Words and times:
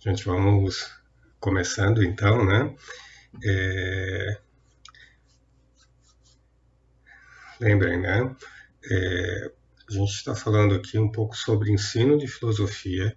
Gente, 0.00 0.24
vamos 0.24 0.96
começando 1.40 2.04
então, 2.04 2.44
né? 2.44 2.72
É... 3.44 4.38
Lembrem, 7.58 8.00
né? 8.00 8.36
É... 8.88 9.50
A 9.88 9.92
gente 9.92 10.10
está 10.12 10.36
falando 10.36 10.76
aqui 10.76 11.00
um 11.00 11.10
pouco 11.10 11.36
sobre 11.36 11.72
ensino 11.72 12.16
de 12.16 12.28
filosofia, 12.28 13.16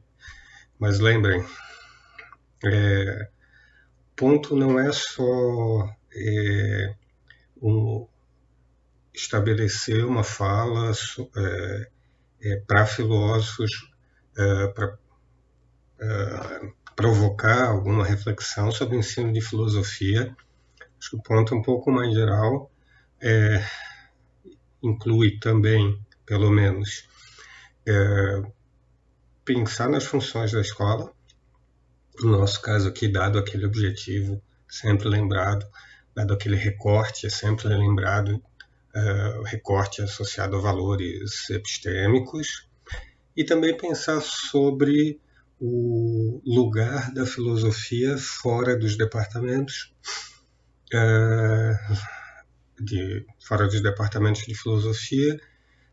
mas 0.79 0.99
lembrem, 0.99 1.45
é... 2.65 3.29
ponto 4.15 4.55
não 4.55 4.79
é 4.79 4.91
só 4.91 5.95
é... 6.15 6.95
um... 7.61 8.07
estabelecer 9.13 10.03
uma 10.03 10.23
fala 10.23 10.91
é, 11.37 11.91
é, 12.41 12.55
para 12.65 12.87
filósofos, 12.87 13.69
é, 14.35 14.67
para 14.69 14.97
uh, 16.01 16.73
provocar 16.95 17.69
alguma 17.69 18.05
reflexão 18.05 18.71
sobre 18.71 18.95
o 18.95 18.99
ensino 18.99 19.31
de 19.31 19.41
filosofia. 19.41 20.35
Acho 20.99 21.11
que 21.11 21.15
o 21.17 21.23
ponto 21.23 21.55
um 21.55 21.61
pouco 21.61 21.91
mais 21.91 22.13
geral 22.13 22.71
é, 23.19 23.63
inclui 24.83 25.39
também, 25.39 25.99
pelo 26.25 26.51
menos, 26.51 27.07
é, 27.87 28.41
pensar 29.43 29.89
nas 29.89 30.05
funções 30.05 30.51
da 30.51 30.61
escola, 30.61 31.11
no 32.19 32.37
nosso 32.37 32.61
caso 32.61 32.87
aqui, 32.87 33.07
dado 33.07 33.39
aquele 33.39 33.65
objetivo 33.65 34.41
sempre 34.69 35.09
lembrado, 35.09 35.65
dado 36.15 36.33
aquele 36.33 36.55
recorte, 36.55 37.25
é 37.25 37.29
sempre 37.29 37.67
lembrado, 37.67 38.41
o 39.39 39.43
recorte 39.43 40.01
associado 40.01 40.57
a 40.57 40.59
valores 40.59 41.49
epistêmicos, 41.49 42.67
e 43.35 43.43
também 43.43 43.75
pensar 43.75 44.21
sobre 44.21 45.19
o 45.63 46.41
lugar 46.43 47.13
da 47.13 47.23
filosofia 47.23 48.17
fora 48.17 48.75
dos 48.75 48.97
departamentos, 48.97 49.93
é, 50.91 51.73
de, 52.79 53.23
fora 53.45 53.67
dos 53.67 53.79
departamentos 53.79 54.41
de 54.41 54.55
filosofia, 54.55 55.39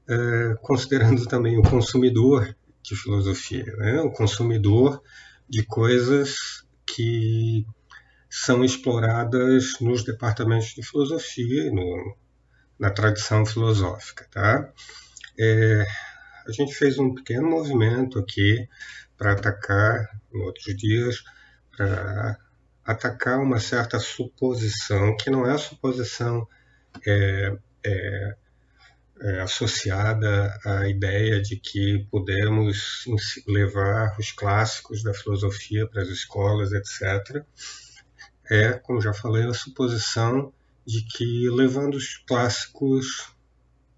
é, 0.09 0.55
considerando 0.63 1.27
também 1.27 1.59
o 1.59 1.63
consumidor 1.63 2.57
de 2.83 2.97
filosofia, 2.97 3.67
né? 3.77 4.01
o 4.01 4.11
consumidor 4.11 5.03
de 5.47 5.63
coisas 5.67 6.65
que 6.87 7.67
são 8.31 8.65
exploradas 8.65 9.79
nos 9.83 10.03
departamentos 10.03 10.69
de 10.69 10.83
filosofia 10.83 11.71
no, 11.71 12.17
na 12.79 12.91
tradição 12.91 13.45
filosófica. 13.45 14.27
Tá? 14.31 14.73
É, 15.39 15.85
a 16.47 16.53
gente 16.53 16.75
fez 16.75 16.99
um 16.99 17.15
pequeno 17.15 17.51
movimento 17.51 18.19
aqui 18.19 18.67
para 19.19 19.33
atacar, 19.33 20.09
em 20.33 20.41
outros 20.41 20.77
dias, 20.77 21.23
para 21.77 22.39
atacar 22.85 23.39
uma 23.41 23.61
certa 23.61 23.99
suposição, 23.99 25.17
que 25.17 25.29
não 25.29 25.45
é 25.45 25.59
suposição 25.59 26.49
é, 27.07 27.59
é, 27.85 28.37
é, 29.21 29.41
associada 29.41 30.59
à 30.65 30.89
ideia 30.89 31.43
de 31.43 31.57
que 31.57 32.07
podemos 32.11 33.05
levar 33.47 34.17
os 34.19 34.33
clássicos 34.33 35.03
da 35.03 35.13
filosofia 35.13 35.87
para 35.89 36.03
as 36.03 36.09
escolas, 36.09 36.73
etc. 36.73 37.45
É, 38.51 38.73
como 38.73 39.01
já 39.01 39.13
falei, 39.13 39.45
a 39.45 39.53
suposição 39.53 40.53
de 40.87 41.05
que 41.05 41.51
levando 41.51 41.97
os 41.97 42.17
clássicos 42.27 43.35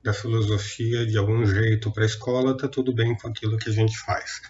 da 0.02 0.12
filosofia 0.12 1.06
de 1.06 1.16
algum 1.16 1.44
jeito 1.46 1.92
para 1.92 2.02
a 2.02 2.06
escola, 2.06 2.52
está 2.52 2.66
tudo 2.66 2.92
bem 2.92 3.16
com 3.16 3.28
aquilo 3.28 3.58
que 3.58 3.68
a 3.68 3.72
gente 3.72 3.96
faz. 3.98 4.40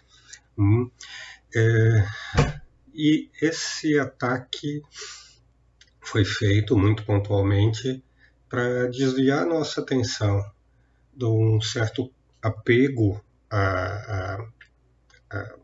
Hum. 0.61 0.91
É, 1.57 2.07
e 2.93 3.31
esse 3.41 3.99
ataque 3.99 4.83
foi 6.03 6.23
feito 6.23 6.77
muito 6.77 7.03
pontualmente 7.07 8.05
para 8.47 8.87
desviar 8.89 9.47
nossa 9.47 9.81
atenção 9.81 10.45
de 11.15 11.25
um 11.25 11.63
certo 11.63 12.13
apego 12.43 13.25
a, 13.49 13.59
a, 13.59 14.49
a, 15.31 15.55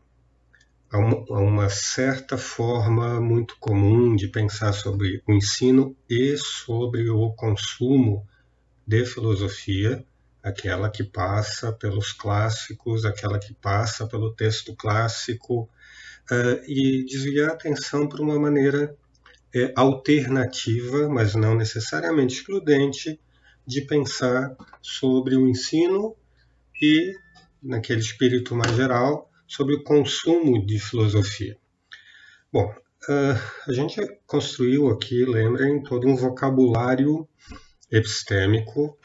a, 0.93 0.97
uma, 0.97 1.25
a 1.29 1.39
uma 1.41 1.69
certa 1.69 2.35
forma 2.35 3.21
muito 3.21 3.55
comum 3.59 4.15
de 4.15 4.27
pensar 4.27 4.73
sobre 4.73 5.21
o 5.27 5.31
ensino 5.31 5.95
e 6.09 6.35
sobre 6.37 7.07
o 7.07 7.29
consumo 7.33 8.27
de 8.87 9.05
filosofia 9.05 10.03
aquela 10.47 10.89
que 10.89 11.03
passa 11.03 11.71
pelos 11.71 12.11
clássicos, 12.11 13.05
aquela 13.05 13.39
que 13.39 13.53
passa 13.53 14.07
pelo 14.07 14.33
texto 14.33 14.75
clássico, 14.75 15.69
uh, 16.31 16.63
e 16.65 17.05
desviar 17.05 17.49
a 17.49 17.53
atenção 17.53 18.07
para 18.07 18.21
uma 18.21 18.39
maneira 18.39 18.95
é, 19.53 19.73
alternativa, 19.75 21.07
mas 21.09 21.35
não 21.35 21.55
necessariamente 21.55 22.35
excludente, 22.35 23.19
de 23.65 23.81
pensar 23.81 24.55
sobre 24.81 25.35
o 25.35 25.47
ensino 25.47 26.15
e, 26.81 27.13
naquele 27.61 27.99
espírito 27.99 28.55
mais 28.55 28.73
geral, 28.75 29.29
sobre 29.45 29.75
o 29.75 29.83
consumo 29.83 30.65
de 30.65 30.79
filosofia. 30.79 31.57
Bom, 32.51 32.73
uh, 33.09 33.69
a 33.69 33.73
gente 33.73 33.99
construiu 34.25 34.89
aqui, 34.89 35.25
lembrem, 35.25 35.83
todo 35.83 36.07
um 36.07 36.15
vocabulário 36.15 37.27
epistêmico 37.91 38.97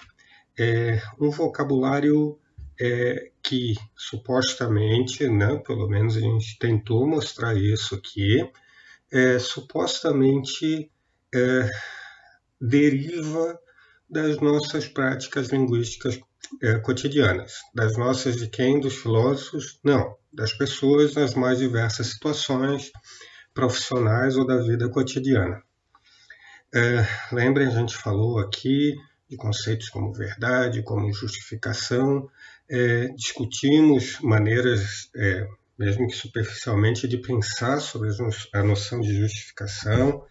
é 0.58 1.00
um 1.20 1.30
vocabulário 1.30 2.38
é, 2.80 3.30
que 3.42 3.74
supostamente, 3.96 5.28
né, 5.28 5.56
pelo 5.66 5.88
menos 5.88 6.16
a 6.16 6.20
gente 6.20 6.58
tentou 6.58 7.06
mostrar 7.06 7.56
isso 7.56 7.94
aqui, 7.94 8.48
é, 9.10 9.38
supostamente 9.38 10.90
é, 11.34 11.70
deriva 12.60 13.58
das 14.08 14.38
nossas 14.38 14.88
práticas 14.88 15.48
linguísticas 15.48 16.18
é, 16.62 16.78
cotidianas, 16.78 17.54
das 17.74 17.96
nossas 17.96 18.36
de 18.36 18.48
quem? 18.48 18.80
Dos 18.80 18.96
filósofos? 18.96 19.78
Não, 19.82 20.16
das 20.32 20.52
pessoas 20.52 21.14
nas 21.14 21.34
mais 21.34 21.58
diversas 21.58 22.08
situações 22.08 22.90
profissionais 23.54 24.36
ou 24.36 24.46
da 24.46 24.58
vida 24.58 24.88
cotidiana. 24.88 25.62
É, 26.74 27.06
lembrem, 27.32 27.66
a 27.66 27.70
gente 27.70 27.96
falou 27.96 28.38
aqui 28.38 28.94
de 29.32 29.36
conceitos 29.38 29.88
como 29.88 30.12
verdade, 30.12 30.82
como 30.82 31.10
justificação, 31.10 32.28
é, 32.70 33.08
discutimos 33.16 34.18
maneiras, 34.20 35.08
é, 35.16 35.48
mesmo 35.78 36.06
que 36.06 36.14
superficialmente, 36.14 37.08
de 37.08 37.16
pensar 37.16 37.80
sobre 37.80 38.10
a 38.52 38.62
noção 38.62 39.00
de 39.00 39.16
justificação, 39.16 40.22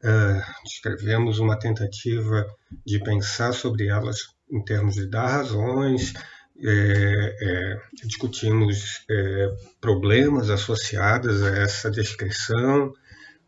é, 0.00 0.42
descrevemos 0.62 1.40
uma 1.40 1.58
tentativa 1.58 2.46
de 2.86 3.00
pensar 3.00 3.52
sobre 3.52 3.88
elas 3.88 4.18
em 4.48 4.64
termos 4.64 4.94
de 4.94 5.10
dar 5.10 5.26
razões, 5.26 6.14
é, 6.62 7.36
é, 7.40 7.80
discutimos 8.06 9.04
é, 9.10 9.48
problemas 9.80 10.50
associados 10.50 11.42
a 11.42 11.56
essa 11.58 11.90
descrição, 11.90 12.94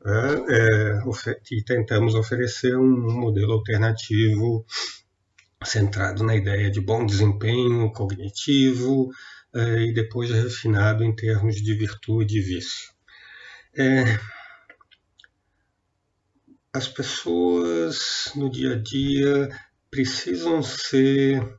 é, 0.05 1.01
e 1.51 1.63
tentamos 1.63 2.15
oferecer 2.15 2.77
um 2.77 3.21
modelo 3.21 3.53
alternativo 3.53 4.65
centrado 5.65 6.23
na 6.23 6.37
ideia 6.37 6.71
de 6.71 6.81
bom 6.81 7.05
desempenho 7.05 7.93
cognitivo 7.93 9.11
é, 9.55 9.83
e 9.83 9.93
depois 9.93 10.31
refinado 10.31 11.03
em 11.03 11.15
termos 11.15 11.57
de 11.57 11.75
virtude 11.75 12.39
e 12.39 12.43
vício. 12.43 12.93
É, 13.77 14.19
as 16.73 16.87
pessoas 16.87 18.31
no 18.37 18.51
dia 18.51 18.75
a 18.75 18.77
dia 18.77 19.49
precisam 19.91 20.63
ser 20.63 21.59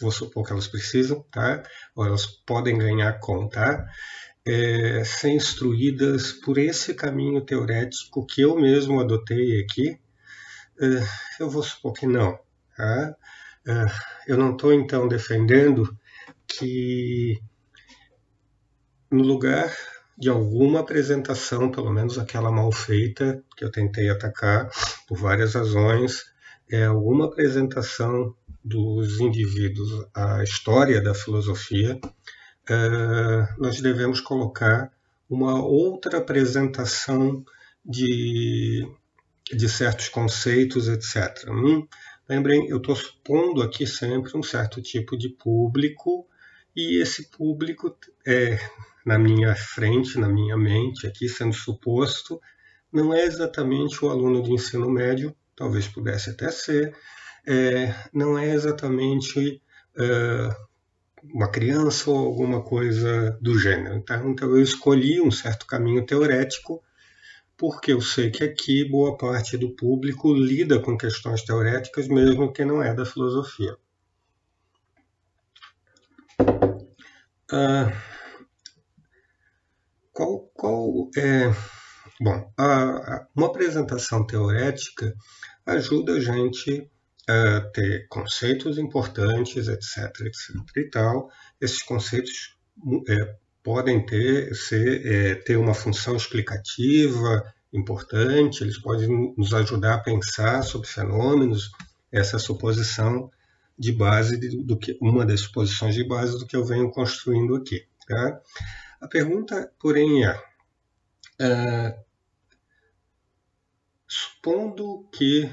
vou 0.00 0.10
supor 0.10 0.44
que 0.44 0.52
elas 0.52 0.68
precisam, 0.68 1.22
tá? 1.30 1.62
Ou 1.94 2.06
elas 2.06 2.26
podem 2.26 2.76
ganhar 2.76 3.18
com, 3.18 3.48
tá? 3.48 3.86
É, 4.46 5.02
ser 5.04 5.30
instruídas 5.30 6.30
por 6.32 6.56
esse 6.56 6.94
caminho 6.94 7.40
teorético 7.40 8.24
que 8.24 8.42
eu 8.42 8.56
mesmo 8.56 9.00
adotei 9.00 9.60
aqui, 9.60 9.98
é, 10.80 10.86
eu 11.40 11.50
vou 11.50 11.62
supor 11.62 11.92
que 11.92 12.06
não. 12.06 12.38
Tá? 12.76 13.16
É, 13.66 13.86
eu 14.28 14.36
não 14.38 14.52
estou 14.52 14.72
então 14.72 15.08
defendendo 15.08 15.96
que 16.46 17.40
no 19.10 19.22
lugar 19.22 19.74
de 20.16 20.28
alguma 20.28 20.80
apresentação, 20.80 21.70
pelo 21.70 21.92
menos 21.92 22.18
aquela 22.18 22.50
mal 22.50 22.70
feita 22.70 23.42
que 23.56 23.64
eu 23.64 23.70
tentei 23.70 24.08
atacar 24.08 24.70
por 25.08 25.18
várias 25.18 25.54
razões, 25.54 26.24
é 26.70 26.84
alguma 26.84 27.26
apresentação 27.26 28.34
dos 28.64 29.20
indivíduos 29.20 30.06
à 30.14 30.42
história 30.42 31.00
da 31.00 31.14
filosofia 31.14 32.00
nós 33.58 33.80
devemos 33.80 34.20
colocar 34.20 34.92
uma 35.28 35.62
outra 35.62 36.18
apresentação 36.18 37.44
de, 37.84 38.88
de 39.52 39.68
certos 39.68 40.08
conceitos, 40.08 40.88
etc. 40.88 41.48
Hum? 41.48 41.86
Lembrem, 42.28 42.68
eu 42.68 42.78
estou 42.78 42.96
supondo 42.96 43.62
aqui 43.62 43.86
sempre 43.86 44.36
um 44.36 44.42
certo 44.42 44.82
tipo 44.82 45.16
de 45.16 45.28
público, 45.28 46.26
e 46.74 47.00
esse 47.00 47.30
público 47.30 47.96
é, 48.26 48.58
na 49.04 49.18
minha 49.18 49.54
frente, 49.54 50.18
na 50.18 50.28
minha 50.28 50.56
mente, 50.56 51.06
aqui 51.06 51.28
sendo 51.28 51.54
suposto, 51.54 52.40
não 52.92 53.14
é 53.14 53.24
exatamente 53.24 54.04
o 54.04 54.10
aluno 54.10 54.42
de 54.42 54.52
ensino 54.52 54.90
médio, 54.90 55.34
talvez 55.54 55.86
pudesse 55.86 56.30
até 56.30 56.50
ser, 56.50 56.94
é, 57.46 57.94
não 58.12 58.36
é 58.36 58.52
exatamente 58.52 59.62
é, 59.96 60.56
uma 61.22 61.50
criança 61.50 62.10
ou 62.10 62.18
alguma 62.18 62.62
coisa 62.62 63.36
do 63.40 63.58
gênero. 63.58 64.02
Tá? 64.02 64.16
Então 64.24 64.50
eu 64.50 64.62
escolhi 64.62 65.20
um 65.20 65.30
certo 65.30 65.66
caminho 65.66 66.04
teorético 66.04 66.82
porque 67.56 67.92
eu 67.92 68.00
sei 68.00 68.30
que 68.30 68.44
aqui 68.44 68.84
boa 68.84 69.16
parte 69.16 69.56
do 69.56 69.74
público 69.74 70.32
lida 70.34 70.78
com 70.78 70.96
questões 70.96 71.42
teoréticas, 71.42 72.06
mesmo 72.06 72.52
que 72.52 72.64
não 72.64 72.82
é 72.82 72.94
da 72.94 73.06
filosofia. 73.06 73.76
Ah, 77.50 77.92
qual, 80.12 80.40
qual 80.54 81.10
é. 81.16 81.50
Bom, 82.20 82.52
a, 82.58 83.26
uma 83.34 83.46
apresentação 83.46 84.26
teorética 84.26 85.14
ajuda 85.64 86.14
a 86.14 86.20
gente 86.20 86.90
a 87.28 87.60
ter 87.72 88.06
conceitos 88.08 88.78
importantes, 88.78 89.68
etc, 89.68 90.20
etc 90.26 90.76
e 90.76 90.90
tal. 90.90 91.30
Esses 91.60 91.82
conceitos 91.82 92.56
é, 93.08 93.36
podem 93.62 94.04
ter, 94.06 94.54
ser, 94.54 95.06
é, 95.06 95.34
ter 95.34 95.56
uma 95.56 95.74
função 95.74 96.16
explicativa 96.16 97.52
importante, 97.72 98.62
eles 98.62 98.78
podem 98.78 99.34
nos 99.36 99.52
ajudar 99.52 99.94
a 99.94 100.00
pensar 100.00 100.62
sobre 100.62 100.88
fenômenos, 100.88 101.72
essa 102.12 102.38
suposição 102.38 103.30
de 103.78 103.92
base 103.92 104.38
de, 104.38 104.62
do 104.62 104.78
que 104.78 104.96
uma 105.02 105.26
das 105.26 105.40
suposições 105.40 105.94
de 105.94 106.04
base 106.04 106.38
do 106.38 106.46
que 106.46 106.56
eu 106.56 106.64
venho 106.64 106.90
construindo 106.90 107.56
aqui. 107.56 107.86
Tá? 108.06 108.40
A 109.00 109.08
pergunta, 109.08 109.70
porém, 109.78 110.24
é, 110.24 110.40
é 111.40 111.98
supondo 114.06 115.08
que 115.12 115.52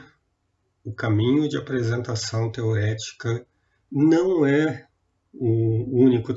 o 0.83 0.93
caminho 0.93 1.47
de 1.47 1.57
apresentação 1.57 2.51
teorética 2.51 3.45
não 3.91 4.45
é 4.45 4.87
o 5.33 6.03
único 6.03 6.33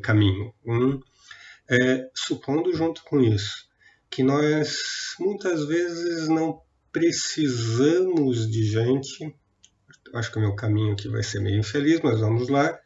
caminho. 0.00 0.52
Um, 0.64 1.00
é, 1.68 2.08
supondo 2.14 2.74
junto 2.74 3.02
com 3.04 3.20
isso 3.20 3.66
que 4.10 4.22
nós 4.22 4.78
muitas 5.18 5.66
vezes 5.66 6.28
não 6.28 6.60
precisamos 6.92 8.50
de 8.50 8.62
gente 8.64 9.34
acho 10.14 10.30
que 10.30 10.38
o 10.38 10.40
meu 10.40 10.54
caminho 10.54 10.92
aqui 10.92 11.08
vai 11.08 11.22
ser 11.22 11.40
meio 11.40 11.58
infeliz, 11.58 12.00
mas 12.02 12.20
vamos 12.20 12.48
lá. 12.48 12.78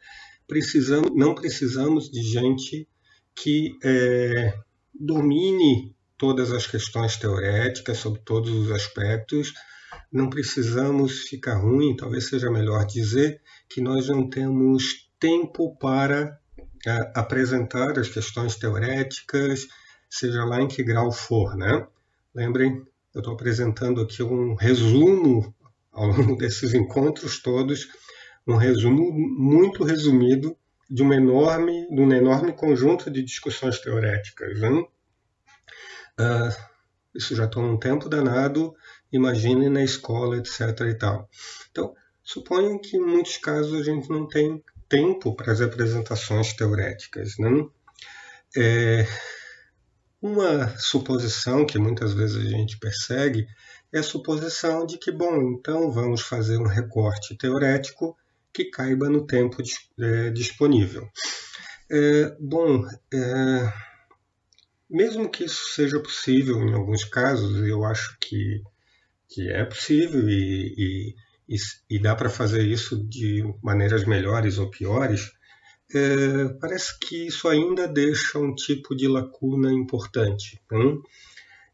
Precisamos, 0.47 1.11
não 1.15 1.33
precisamos 1.33 2.09
de 2.09 2.21
gente 2.21 2.87
que 3.35 3.77
é, 3.83 4.53
domine 4.93 5.95
todas 6.17 6.51
as 6.51 6.67
questões 6.67 7.15
teoréticas 7.17 7.97
sobre 7.97 8.21
todos 8.21 8.51
os 8.51 8.71
aspectos. 8.71 9.53
Não 10.11 10.29
precisamos 10.29 11.21
ficar 11.23 11.55
ruim, 11.55 11.95
talvez 11.95 12.27
seja 12.27 12.49
melhor 12.49 12.85
dizer 12.85 13.41
que 13.69 13.81
nós 13.81 14.07
não 14.07 14.29
temos 14.29 15.09
tempo 15.19 15.77
para 15.77 16.37
é, 16.85 17.11
apresentar 17.15 17.97
as 17.99 18.09
questões 18.09 18.55
teoréticas, 18.55 19.67
seja 20.09 20.43
lá 20.43 20.61
em 20.61 20.67
que 20.67 20.83
grau 20.83 21.11
for, 21.11 21.55
né? 21.55 21.87
Lembrem, 22.33 22.85
eu 23.13 23.19
estou 23.19 23.33
apresentando 23.33 24.01
aqui 24.01 24.23
um 24.23 24.55
resumo 24.55 25.53
ao 25.91 26.07
longo 26.07 26.35
desses 26.37 26.73
encontros 26.73 27.41
todos 27.41 27.87
um 28.47 28.55
resumo 28.55 29.11
muito 29.11 29.83
resumido 29.83 30.57
de, 30.89 31.01
uma 31.01 31.15
enorme, 31.15 31.87
de 31.87 32.01
um 32.01 32.11
enorme 32.11 32.53
conjunto 32.53 33.09
de 33.09 33.23
discussões 33.23 33.79
teoréticas. 33.79 34.59
Uh, 34.61 34.85
isso 37.15 37.35
já 37.35 37.47
toma 37.47 37.67
um 37.67 37.77
tempo 37.77 38.09
danado, 38.09 38.73
imagine 39.11 39.69
na 39.69 39.83
escola, 39.83 40.37
etc. 40.37 40.81
e 40.89 40.93
tal. 40.93 41.29
Então, 41.69 41.93
suponho 42.23 42.79
que 42.79 42.97
em 42.97 43.05
muitos 43.05 43.37
casos 43.37 43.79
a 43.79 43.83
gente 43.83 44.09
não 44.09 44.27
tem 44.27 44.63
tempo 44.87 45.35
para 45.35 45.51
as 45.51 45.61
apresentações 45.61 46.53
teoréticas. 46.53 47.37
Né? 47.37 47.65
É, 48.55 49.07
uma 50.21 50.67
suposição 50.77 51.65
que 51.65 51.79
muitas 51.79 52.13
vezes 52.13 52.37
a 52.37 52.49
gente 52.49 52.77
persegue 52.77 53.47
é 53.91 53.99
a 53.99 54.03
suposição 54.03 54.85
de 54.85 54.97
que, 54.97 55.11
bom, 55.11 55.41
então 55.51 55.91
vamos 55.91 56.21
fazer 56.21 56.57
um 56.57 56.67
recorte 56.67 57.35
teorético 57.35 58.15
que 58.53 58.65
caiba 58.65 59.09
no 59.09 59.25
tempo 59.25 59.57
é, 59.99 60.29
disponível. 60.29 61.09
É, 61.89 62.35
bom, 62.39 62.85
é, 63.13 63.73
mesmo 64.89 65.29
que 65.29 65.45
isso 65.45 65.73
seja 65.73 65.99
possível 65.99 66.61
em 66.61 66.73
alguns 66.73 67.03
casos, 67.03 67.65
eu 67.67 67.83
acho 67.83 68.17
que, 68.19 68.61
que 69.31 69.49
é 69.49 69.63
possível 69.63 70.29
e, 70.29 71.15
e, 71.47 71.55
e 71.89 71.99
dá 71.99 72.13
para 72.13 72.29
fazer 72.29 72.63
isso 72.63 73.01
de 73.07 73.43
maneiras 73.63 74.05
melhores 74.05 74.57
ou 74.57 74.69
piores, 74.69 75.31
é, 75.93 76.49
parece 76.59 76.99
que 76.99 77.27
isso 77.27 77.47
ainda 77.47 77.87
deixa 77.87 78.37
um 78.37 78.53
tipo 78.53 78.93
de 78.95 79.07
lacuna 79.07 79.71
importante. 79.71 80.59
Hein? 80.71 81.01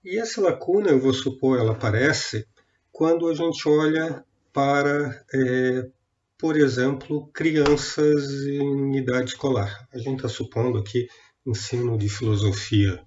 E 0.06 0.20
essa 0.20 0.40
lacuna, 0.40 0.90
eu 0.90 1.00
vou 1.00 1.14
supor, 1.14 1.60
ela 1.60 1.74
aparece 1.74 2.46
quando 2.92 3.28
a 3.28 3.34
gente 3.34 3.68
olha 3.68 4.24
para, 4.54 5.24
é, 5.34 5.90
por 6.38 6.56
exemplo, 6.56 7.28
crianças 7.34 8.46
em 8.46 8.98
idade 8.98 9.32
escolar. 9.32 9.88
A 9.92 9.98
gente 9.98 10.18
está 10.18 10.30
supondo 10.30 10.78
aqui 10.78 11.08
ensino 11.46 11.98
de 11.98 12.08
filosofia 12.10 13.02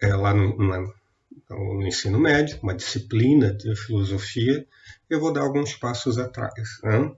é, 0.00 0.14
lá 0.14 0.32
no, 0.32 0.56
no, 1.54 1.86
ensino 1.86 2.18
médio, 2.18 2.58
uma 2.62 2.74
disciplina 2.74 3.52
de 3.52 3.74
filosofia, 3.76 4.66
eu 5.08 5.20
vou 5.20 5.32
dar 5.32 5.42
alguns 5.42 5.74
passos 5.74 6.18
atrás. 6.18 6.80
Né? 6.82 7.12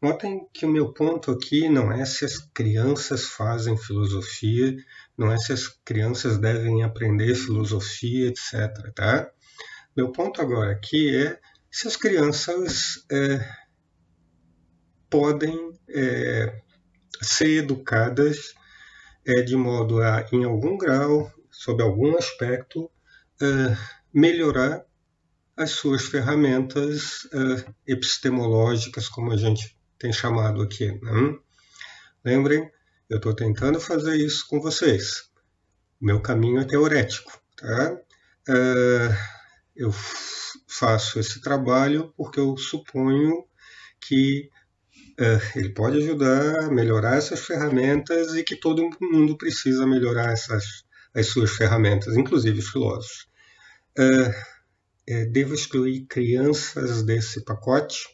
Notem 0.00 0.48
que 0.52 0.66
o 0.66 0.70
meu 0.70 0.92
ponto 0.92 1.30
aqui 1.30 1.68
não 1.68 1.92
é 1.92 2.04
se 2.04 2.24
as 2.24 2.38
crianças 2.38 3.26
fazem 3.26 3.76
filosofia, 3.76 4.76
não 5.16 5.30
é 5.30 5.38
se 5.38 5.52
as 5.52 5.68
crianças 5.68 6.38
devem 6.38 6.82
aprender 6.82 7.34
filosofia, 7.34 8.28
etc. 8.28 8.92
Tá? 8.94 9.30
Meu 9.96 10.10
ponto 10.10 10.40
agora 10.40 10.72
aqui 10.72 11.14
é 11.14 11.38
se 11.70 11.86
as 11.86 11.96
crianças 11.96 13.04
é, 13.10 13.48
podem 15.08 15.72
é, 15.88 16.60
ser 17.20 17.58
educadas 17.58 18.54
é, 19.24 19.40
de 19.42 19.56
modo 19.56 20.02
a, 20.02 20.26
em 20.32 20.44
algum 20.44 20.76
grau, 20.76 21.32
sob 21.50 21.82
algum 21.82 22.16
aspecto, 22.16 22.90
melhorar 24.12 24.84
as 25.56 25.70
suas 25.70 26.04
ferramentas 26.04 27.28
é, 27.32 27.92
epistemológicas, 27.92 29.08
como 29.08 29.32
a 29.32 29.36
gente 29.36 29.76
tem 29.98 30.12
chamado 30.12 30.62
aqui. 30.62 30.90
Né? 31.00 31.38
Lembrem, 32.24 32.70
eu 33.08 33.16
estou 33.16 33.34
tentando 33.34 33.80
fazer 33.80 34.16
isso 34.16 34.46
com 34.48 34.60
vocês. 34.60 35.24
Meu 36.00 36.20
caminho 36.20 36.60
é 36.60 36.64
teorético. 36.64 37.32
Tá? 37.56 37.92
Uh, 38.48 39.14
eu 39.76 39.92
faço 40.66 41.20
esse 41.20 41.40
trabalho 41.40 42.12
porque 42.16 42.40
eu 42.40 42.56
suponho 42.56 43.44
que 44.00 44.50
uh, 45.20 45.58
ele 45.58 45.68
pode 45.68 45.98
ajudar 45.98 46.64
a 46.64 46.70
melhorar 46.70 47.16
essas 47.16 47.40
ferramentas 47.40 48.34
e 48.34 48.42
que 48.42 48.56
todo 48.56 48.90
mundo 49.00 49.36
precisa 49.36 49.86
melhorar 49.86 50.32
essas, 50.32 50.84
as 51.14 51.26
suas 51.28 51.52
ferramentas, 51.52 52.16
inclusive 52.16 52.58
os 52.58 52.68
filósofos. 52.68 53.28
Uh, 53.98 54.52
devo 55.30 55.54
excluir 55.54 56.06
crianças 56.06 57.02
desse 57.02 57.44
pacote? 57.44 58.08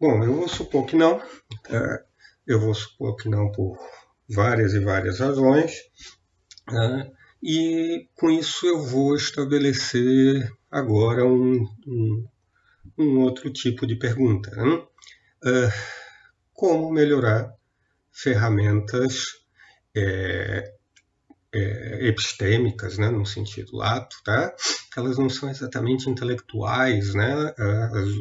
Bom, 0.00 0.22
eu 0.22 0.34
vou 0.34 0.48
supor 0.48 0.86
que 0.86 0.96
não. 0.96 1.22
É, 1.70 2.04
eu 2.46 2.60
vou 2.60 2.74
supor 2.74 3.16
que 3.16 3.28
não 3.28 3.50
por 3.50 3.78
várias 4.28 4.74
e 4.74 4.80
várias 4.80 5.20
razões. 5.20 5.72
É, 6.70 7.10
e 7.42 8.08
com 8.14 8.30
isso 8.30 8.66
eu 8.66 8.82
vou 8.82 9.14
estabelecer 9.14 10.52
agora 10.70 11.24
um, 11.24 11.66
um, 11.86 12.28
um 12.98 13.20
outro 13.20 13.50
tipo 13.52 13.86
de 13.86 13.96
pergunta. 13.96 14.50
Né? 14.50 14.86
É, 15.46 15.72
como 16.52 16.90
melhorar 16.90 17.54
ferramentas 18.12 19.26
é, 19.94 20.73
é, 21.54 22.08
epistêmicas, 22.08 22.98
né, 22.98 23.08
no 23.08 23.24
sentido 23.24 23.76
lato, 23.76 24.16
tá? 24.24 24.52
Elas 24.96 25.16
não 25.18 25.28
são 25.28 25.48
exatamente 25.48 26.10
intelectuais, 26.10 27.14
né? 27.14 27.54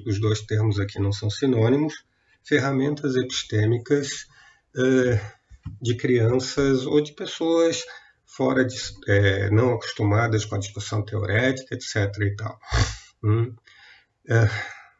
os 0.05 0.19
dois 0.19 0.41
termos 0.41 0.79
aqui 0.79 0.99
não 0.99 1.11
são 1.11 1.29
sinônimos. 1.29 1.93
Ferramentas 2.43 3.15
epistêmicas 3.15 4.25
é, 4.75 5.19
de 5.81 5.95
crianças 5.95 6.85
ou 6.85 7.01
de 7.01 7.13
pessoas 7.13 7.83
fora 8.25 8.65
de, 8.65 8.75
é, 9.07 9.49
não 9.51 9.73
acostumadas 9.73 10.45
com 10.45 10.55
a 10.55 10.59
discussão 10.59 11.05
teorética, 11.05 11.75
etc. 11.75 11.95
E 12.21 12.35
tal. 12.35 12.59
Hum. 13.23 13.55
É, 14.27 14.49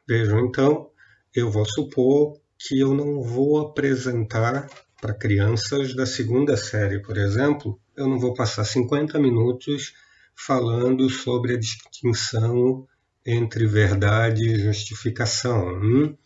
vejam, 0.07 0.39
então, 0.45 0.89
eu 1.35 1.49
vou 1.49 1.65
supor 1.65 2.39
que 2.59 2.79
eu 2.79 2.93
não 2.93 3.21
vou 3.21 3.59
apresentar 3.59 4.69
para 5.01 5.13
crianças 5.13 5.93
da 5.95 6.05
segunda 6.05 6.55
série, 6.55 7.01
por 7.01 7.17
exemplo, 7.17 7.79
eu 7.95 8.07
não 8.07 8.19
vou 8.19 8.33
passar 8.33 8.63
50 8.63 9.19
minutos 9.19 9.93
falando 10.35 11.09
sobre 11.09 11.53
a 11.53 11.59
distinção 11.59 12.87
entre 13.25 13.65
verdade 13.65 14.43
e 14.43 14.59
justificação. 14.59 15.67
Hum? 15.81 16.17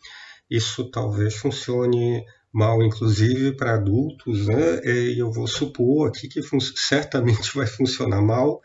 Isso 0.50 0.90
talvez 0.90 1.36
funcione 1.36 2.24
mal, 2.52 2.82
inclusive 2.82 3.52
para 3.52 3.74
adultos, 3.74 4.46
né? 4.46 4.80
e 4.84 5.18
eu 5.18 5.30
vou 5.30 5.46
supor 5.46 6.08
aqui 6.08 6.28
que 6.28 6.40
certamente 6.76 7.52
vai 7.54 7.66
funcionar 7.66 8.22
mal 8.22 8.62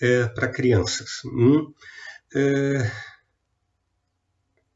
é, 0.00 0.26
para 0.26 0.48
crianças. 0.48 1.22
Hum? 1.26 1.72
É, 2.34 2.90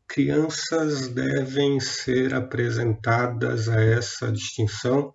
crianças 0.06 1.08
devem 1.08 1.80
ser 1.80 2.34
apresentadas 2.34 3.68
a 3.68 3.80
essa 3.80 4.30
distinção? 4.30 5.14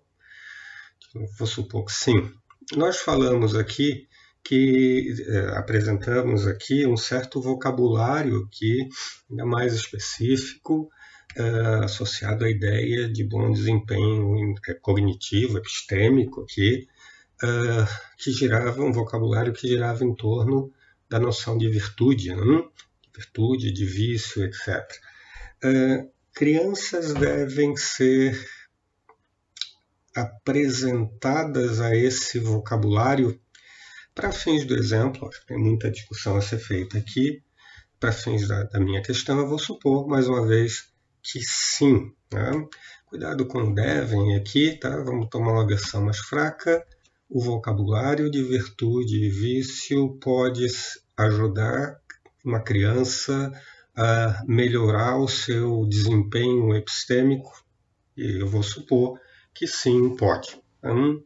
Vou 1.38 1.46
supor 1.46 1.84
que 1.84 1.92
sim. 1.92 2.39
Nós 2.76 2.98
falamos 2.98 3.56
aqui 3.56 4.06
que 4.44 5.14
é, 5.26 5.58
apresentamos 5.58 6.46
aqui 6.46 6.86
um 6.86 6.96
certo 6.96 7.40
vocabulário 7.40 8.48
que 8.50 8.88
ainda 9.28 9.44
mais 9.44 9.74
específico 9.74 10.88
é, 11.36 11.84
associado 11.84 12.44
à 12.44 12.50
ideia 12.50 13.08
de 13.08 13.24
bom 13.24 13.50
desempenho 13.52 14.54
é, 14.68 14.74
cognitivo, 14.74 15.58
epistêmico 15.58 16.42
aqui, 16.42 16.86
é, 17.42 17.46
que 18.16 18.30
girava 18.30 18.82
um 18.82 18.92
vocabulário 18.92 19.52
que 19.52 19.66
girava 19.66 20.04
em 20.04 20.14
torno 20.14 20.72
da 21.08 21.18
noção 21.18 21.58
de 21.58 21.68
virtude, 21.68 22.34
né? 22.34 22.64
virtude, 23.14 23.72
de 23.72 23.84
vício, 23.84 24.44
etc. 24.44 24.68
É, 25.62 26.06
crianças 26.32 27.14
devem 27.14 27.76
ser 27.76 28.38
apresentadas 30.22 31.80
a 31.80 31.94
esse 31.96 32.38
vocabulário 32.38 33.40
para 34.14 34.32
fins 34.32 34.64
do 34.66 34.74
exemplo, 34.74 35.28
acho 35.28 35.40
que 35.40 35.46
tem 35.46 35.58
muita 35.58 35.90
discussão 35.90 36.36
a 36.36 36.42
ser 36.42 36.58
feita 36.58 36.98
aqui. 36.98 37.42
Para 37.98 38.12
fins 38.12 38.48
da, 38.48 38.64
da, 38.64 38.80
minha 38.80 39.02
questão, 39.02 39.38
eu 39.38 39.48
vou 39.48 39.58
supor, 39.58 40.06
mais 40.06 40.28
uma 40.28 40.46
vez, 40.46 40.88
que 41.22 41.40
sim. 41.42 42.12
Né? 42.32 42.50
Cuidado 43.06 43.46
com 43.46 43.72
devem 43.72 44.36
aqui, 44.36 44.78
tá? 44.78 44.96
Vamos 45.02 45.28
tomar 45.30 45.52
uma 45.52 45.66
versão 45.66 46.02
mais 46.04 46.18
fraca. 46.18 46.84
O 47.28 47.40
vocabulário 47.40 48.30
de 48.30 48.42
virtude 48.42 49.24
e 49.24 49.30
vício 49.30 50.18
pode 50.20 50.66
ajudar 51.16 52.00
uma 52.44 52.60
criança 52.60 53.52
a 53.96 54.42
melhorar 54.46 55.18
o 55.18 55.28
seu 55.28 55.86
desempenho 55.86 56.74
epistêmico? 56.74 57.52
E 58.16 58.40
eu 58.40 58.46
vou 58.46 58.62
supor 58.62 59.18
que 59.54 59.66
sim, 59.66 60.16
pode. 60.16 60.60
Então, 60.78 61.22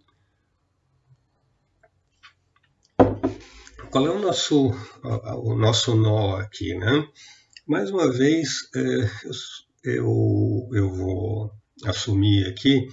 qual 3.90 4.06
é 4.06 4.10
o 4.10 4.18
nosso, 4.18 4.72
o 5.42 5.54
nosso 5.54 5.94
nó 5.94 6.36
aqui, 6.36 6.74
né? 6.74 7.06
Mais 7.66 7.90
uma 7.90 8.10
vez, 8.10 8.68
é, 8.74 8.80
eu, 9.84 10.68
eu 10.72 10.90
vou 10.90 11.52
assumir 11.84 12.48
aqui 12.48 12.88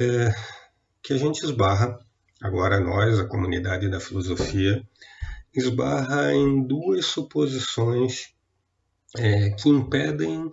é, 0.00 0.34
que 1.02 1.12
a 1.12 1.16
gente 1.16 1.44
esbarra, 1.44 1.98
agora 2.42 2.80
nós, 2.80 3.18
a 3.20 3.28
comunidade 3.28 3.88
da 3.88 4.00
filosofia, 4.00 4.84
esbarra 5.54 6.34
em 6.34 6.66
duas 6.66 7.06
suposições 7.06 8.34
é, 9.16 9.50
que 9.50 9.68
impedem 9.68 10.50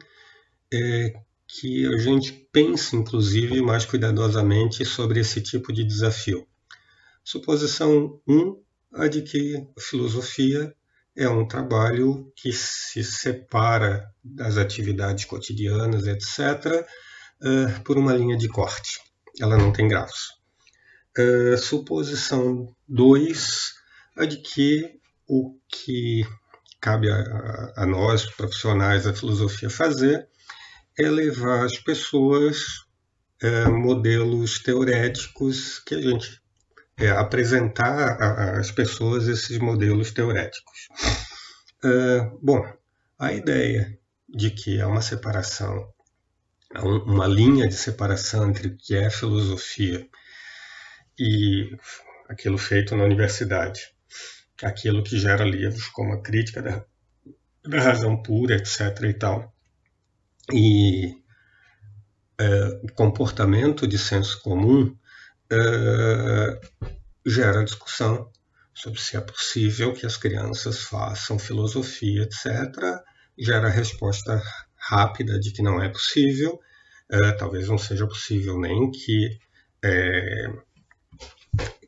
é, 0.71 1.13
que 1.59 1.85
a 1.85 1.97
gente 1.97 2.31
pense, 2.51 2.95
inclusive, 2.95 3.61
mais 3.61 3.83
cuidadosamente 3.85 4.85
sobre 4.85 5.19
esse 5.19 5.41
tipo 5.41 5.73
de 5.73 5.83
desafio. 5.83 6.47
Suposição 7.23 8.19
1 8.25 8.33
um, 8.33 8.63
a 8.93 9.07
de 9.07 9.21
que 9.21 9.57
a 9.77 9.81
filosofia 9.81 10.73
é 11.15 11.27
um 11.27 11.45
trabalho 11.45 12.31
que 12.35 12.53
se 12.53 13.03
separa 13.03 14.09
das 14.23 14.57
atividades 14.57 15.25
cotidianas, 15.25 16.07
etc., 16.07 16.87
uh, 17.41 17.83
por 17.83 17.97
uma 17.97 18.13
linha 18.13 18.37
de 18.37 18.47
corte. 18.47 19.01
Ela 19.39 19.57
não 19.57 19.73
tem 19.73 19.87
graus. 19.87 20.39
Uh, 21.17 21.57
suposição 21.57 22.73
2, 22.87 23.73
a 24.17 24.25
de 24.25 24.37
que 24.37 24.99
o 25.27 25.57
que 25.67 26.25
cabe 26.79 27.09
a, 27.11 27.73
a, 27.75 27.85
nós, 27.85 28.25
profissionais 28.25 29.03
da 29.03 29.13
filosofia, 29.13 29.69
fazer 29.69 30.27
é 31.01 31.09
levar 31.09 31.65
as 31.65 31.77
pessoas 31.77 32.85
uh, 33.43 33.71
modelos 33.71 34.59
teoréticos 34.59 35.79
que 35.79 35.95
a 35.95 36.01
gente 36.01 36.41
é, 36.97 37.09
apresentar 37.09 38.21
às 38.59 38.71
pessoas 38.71 39.27
esses 39.27 39.57
modelos 39.57 40.11
teoréticos. 40.11 40.87
Uh, 41.83 42.37
bom, 42.41 42.63
a 43.17 43.33
ideia 43.33 43.97
de 44.29 44.51
que 44.51 44.79
há 44.79 44.87
uma 44.87 45.01
separação, 45.01 45.91
uma 46.83 47.27
linha 47.27 47.67
de 47.67 47.75
separação 47.75 48.49
entre 48.49 48.67
o 48.67 48.77
que 48.77 48.95
é 48.95 49.09
filosofia 49.09 50.07
e 51.17 51.75
aquilo 52.29 52.57
feito 52.57 52.95
na 52.95 53.03
universidade, 53.03 53.89
aquilo 54.63 55.03
que 55.03 55.17
gera 55.17 55.43
livros 55.43 55.87
como 55.87 56.13
a 56.13 56.21
crítica 56.21 56.61
da, 56.61 56.85
da 57.63 57.81
razão 57.81 58.21
pura, 58.21 58.55
etc. 58.55 59.01
e 59.03 59.13
tal, 59.13 59.53
e 60.53 61.21
é, 62.41 62.81
comportamento 62.95 63.85
de 63.85 63.99
senso 63.99 64.41
comum 64.41 64.95
uh, 65.53 66.89
gera 67.23 67.63
discussão 67.63 68.31
sobre 68.73 68.99
se 68.99 69.15
é 69.15 69.21
possível 69.21 69.93
que 69.93 70.07
as 70.07 70.17
crianças 70.17 70.79
façam 70.79 71.37
filosofia, 71.37 72.23
etc. 72.23 72.45
Gera 73.37 73.67
a 73.67 73.71
resposta 73.71 74.41
rápida 74.75 75.39
de 75.39 75.51
que 75.51 75.61
não 75.61 75.81
é 75.81 75.87
possível. 75.87 76.59
Uh, 77.13 77.37
talvez 77.37 77.67
não 77.67 77.77
seja 77.77 78.07
possível 78.07 78.59
nem 78.59 78.89
que, 78.89 79.37
é, 79.83 80.47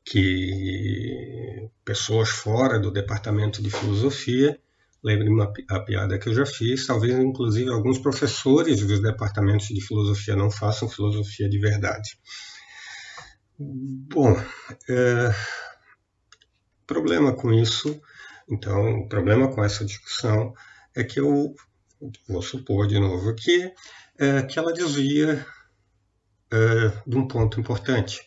que 0.05 1.67
pessoas 1.83 2.29
fora 2.29 2.77
do 2.77 2.91
departamento 2.91 3.59
de 3.59 3.71
filosofia 3.71 4.59
Lembre-me 5.03 5.41
a 5.69 5.79
piada 5.81 6.17
que 6.17 6.29
eu 6.29 6.33
já 6.33 6.45
fiz, 6.45 6.87
talvez 6.87 7.13
inclusive 7.19 7.69
alguns 7.69 7.99
professores 7.99 8.85
dos 8.85 9.01
departamentos 9.01 9.67
de 9.67 9.81
filosofia 9.81 10.35
não 10.35 10.49
façam 10.49 10.87
filosofia 10.87 11.49
de 11.49 11.59
verdade. 11.59 12.17
Bom, 13.59 14.33
é, 14.89 15.35
problema 16.87 17.33
com 17.33 17.51
isso, 17.53 18.01
então, 18.49 19.01
o 19.01 19.09
problema 19.09 19.53
com 19.53 19.63
essa 19.63 19.85
discussão 19.85 20.53
é 20.95 21.03
que 21.03 21.19
eu 21.19 21.53
vou 22.27 22.41
supor 22.41 22.87
de 22.87 22.99
novo 22.99 23.29
aqui 23.29 23.71
é, 24.17 24.41
que 24.43 24.59
ela 24.59 24.73
desvia 24.73 25.45
é, 26.51 26.57
de 27.05 27.17
um 27.17 27.27
ponto 27.27 27.59
importante. 27.59 28.21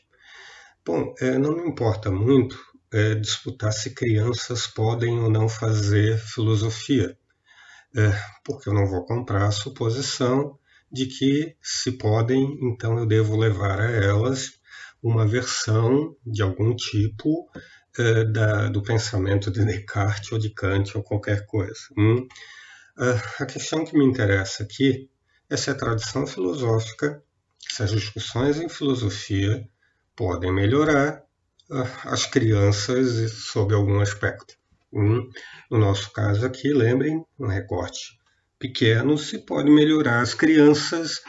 Bom, 0.85 1.15
é, 1.21 1.39
não 1.39 1.57
me 1.57 1.69
importa 1.69 2.11
muito 2.11 2.59
é, 2.93 3.15
disputar 3.15 3.73
se 3.73 3.91
crianças 3.91 4.67
podem 4.67 5.19
ou 5.19 5.31
não 5.31 5.49
fazer 5.49 6.19
filosofia, 6.19 7.17
é, 7.97 8.13
porque 8.45 8.69
eu 8.69 8.75
não 8.75 8.87
vou 8.87 9.05
comprar 9.05 9.47
a 9.47 9.51
suposição 9.51 10.59
de 10.91 11.07
que 11.07 11.57
se 11.63 11.93
podem, 11.93 12.59
então 12.63 12.99
eu 12.99 13.07
devo 13.07 13.37
levar 13.37 13.81
a 13.81 13.91
elas 13.91 14.53
uma 15.03 15.27
versão 15.27 16.17
de 16.25 16.43
algum 16.43 16.75
tipo 16.75 17.49
uh, 17.99 18.33
da, 18.33 18.69
do 18.69 18.83
pensamento 18.83 19.51
de 19.51 19.65
Descartes 19.65 20.33
ou 20.33 20.39
de 20.39 20.51
Kant 20.51 20.97
ou 20.97 21.03
qualquer 21.03 21.47
coisa. 21.47 21.81
Hum? 21.97 22.27
Uh, 22.99 23.43
a 23.43 23.47
questão 23.47 23.85
que 23.85 23.97
me 23.97 24.05
interessa 24.05 24.63
aqui 24.63 25.11
é 25.51 25.57
se 25.57 25.71
a 25.71 25.75
tradição 25.75 26.27
filosófica, 26.27 27.23
se 27.69 27.83
as 27.83 27.91
discussões 27.91 28.59
em 28.59 28.69
filosofia 28.69 29.69
podem 30.15 30.53
melhorar 30.53 31.26
as 31.71 32.27
crianças 32.27 33.33
sob 33.33 33.75
algum 33.75 34.01
aspecto. 34.01 34.55
Hum? 34.93 35.29
No 35.71 35.79
nosso 35.79 36.13
caso 36.13 36.47
aqui, 36.47 36.73
lembrem, 36.73 37.25
um 37.39 37.47
recorte 37.47 38.19
pequeno, 38.59 39.19
se 39.19 39.39
pode 39.39 39.71
melhorar 39.71 40.21
as 40.21 40.33
crianças 40.33 41.21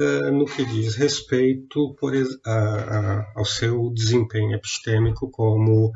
uh, 0.00 0.30
no 0.32 0.46
que 0.46 0.64
diz 0.64 0.94
respeito 0.94 1.94
por, 1.98 2.14
a, 2.46 2.50
a, 2.52 3.32
ao 3.36 3.44
seu 3.44 3.90
desempenho 3.90 4.54
epistêmico 4.54 5.30
como. 5.30 5.92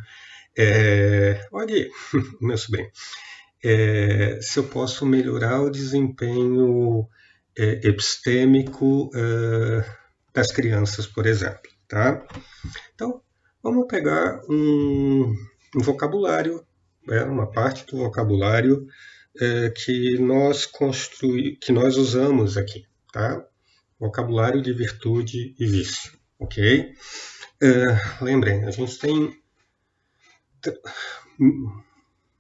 É, 0.56 1.48
olha 1.52 1.74
aí, 1.74 1.90
meu 2.40 2.58
sobrinho. 2.58 2.90
É, 3.64 4.38
se 4.42 4.58
eu 4.58 4.64
posso 4.64 5.06
melhorar 5.06 5.62
o 5.62 5.70
desempenho 5.70 7.08
é, 7.56 7.88
epistêmico 7.88 9.10
das 10.34 10.52
crianças, 10.52 11.06
por 11.06 11.26
exemplo. 11.26 11.72
Tá? 11.88 12.22
Então, 12.94 13.22
vamos 13.64 13.87
pegar 13.88 14.42
um, 14.47 15.35
um 15.75 15.80
vocabulário, 15.80 16.62
né, 17.06 17.25
uma 17.25 17.50
parte 17.50 17.87
do 17.87 17.97
vocabulário 17.97 18.87
é, 19.40 19.71
que 19.71 20.18
nós 20.18 20.66
construí, 20.66 21.56
que 21.56 21.73
nós 21.73 21.97
usamos 21.97 22.59
aqui, 22.59 22.87
tá? 23.11 23.42
vocabulário 23.99 24.61
de 24.61 24.73
virtude 24.75 25.54
e 25.59 25.66
vício. 25.66 26.12
ok? 26.38 26.92
Uh, 27.62 28.25
lembrem, 28.25 28.64
a 28.64 28.71
gente 28.71 28.99
tem 28.99 29.35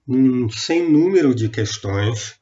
um 0.06 0.50
sem 0.50 0.90
número 0.90 1.34
de 1.34 1.48
questões 1.48 2.38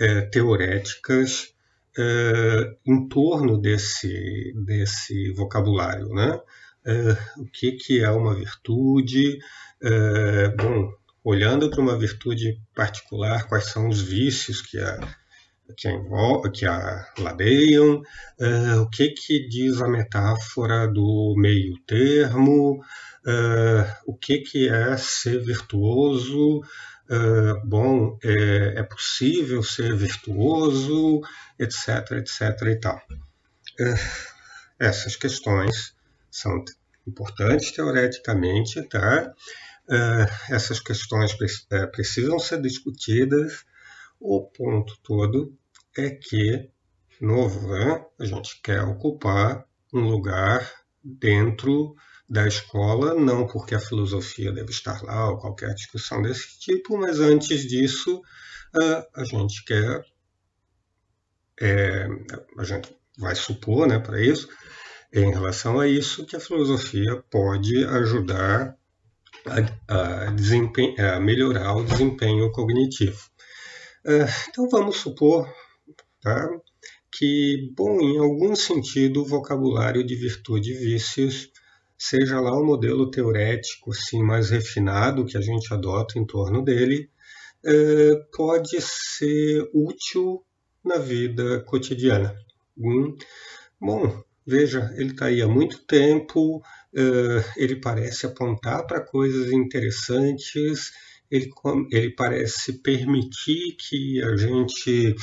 é, 0.00 0.22
teoréticas 0.22 1.54
é, 1.96 2.76
em 2.84 3.08
torno 3.08 3.58
desse, 3.60 4.52
desse 4.64 5.32
vocabulário. 5.32 6.08
Né? 6.08 6.40
É, 6.86 7.40
o 7.40 7.44
que, 7.46 7.72
que 7.72 8.00
é 8.00 8.10
uma 8.10 8.34
virtude? 8.34 9.38
É, 9.82 10.48
bom, 10.50 10.92
olhando 11.24 11.68
para 11.68 11.80
uma 11.80 11.98
virtude 11.98 12.60
particular, 12.74 13.48
quais 13.48 13.66
são 13.66 13.88
os 13.88 14.00
vícios 14.00 14.62
que 14.62 14.78
a, 14.78 14.98
que 15.76 15.88
a, 15.88 16.50
que 16.50 16.64
a 16.66 17.06
ladeiam, 17.18 18.02
é, 18.40 18.74
o 18.76 18.88
que, 18.88 19.08
que 19.08 19.48
diz 19.48 19.80
a 19.80 19.88
metáfora 19.88 20.86
do 20.86 21.34
meio 21.36 21.74
termo, 21.86 22.80
o 24.06 24.16
que, 24.16 24.38
que 24.38 24.68
é 24.68 24.96
ser 24.96 25.42
virtuoso, 25.42 26.62
uh, 27.10 27.66
bom, 27.66 28.18
é, 28.22 28.80
é, 28.80 28.82
possível 28.82 29.62
ser 29.62 29.94
virtuoso, 29.94 31.20
etc, 31.58 32.12
etc 32.12 32.62
e 32.68 32.76
tal. 32.76 32.96
Uh, 33.80 34.36
essas 34.78 35.16
questões 35.16 35.95
são 36.38 36.64
importantes 37.06 37.72
teoreticamente, 37.72 38.82
tá? 38.88 39.32
Uh, 39.88 40.52
essas 40.54 40.80
questões 40.80 41.32
pre 41.34 41.46
precisam 41.92 42.38
ser 42.38 42.60
discutidas. 42.60 43.64
O 44.18 44.42
ponto 44.42 44.94
todo 45.02 45.56
é 45.96 46.10
que, 46.10 46.70
novo, 47.20 47.68
né, 47.68 48.04
a 48.18 48.24
gente 48.24 48.60
quer 48.62 48.82
ocupar 48.82 49.64
um 49.92 50.00
lugar 50.00 50.68
dentro 51.02 51.94
da 52.28 52.46
escola, 52.46 53.14
não 53.14 53.46
porque 53.46 53.74
a 53.74 53.80
filosofia 53.80 54.52
deve 54.52 54.70
estar 54.70 55.00
lá 55.02 55.30
ou 55.30 55.38
qualquer 55.38 55.72
discussão 55.74 56.20
desse 56.22 56.58
tipo, 56.58 56.98
mas 56.98 57.20
antes 57.20 57.68
disso 57.68 58.20
a 59.14 59.24
gente 59.24 59.64
quer, 59.64 60.04
é, 61.60 62.06
a 62.58 62.64
gente 62.64 62.94
vai 63.16 63.34
supor, 63.34 63.86
né, 63.86 63.98
para 63.98 64.20
isso, 64.20 64.48
em 65.20 65.30
relação 65.30 65.80
a 65.80 65.86
isso, 65.86 66.26
que 66.26 66.36
a 66.36 66.40
filosofia 66.40 67.22
pode 67.30 67.84
ajudar 67.84 68.76
a, 69.88 69.94
a, 69.94 71.16
a 71.16 71.20
melhorar 71.20 71.76
o 71.76 71.84
desempenho 71.84 72.50
cognitivo. 72.52 73.18
É, 74.04 74.26
então 74.48 74.68
vamos 74.68 74.98
supor 74.98 75.52
tá, 76.20 76.48
que, 77.10 77.72
bom, 77.76 78.00
em 78.00 78.18
algum 78.18 78.54
sentido, 78.54 79.22
o 79.22 79.26
vocabulário 79.26 80.04
de 80.04 80.14
virtude 80.14 80.72
e 80.72 80.76
vícios 80.76 81.50
seja 81.98 82.40
lá 82.40 82.52
o 82.52 82.64
modelo 82.64 83.10
teorético 83.10 83.90
assim, 83.90 84.22
mais 84.22 84.50
refinado 84.50 85.24
que 85.24 85.36
a 85.36 85.40
gente 85.40 85.72
adota 85.72 86.18
em 86.18 86.26
torno 86.26 86.62
dele, 86.62 87.10
é, 87.64 88.14
pode 88.36 88.76
ser 88.80 89.68
útil 89.72 90.44
na 90.84 90.98
vida 90.98 91.60
cotidiana. 91.60 92.36
Hum? 92.78 93.16
Bom, 93.80 94.22
veja, 94.46 94.92
ele 94.96 95.10
está 95.10 95.26
aí 95.26 95.42
há 95.42 95.48
muito 95.48 95.78
tempo, 95.86 96.62
ele 97.56 97.76
parece 97.76 98.26
apontar 98.26 98.86
para 98.86 99.04
coisas 99.04 99.50
interessantes, 99.52 100.92
ele, 101.30 101.50
ele, 101.90 102.10
parece 102.10 102.80
permitir 102.80 103.76
que 103.76 104.22
a 104.22 104.36
gente 104.36 105.14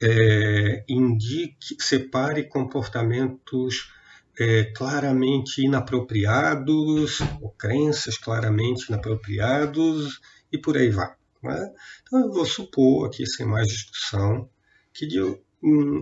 é, 0.00 0.84
indique, 0.88 1.76
separe 1.80 2.44
comportamentos 2.44 3.90
é, 4.38 4.64
claramente 4.64 5.62
inapropriados, 5.62 7.20
ou 7.40 7.50
crenças 7.50 8.16
claramente 8.16 8.86
inapropriados, 8.88 10.20
e 10.52 10.58
por 10.58 10.76
aí 10.76 10.90
vai. 10.90 11.12
Né? 11.42 11.74
Então 12.02 12.20
eu 12.20 12.32
vou 12.32 12.44
supor 12.44 13.06
aqui, 13.06 13.26
sem 13.26 13.46
mais 13.46 13.66
discussão, 13.66 14.48
que 14.94 15.06
de, 15.06 15.18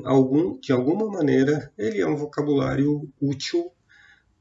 algum, 0.05 0.59
de 0.61 0.73
alguma 0.73 1.07
maneira 1.07 1.73
ele 1.79 2.01
é 2.01 2.07
um 2.07 2.16
vocabulário 2.16 3.11
útil 3.21 3.73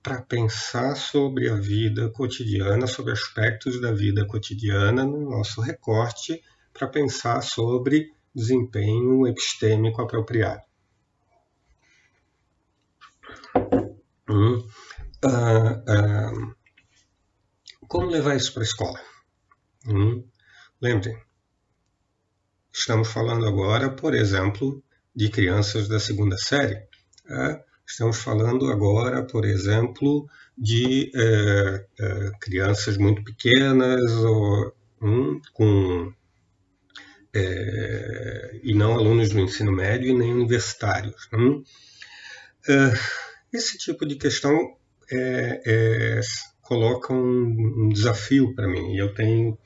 para 0.03 0.21
pensar 0.21 0.95
sobre 0.95 1.49
a 1.49 1.55
vida 1.55 2.09
cotidiana, 2.11 2.85
sobre 2.85 3.11
aspectos 3.11 3.81
da 3.81 3.91
vida 3.91 4.25
cotidiana 4.27 5.03
no 5.03 5.29
nosso 5.29 5.61
recorte, 5.61 6.43
para 6.71 6.87
pensar 6.87 7.41
sobre 7.41 8.13
desempenho 8.33 9.25
epistêmico 9.25 10.01
apropriado. 10.01 10.61
Hum. 14.29 14.67
Ah, 15.23 15.81
ah, 15.87 16.55
como 17.87 18.11
levar 18.11 18.35
isso 18.35 18.53
para 18.53 18.61
a 18.61 18.65
escola? 18.65 18.99
Hum. 19.87 20.23
Lembrem, 20.79 21.17
estamos 22.71 23.07
falando 23.07 23.47
agora, 23.47 23.89
por 23.89 24.13
exemplo, 24.13 24.83
de 25.15 25.29
crianças 25.29 25.87
da 25.87 25.99
segunda 25.99 26.37
série. 26.37 26.75
É? 27.29 27.63
Estamos 27.87 28.17
falando 28.17 28.71
agora, 28.71 29.23
por 29.23 29.45
exemplo, 29.45 30.27
de 30.57 31.11
é, 31.15 31.85
é, 31.99 32.31
crianças 32.41 32.97
muito 32.97 33.23
pequenas 33.23 34.11
ou, 34.11 34.73
hum, 35.01 35.39
com 35.53 36.11
é, 37.33 38.59
e 38.63 38.73
não 38.73 38.93
alunos 38.93 39.29
do 39.29 39.39
ensino 39.39 39.71
médio 39.71 40.09
e 40.09 40.17
nem 40.17 40.33
universitários. 40.33 41.27
Hum? 41.33 41.63
É, 42.67 42.93
esse 43.53 43.77
tipo 43.77 44.05
de 44.05 44.15
questão 44.15 44.75
é, 45.11 46.19
coloca 46.61 47.13
um, 47.13 47.85
um 47.85 47.89
desafio 47.89 48.55
para 48.55 48.67
mim 48.67 48.93
e 48.93 48.97
eu 48.97 49.13
tenho 49.13 49.57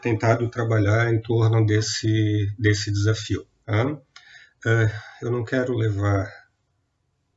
tentado 0.00 0.50
trabalhar 0.50 1.14
em 1.14 1.22
torno 1.22 1.64
desse, 1.64 2.52
desse 2.58 2.90
desafio. 2.90 3.46
Tá? 3.64 3.98
Eu 5.20 5.30
não 5.30 5.44
quero 5.44 5.74
levar 5.74 6.30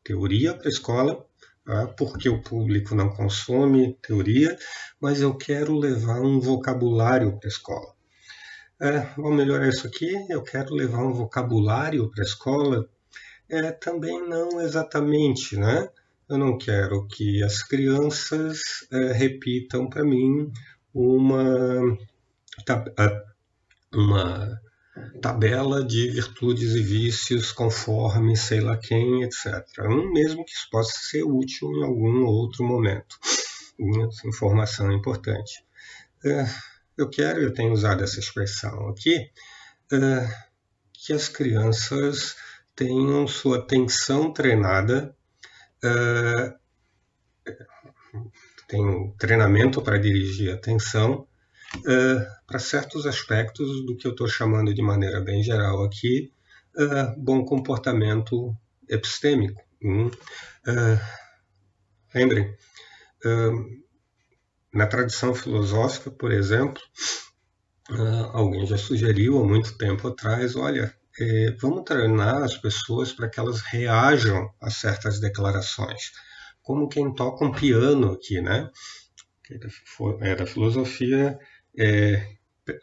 teoria 0.03 0.53
para 0.53 0.67
a 0.67 0.69
escola, 0.69 1.25
tá? 1.65 1.87
porque 1.87 2.29
o 2.29 2.41
público 2.41 2.93
não 2.93 3.09
consome 3.09 3.97
teoria, 4.01 4.57
mas 4.99 5.21
eu 5.21 5.35
quero 5.35 5.77
levar 5.77 6.21
um 6.21 6.39
vocabulário 6.39 7.37
para 7.39 7.47
a 7.47 7.51
escola. 7.51 7.95
É, 8.79 8.99
vamos 9.15 9.37
melhorar 9.37 9.67
isso 9.67 9.87
aqui. 9.87 10.13
Eu 10.29 10.43
quero 10.43 10.73
levar 10.75 11.03
um 11.03 11.13
vocabulário 11.13 12.09
para 12.11 12.23
a 12.23 12.27
escola 12.27 12.87
é, 13.49 13.71
também 13.71 14.27
não 14.27 14.59
exatamente, 14.61 15.55
né? 15.57 15.89
Eu 16.27 16.37
não 16.37 16.57
quero 16.57 17.07
que 17.07 17.43
as 17.43 17.61
crianças 17.63 18.59
é, 18.91 19.13
repitam 19.13 19.87
para 19.87 20.03
mim 20.03 20.51
uma, 20.93 21.79
uma 23.93 24.61
tabela 25.21 25.83
de 25.83 26.09
virtudes 26.09 26.73
e 26.73 26.81
vícios 26.81 27.51
conforme 27.51 28.35
sei 28.35 28.61
lá 28.61 28.77
quem, 28.77 29.23
etc. 29.23 29.65
Mesmo 30.13 30.45
que 30.45 30.51
isso 30.51 30.67
possa 30.71 30.93
ser 30.97 31.23
útil 31.23 31.71
em 31.73 31.83
algum 31.83 32.23
outro 32.25 32.63
momento. 32.63 33.17
Essa 34.07 34.27
informação 34.27 34.89
é 34.91 34.93
importante. 34.93 35.63
É, 36.23 36.45
eu 36.97 37.09
quero, 37.09 37.41
eu 37.41 37.53
tenho 37.53 37.73
usado 37.73 38.03
essa 38.03 38.19
expressão 38.19 38.89
aqui, 38.89 39.29
é, 39.91 40.27
que 40.93 41.13
as 41.13 41.27
crianças 41.27 42.35
tenham 42.75 43.27
sua 43.27 43.57
atenção 43.59 44.33
treinada, 44.33 45.15
tem 48.67 48.83
um 48.83 49.11
treinamento 49.17 49.81
para 49.81 49.99
dirigir 49.99 50.51
a 50.51 50.55
atenção 50.55 51.27
uh, 51.79 52.25
para 52.47 52.59
certos 52.59 53.05
aspectos 53.05 53.85
do 53.85 53.95
que 53.95 54.07
eu 54.07 54.11
estou 54.11 54.27
chamando 54.27 54.73
de 54.73 54.81
maneira 54.81 55.21
bem 55.21 55.43
geral 55.43 55.83
aqui, 55.83 56.31
uh, 56.77 57.19
bom 57.21 57.43
comportamento 57.43 58.55
epistêmico. 58.89 59.61
Hum? 59.83 60.09
lembrem, 62.13 62.55
na 64.73 64.87
tradição 64.87 65.35
filosófica, 65.35 66.09
por 66.09 66.31
exemplo, 66.31 66.81
alguém 68.31 68.65
já 68.65 68.77
sugeriu 68.77 69.37
há 69.37 69.45
muito 69.45 69.77
tempo 69.77 70.07
atrás, 70.07 70.55
olha, 70.55 70.91
vamos 71.59 71.83
treinar 71.83 72.41
as 72.41 72.57
pessoas 72.57 73.13
para 73.13 73.29
que 73.29 73.39
elas 73.39 73.61
reajam 73.61 74.49
a 74.59 74.71
certas 74.71 75.19
declarações, 75.19 76.11
como 76.63 76.89
quem 76.89 77.13
toca 77.13 77.45
um 77.45 77.51
piano 77.51 78.13
aqui, 78.13 78.41
né? 78.41 78.71
É 80.21 80.35
da 80.35 80.47
filosofia, 80.47 81.37
é, 81.77 82.35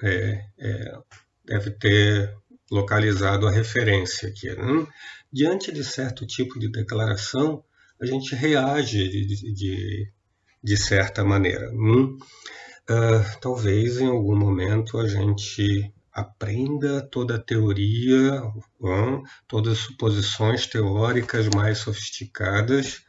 é, 0.03 0.45
é, 0.59 0.99
deve 1.45 1.71
ter 1.73 2.35
localizado 2.71 3.47
a 3.47 3.51
referência 3.51 4.29
aqui. 4.29 4.49
Né? 4.49 4.87
Diante 5.33 5.73
de 5.73 5.85
certo 5.85 6.27
tipo 6.27 6.59
de 6.59 6.71
declaração, 6.71 7.65
a 8.01 8.07
gente 8.07 8.35
reage 8.35 9.09
de, 9.09 9.53
de, 9.53 10.13
de 10.63 10.77
certa 10.77 11.25
maneira. 11.25 11.71
Hum? 11.73 12.19
Uh, 12.91 13.41
talvez 13.41 14.01
em 14.01 14.07
algum 14.07 14.37
momento 14.37 14.99
a 14.99 15.07
gente 15.07 15.93
aprenda 16.13 17.01
toda 17.01 17.37
a 17.37 17.43
teoria, 17.43 18.43
todas 19.49 19.75
as 19.75 19.79
suposições 19.79 20.67
teóricas 20.67 21.49
mais 21.49 21.79
sofisticadas 21.79 23.03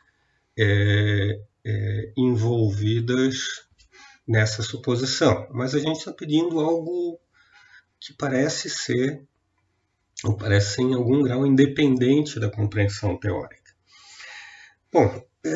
é, 0.58 1.40
é, 1.66 2.14
envolvidas 2.16 3.68
nessa 4.28 4.64
suposição, 4.64 5.48
mas 5.52 5.76
a 5.76 5.80
gente 5.80 5.98
está 5.98 6.14
pedindo 6.14 6.60
algo 6.60 7.20
que 8.00 8.14
parece 8.14 8.70
ser, 8.70 9.26
ou 10.24 10.36
parece 10.36 10.76
ser 10.76 10.82
em 10.84 10.94
algum 10.94 11.22
grau 11.22 11.46
independente 11.46 12.40
da 12.40 12.50
compreensão 12.50 13.18
teórica. 13.18 13.74
Bom, 14.92 15.26
é, 15.46 15.52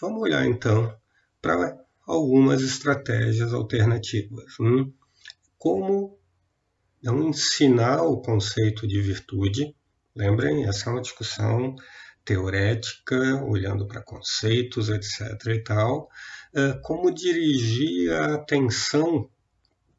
vamos 0.00 0.22
olhar 0.22 0.46
então 0.46 0.96
para 1.40 1.76
algumas 2.06 2.60
estratégias 2.62 3.52
alternativas. 3.52 4.54
Hum? 4.60 4.92
Como 5.58 6.18
não 7.02 7.28
ensinar 7.28 8.02
o 8.02 8.20
conceito 8.20 8.86
de 8.86 9.00
virtude, 9.00 9.74
lembrem, 10.14 10.66
essa 10.66 10.90
é 10.90 10.92
uma 10.92 11.00
discussão 11.00 11.74
teorética, 12.24 13.42
olhando 13.44 13.86
para 13.86 14.02
conceitos, 14.02 14.88
etc. 14.88 15.46
e 15.46 15.62
tal, 15.62 16.08
é, 16.54 16.78
como 16.82 17.12
dirigir 17.12 18.12
a 18.12 18.34
atenção 18.34 19.28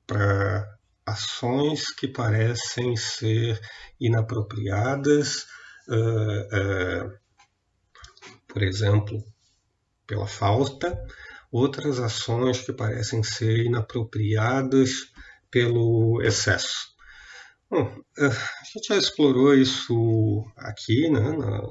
para 0.06 0.78
ações 1.06 1.94
que 1.94 2.08
parecem 2.08 2.96
ser 2.96 3.60
inapropriadas, 4.00 5.48
é, 5.90 6.48
é, 6.52 7.20
por 8.48 8.62
exemplo, 8.62 9.24
pela 10.06 10.28
falta, 10.28 11.02
outras 11.52 12.00
ações 12.00 12.62
que 12.62 12.74
parecem 12.74 13.24
ser 13.24 13.66
inapropriadas 13.66 15.12
pelo 15.50 16.22
excesso. 16.22 16.91
Bom, 17.72 17.90
a 18.18 18.30
gente 18.66 18.90
já 18.90 18.98
explorou 18.98 19.56
isso 19.56 20.44
aqui 20.58 21.10
né, 21.10 21.22
na, 21.22 21.62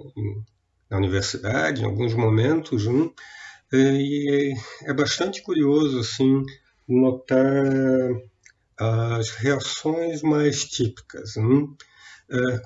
na 0.89 0.97
universidade, 0.97 1.83
em 1.83 1.85
alguns 1.85 2.15
momentos, 2.15 2.87
né, 2.87 3.11
e 3.71 4.55
é 4.85 4.95
bastante 4.95 5.43
curioso 5.43 6.01
assim 6.01 6.43
notar 6.89 7.67
as 8.79 9.29
reações 9.33 10.23
mais 10.23 10.65
típicas. 10.65 11.37
Né? 11.37 11.69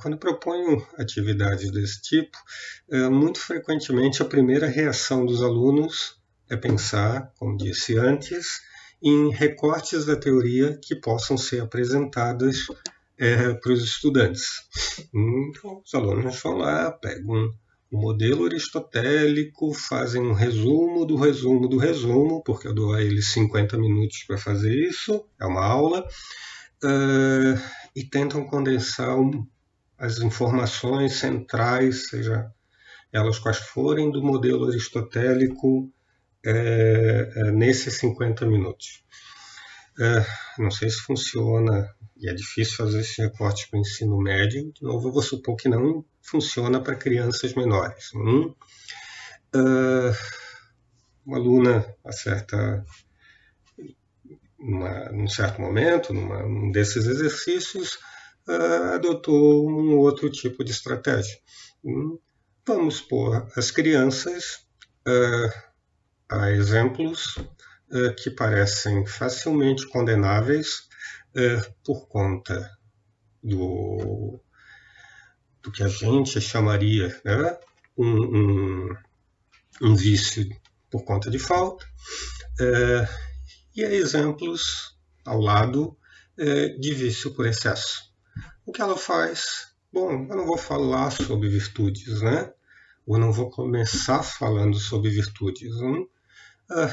Quando 0.00 0.16
proponho 0.16 0.86
atividades 0.96 1.72
desse 1.72 2.02
tipo, 2.02 2.38
muito 3.10 3.40
frequentemente 3.40 4.22
a 4.22 4.26
primeira 4.26 4.68
reação 4.68 5.26
dos 5.26 5.42
alunos 5.42 6.22
é 6.48 6.56
pensar, 6.56 7.32
como 7.36 7.56
disse 7.56 7.98
antes, 7.98 8.60
em 9.02 9.30
recortes 9.32 10.04
da 10.04 10.14
teoria 10.14 10.78
que 10.80 10.94
possam 10.94 11.36
ser 11.36 11.60
apresentadas 11.60 12.68
é, 13.18 13.55
para 13.55 13.72
os 13.72 13.83
estudantes. 13.83 14.44
Então, 15.12 15.83
os 15.85 15.94
alunos 15.94 16.40
vão 16.40 16.57
lá, 16.57 16.90
pegam 16.90 17.50
o 17.90 17.96
modelo 17.96 18.46
aristotélico, 18.46 19.72
fazem 19.72 20.20
um 20.22 20.33
resumo 20.33 21.05
do 21.05 21.16
resumo 21.16 21.68
do 21.68 21.79
resumo, 21.79 22.42
porque 22.42 22.66
eu 22.66 22.74
dou 22.74 22.92
a 22.92 23.03
eles 23.03 23.33
50 23.33 23.79
minutos 23.79 24.24
para 24.27 24.37
fazer 24.37 24.74
isso, 24.74 25.24
é 25.40 25.46
uma 25.46 25.64
aula, 25.64 26.05
uh, 26.83 27.61
e 27.94 28.05
tentam 28.05 28.44
condensar 28.44 29.16
um, 29.16 29.46
as 29.96 30.18
informações 30.18 31.14
centrais, 31.14 32.09
seja 32.09 32.50
elas 33.12 33.38
quais 33.38 33.59
forem, 33.59 34.11
do 34.11 34.22
modelo 34.22 34.66
aristotélico 34.66 35.88
é, 36.44 37.31
é, 37.37 37.50
nesses 37.53 37.98
50 37.98 38.44
minutos. 38.44 39.05
É, 40.00 40.26
não 40.59 40.70
sei 40.70 40.90
se 40.90 40.98
funciona, 40.98 41.88
e 42.16 42.28
é 42.28 42.35
difícil 42.35 42.76
fazer 42.76 43.00
esse 43.00 43.22
recorte 43.22 43.68
para 43.68 43.78
o 43.78 43.80
ensino 43.80 44.18
médio, 44.18 44.72
de 44.72 44.83
novo 44.83 45.09
eu 45.09 45.12
vou 45.12 45.22
supor 45.22 45.57
que 45.57 45.68
não 45.68 46.04
funciona 46.20 46.80
para 46.80 46.96
crianças 46.96 47.54
menores. 47.54 48.11
Hum? 48.14 48.54
Uh, 49.54 50.16
uma 51.24 51.37
aluna 51.37 51.87
acerta 52.04 52.85
uma, 54.59 55.11
num 55.11 55.28
certo 55.28 55.61
momento, 55.61 56.12
numa, 56.12 56.42
num 56.42 56.72
desses 56.72 57.07
exercícios, 57.07 57.98
uh, 58.48 58.94
adotou 58.94 59.68
um 59.68 59.96
outro 59.98 60.30
tipo 60.30 60.64
de 60.64 60.72
estratégia. 60.72 61.38
Hum? 61.85 62.18
Vamos 62.66 63.00
pôr 63.00 63.46
as 63.57 63.70
crianças 63.70 64.66
uh, 65.07 65.62
a 66.28 66.50
exemplos 66.50 67.37
que 68.18 68.30
parecem 68.30 69.07
facilmente 69.07 69.87
condenáveis 69.88 70.88
por 71.85 72.07
conta 72.09 72.70
do 73.42 74.40
do 75.62 75.72
que 75.72 75.83
a 75.83 75.88
gente 75.88 76.40
chamaria 76.40 77.18
né, 77.24 77.59
um, 77.96 78.07
um, 78.07 78.96
um, 79.80 79.94
vício 79.96 80.46
por 80.90 81.04
conta 81.04 81.30
de 81.30 81.38
falta, 81.38 81.87
é, 82.61 83.09
e 83.74 83.83
exemplos 83.83 84.94
ao 85.24 85.40
lado 85.40 85.96
de 86.78 86.92
vício 86.92 87.33
por 87.33 87.46
excesso. 87.46 88.12
O 88.66 88.72
que 88.72 88.83
ela 88.83 88.96
faz? 88.96 89.68
Bom, 89.92 90.26
eu 90.28 90.37
não 90.37 90.46
vou 90.46 90.59
falar 90.59 91.11
sobre 91.11 91.48
virtudes, 91.48 92.20
né? 92.20 92.52
Ou 93.07 93.18
não 93.18 93.33
vou 93.33 93.50
começar 93.50 94.22
falando 94.22 94.76
sobre 94.78 95.11
virtudes. 95.11 95.72
Hein? 95.80 96.09
Ah, 96.70 96.92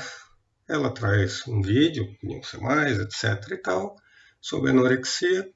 ela 0.71 0.89
traz 0.89 1.45
um 1.47 1.61
vídeo, 1.61 2.07
não 2.23 2.41
sei 2.41 2.59
mais, 2.61 2.97
etc. 2.97 3.51
e 3.51 3.57
tal, 3.57 3.95
sobre 4.39 4.71
anorexia, 4.71 5.51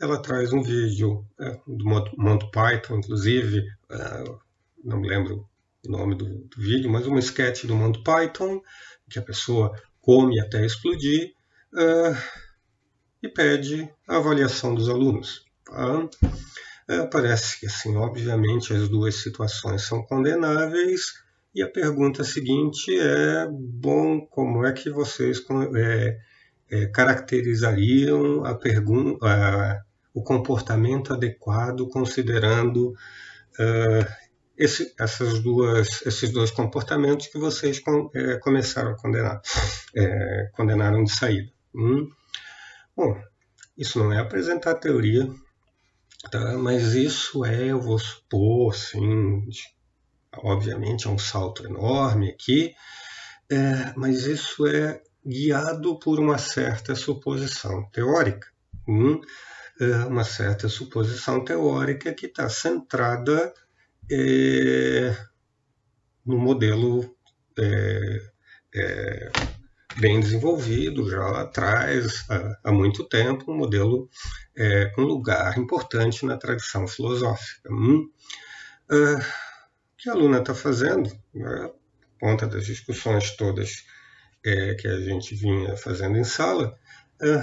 ela 0.00 0.22
traz 0.22 0.52
um 0.52 0.62
vídeo 0.62 1.26
é, 1.40 1.50
do 1.66 1.84
Monty 2.16 2.48
Python, 2.52 2.98
inclusive, 2.98 3.64
é, 3.90 4.24
não 4.84 5.00
me 5.00 5.08
lembro 5.08 5.48
o 5.84 5.90
nome 5.90 6.14
do, 6.14 6.26
do, 6.26 6.56
vídeo, 6.62 6.90
mas 6.90 7.06
um 7.08 7.18
sketch 7.18 7.64
do 7.64 7.74
Monty 7.74 8.04
Python, 8.04 8.60
que 9.10 9.18
a 9.18 9.22
pessoa 9.22 9.74
come 10.00 10.38
até 10.40 10.64
explodir, 10.64 11.34
é, 11.76 12.16
e 13.20 13.28
pede 13.28 13.90
a 14.06 14.16
avaliação 14.16 14.74
dos 14.74 14.88
alunos. 14.88 15.44
Tá? 15.64 16.08
É, 16.88 17.06
parece 17.06 17.58
que, 17.58 17.66
assim, 17.66 17.96
obviamente, 17.96 18.72
as 18.72 18.88
duas 18.88 19.16
situações 19.16 19.82
são 19.82 20.04
condenáveis, 20.04 21.14
e 21.54 21.62
a 21.62 21.68
pergunta 21.68 22.24
seguinte 22.24 22.98
é: 22.98 23.46
bom, 23.50 24.20
como 24.26 24.64
é 24.64 24.72
que 24.72 24.90
vocês 24.90 25.44
é, 25.76 26.18
é, 26.70 26.86
caracterizariam 26.86 28.44
a 28.44 28.54
pergunta, 28.54 29.84
o 30.14 30.22
comportamento 30.22 31.12
adequado 31.12 31.88
considerando 31.88 32.90
uh, 32.90 34.22
esse, 34.56 34.94
essas 34.98 35.40
duas, 35.40 36.04
esses 36.06 36.30
dois 36.30 36.50
comportamentos 36.50 37.26
que 37.26 37.38
vocês 37.38 37.80
com, 37.80 38.10
é, 38.14 38.36
começaram 38.38 38.92
a 38.92 38.96
condenar, 38.96 39.40
é, 39.94 40.50
condenaram 40.54 41.02
de 41.04 41.12
saída. 41.12 41.50
Hum? 41.74 42.08
Bom, 42.96 43.18
isso 43.76 43.98
não 43.98 44.12
é 44.12 44.18
apresentar 44.18 44.74
teoria, 44.74 45.28
tá? 46.30 46.56
mas 46.58 46.94
isso 46.94 47.44
é, 47.44 47.66
eu 47.66 47.80
vou 47.80 47.98
supor, 47.98 48.74
assim, 48.74 49.46
obviamente 50.38 51.06
é 51.06 51.10
um 51.10 51.18
salto 51.18 51.66
enorme 51.66 52.30
aqui, 52.30 52.74
é, 53.50 53.92
mas 53.96 54.24
isso 54.24 54.66
é 54.66 55.00
guiado 55.24 55.98
por 55.98 56.18
uma 56.18 56.38
certa 56.38 56.94
suposição 56.94 57.88
teórica. 57.90 58.48
Hum? 58.88 59.20
Uma 60.06 60.22
certa 60.22 60.68
suposição 60.68 61.44
teórica 61.44 62.12
que 62.12 62.26
está 62.26 62.48
centrada 62.48 63.52
é, 64.10 65.16
no 66.24 66.38
modelo 66.38 67.16
é, 67.58 68.22
é, 68.74 69.32
bem 69.98 70.20
desenvolvido 70.20 71.10
já 71.10 71.24
lá 71.26 71.42
atrás, 71.42 72.24
há, 72.28 72.58
há 72.64 72.72
muito 72.72 73.04
tempo, 73.08 73.50
um 73.50 73.56
modelo 73.56 74.08
é, 74.56 74.86
com 74.94 75.02
lugar 75.02 75.58
importante 75.58 76.24
na 76.24 76.36
tradição 76.36 76.86
filosófica. 76.86 77.68
Hum? 77.72 78.08
Que 80.02 80.10
a 80.10 80.14
aluna 80.14 80.40
está 80.40 80.52
fazendo, 80.52 81.08
né, 81.32 81.70
por 82.18 82.28
conta 82.28 82.48
das 82.48 82.66
discussões 82.66 83.36
todas 83.36 83.84
é, 84.44 84.74
que 84.74 84.88
a 84.88 84.98
gente 84.98 85.32
vinha 85.36 85.76
fazendo 85.76 86.18
em 86.18 86.24
sala, 86.24 86.76
é, 87.22 87.42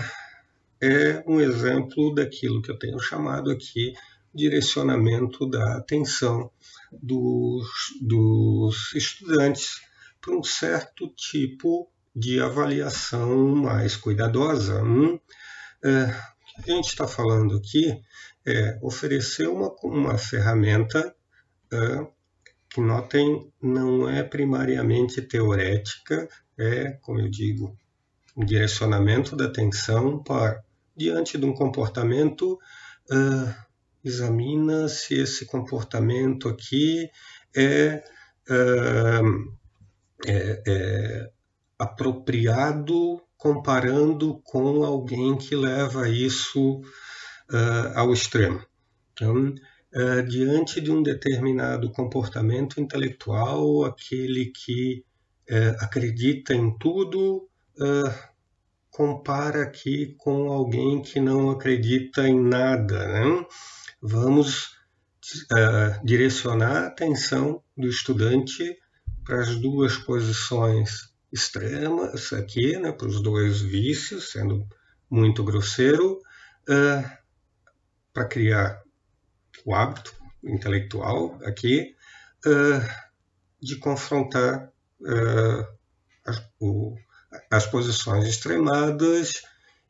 é 0.82 1.24
um 1.26 1.40
exemplo 1.40 2.14
daquilo 2.14 2.62
que 2.62 2.70
eu 2.70 2.78
tenho 2.78 3.00
chamado 3.00 3.50
aqui 3.50 3.94
direcionamento 4.36 5.50
da 5.50 5.78
atenção 5.78 6.52
dos, 6.92 7.66
dos 8.02 8.94
estudantes 8.94 9.80
para 10.20 10.36
um 10.36 10.44
certo 10.44 11.08
tipo 11.16 11.90
de 12.14 12.42
avaliação 12.42 13.56
mais 13.56 13.96
cuidadosa. 13.96 14.84
Hum? 14.84 15.18
É, 15.82 16.04
o 16.60 16.64
que 16.64 16.72
a 16.72 16.76
gente 16.76 16.90
está 16.90 17.08
falando 17.08 17.56
aqui 17.56 18.02
é 18.46 18.78
oferecer 18.82 19.48
uma, 19.48 19.74
uma 19.82 20.18
ferramenta 20.18 21.16
é, 21.72 22.19
que, 22.70 22.82
notem, 22.82 23.52
não 23.62 24.10
é 24.10 24.24
primariamente 24.24 25.22
teorética, 25.22 26.28
é, 26.58 26.92
como 27.02 27.20
eu 27.20 27.30
digo, 27.30 27.76
um 28.36 28.46
direcionamento 28.46 29.36
da 29.36 29.46
atenção 29.46 30.22
para, 30.24 30.62
diante 30.96 31.38
de 31.38 31.46
um 31.46 31.54
comportamento, 31.54 32.54
uh, 33.12 33.56
examina 34.04 34.88
se 34.88 35.16
esse 35.16 35.46
comportamento 35.46 36.48
aqui 36.48 37.10
é 37.56 38.04
uh, 38.50 39.60
é, 40.26 40.64
é, 40.68 41.32
apropriado 41.78 43.22
comparando 43.38 44.42
com 44.44 44.84
alguém 44.84 45.38
que 45.38 45.56
leva 45.56 46.10
isso 46.10 46.80
uh, 46.80 47.92
ao 47.96 48.12
extremo. 48.12 48.62
Então, 49.14 49.54
uh, 49.96 50.24
diante 50.24 50.82
de 50.82 50.92
um 50.92 51.02
determinado 51.02 51.92
comportamento 51.92 52.80
intelectual, 52.80 53.86
aquele 53.86 54.48
que 54.48 55.04
uh, 55.50 55.84
acredita 55.84 56.54
em 56.54 56.78
tudo 56.78 57.46
compara 58.92 59.64
aqui 59.64 60.14
com 60.18 60.52
alguém 60.52 61.02
que 61.02 61.22
não 61.22 61.50
acredita 61.50 62.28
em 62.28 62.38
nada. 62.38 63.08
Né? 63.08 63.46
Vamos 64.02 64.76
direcionar 66.04 66.84
a 66.84 66.88
atenção 66.88 67.64
do 67.78 67.88
estudante 67.88 68.78
para 69.24 69.40
as 69.40 69.56
duas 69.56 69.96
posições 69.96 71.10
extremas 71.32 72.34
aqui, 72.34 72.78
né, 72.78 72.92
para 72.92 73.08
os 73.08 73.22
dois 73.22 73.62
vícios, 73.62 74.32
sendo 74.32 74.68
muito 75.10 75.44
grosseiro, 75.44 76.20
uh, 76.68 77.10
para 78.14 78.26
criar 78.26 78.82
o 79.66 79.74
hábito 79.74 80.14
intelectual 80.44 81.38
aqui 81.44 81.96
uh, 82.46 82.82
de 83.62 83.78
confrontar 83.78 84.72
uh, 85.02 85.68
as, 86.26 86.44
o, 86.60 86.96
as 87.52 87.66
posições 87.68 88.26
extremadas 88.26 89.44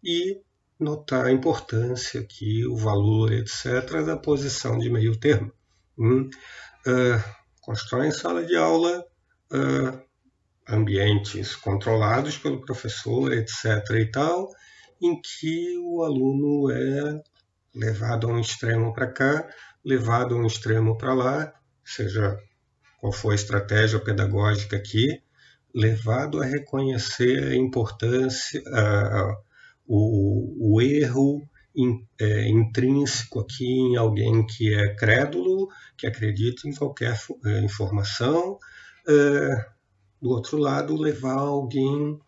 e 0.03 0.41
notar 0.79 1.25
a 1.25 1.31
importância 1.31 2.21
aqui, 2.21 2.65
o 2.65 2.75
valor, 2.75 3.33
etc., 3.33 4.03
da 4.05 4.17
posição 4.17 4.77
de 4.77 4.89
meio 4.89 5.17
termo. 5.19 5.51
Hum? 5.97 6.29
em 8.05 8.11
sala 8.11 8.45
de 8.45 8.55
aula 8.55 9.05
ambientes 10.69 11.55
controlados 11.55 12.37
pelo 12.37 12.61
professor, 12.61 13.33
etc. 13.33 13.65
e 13.99 14.05
tal, 14.05 14.49
em 15.01 15.19
que 15.19 15.77
o 15.79 16.03
aluno 16.03 16.71
é 16.71 17.21
levado 17.79 18.27
a 18.27 18.33
um 18.33 18.39
extremo 18.39 18.93
para 18.93 19.07
cá, 19.07 19.47
levado 19.83 20.35
a 20.35 20.37
um 20.37 20.45
extremo 20.45 20.97
para 20.97 21.13
lá, 21.13 21.53
seja 21.83 22.37
qual 22.99 23.13
for 23.13 23.31
a 23.31 23.35
estratégia 23.35 23.99
pedagógica 23.99 24.75
aqui, 24.75 25.21
levado 25.73 26.41
a 26.41 26.45
reconhecer 26.45 27.51
a 27.51 27.55
importância, 27.55 28.61
a, 28.67 29.37
o, 29.87 30.75
o, 30.75 30.81
erro 30.81 31.41
in, 31.75 32.05
é, 32.19 32.49
intrínseco 32.49 33.39
aqui 33.39 33.65
em 33.65 33.95
alguém 33.95 34.45
que 34.45 34.73
é 34.73 34.93
crédulo, 34.95 35.69
que 35.97 36.05
acredita 36.05 36.67
em 36.67 36.75
qualquer 36.75 37.17
é, 37.45 37.59
informação, 37.61 38.57
é, 39.07 39.65
do 40.21 40.29
outro 40.29 40.57
lado, 40.57 40.97
levar 40.97 41.37
alguém, 41.37 42.19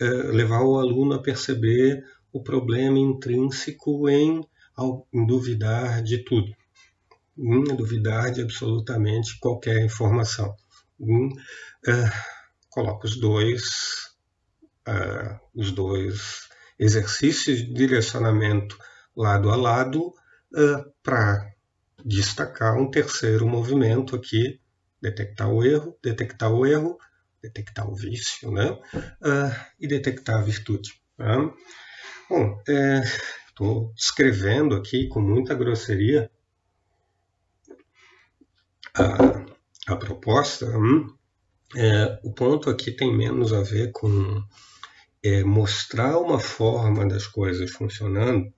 é, 0.00 0.04
levar 0.04 0.62
o 0.62 0.78
aluno 0.78 1.14
a 1.14 1.22
perceber 1.22 2.04
o 2.32 2.42
problema 2.42 2.98
intrínseco 2.98 4.08
em, 4.08 4.40
em 5.12 5.26
duvidar 5.26 6.02
de 6.02 6.18
tudo, 6.24 6.54
em 7.36 7.64
duvidar 7.76 8.30
de 8.32 8.42
absolutamente 8.42 9.38
qualquer 9.38 9.84
informação. 9.84 10.54
Em, 10.98 11.28
é, 11.86 12.10
coloca 12.68 13.06
os 13.06 13.16
dois, 13.16 13.62
é, 14.86 15.38
os 15.54 15.72
dois 15.72 16.48
exercícios 16.78 17.58
de 17.58 17.72
direcionamento 17.72 18.78
lado 19.16 19.50
a 19.50 19.56
lado 19.56 20.14
para 21.02 21.48
destacar 22.04 22.76
um 22.76 22.90
terceiro 22.90 23.46
movimento 23.46 24.16
aqui, 24.16 24.60
detectar 25.00 25.48
o 25.48 25.62
erro, 25.62 25.96
detectar 26.02 26.50
o 26.50 26.66
erro 26.66 26.98
detectar 27.42 27.88
o 27.88 27.94
vício, 27.94 28.50
né? 28.50 28.70
Uh, 28.94 29.54
e 29.78 29.88
detectar 29.88 30.38
a 30.38 30.42
virtude. 30.42 30.92
Tá? 31.16 31.36
Bom, 32.28 32.62
estou 33.60 33.92
descrevendo 33.94 34.74
aqui 34.74 35.06
com 35.08 35.20
muita 35.20 35.54
grosseria 35.54 36.30
a, 38.94 39.92
a 39.92 39.96
proposta. 39.96 40.66
Hum? 40.66 41.14
É, 41.76 42.18
o 42.24 42.32
ponto 42.32 42.70
aqui 42.70 42.90
tem 42.90 43.14
menos 43.14 43.52
a 43.52 43.62
ver 43.62 43.92
com 43.92 44.42
é, 45.22 45.44
mostrar 45.44 46.18
uma 46.18 46.40
forma 46.40 47.06
das 47.06 47.26
coisas 47.26 47.70
funcionando, 47.70 48.50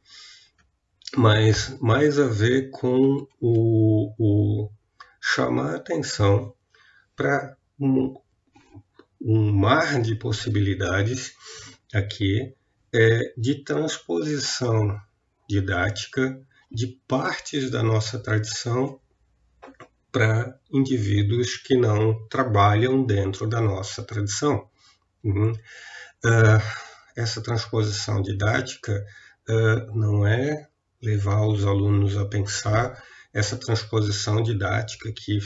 mas 1.16 1.76
mais 1.80 2.18
a 2.20 2.28
ver 2.28 2.70
com 2.70 3.26
o, 3.40 4.14
o 4.18 4.70
chamar 5.20 5.74
atenção 5.74 6.54
para 7.16 7.56
um, 7.78 8.14
um 9.20 9.52
mar 9.52 10.00
de 10.00 10.14
possibilidades 10.14 11.34
aqui 11.92 12.54
é, 12.94 13.32
de 13.36 13.64
transposição 13.64 14.98
didática 15.48 16.40
de 16.70 16.86
partes 17.06 17.70
da 17.70 17.82
nossa 17.82 18.18
tradição 18.18 19.00
para 20.10 20.58
indivíduos 20.70 21.56
que 21.56 21.76
não 21.76 22.26
trabalham 22.28 23.04
dentro 23.04 23.48
da 23.48 23.60
nossa 23.60 24.02
tradição. 24.02 24.68
Uhum. 25.24 25.52
Uh, 26.24 26.62
essa 27.16 27.42
transposição 27.42 28.20
didática 28.20 29.04
uh, 29.48 29.98
não 29.98 30.26
é 30.26 30.68
levar 31.02 31.46
os 31.46 31.64
alunos 31.64 32.16
a 32.16 32.26
pensar 32.26 33.02
essa 33.32 33.56
transposição 33.56 34.42
didática 34.42 35.10
que 35.12 35.38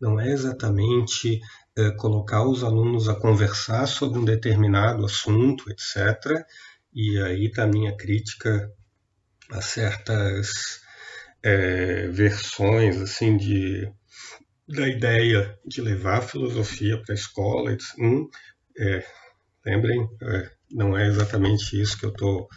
não 0.00 0.18
é 0.18 0.30
exatamente 0.30 1.40
é, 1.76 1.90
colocar 1.92 2.42
os 2.44 2.64
alunos 2.64 3.08
a 3.08 3.14
conversar 3.14 3.86
sobre 3.86 4.18
um 4.18 4.24
determinado 4.24 5.04
assunto, 5.04 5.70
etc. 5.70 6.44
E 6.94 7.20
aí 7.22 7.46
está 7.46 7.64
a 7.64 7.68
minha 7.68 7.96
crítica 7.96 8.72
a 9.50 9.60
certas 9.60 10.80
é, 11.42 12.08
versões 12.08 13.00
assim 13.00 13.36
de 13.36 13.90
da 14.68 14.86
ideia 14.86 15.58
de 15.64 15.80
levar 15.80 16.18
a 16.18 16.22
filosofia 16.22 17.00
para 17.02 17.14
a 17.14 17.16
escola. 17.16 17.74
Hum, 17.98 18.28
é, 18.78 19.04
lembrem, 19.64 20.06
é, 20.22 20.50
não 20.70 20.96
é 20.96 21.06
exatamente 21.06 21.80
isso 21.80 21.98
que 21.98 22.04
eu 22.04 22.10
estou 22.10 22.48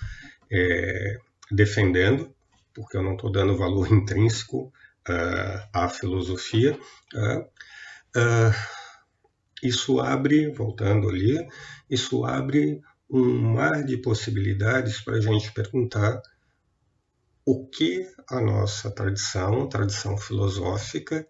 é, 0.51 1.17
defendendo, 1.49 2.33
porque 2.73 2.97
eu 2.97 3.03
não 3.03 3.13
estou 3.13 3.31
dando 3.31 3.57
valor 3.57 3.91
intrínseco 3.91 4.71
uh, 5.07 5.69
à 5.73 5.89
filosofia. 5.89 6.77
Uh, 7.13 7.41
uh, 8.19 8.53
isso 9.63 9.99
abre, 9.99 10.51
voltando 10.51 11.09
ali, 11.09 11.37
isso 11.89 12.25
abre 12.25 12.81
um 13.11 13.53
mar 13.53 13.83
de 13.83 13.97
possibilidades 13.97 15.01
para 15.01 15.17
a 15.17 15.21
gente 15.21 15.51
perguntar 15.51 16.21
o 17.45 17.67
que 17.67 18.07
a 18.29 18.39
nossa 18.39 18.89
tradição, 18.89 19.67
tradição 19.67 20.17
filosófica, 20.17 21.27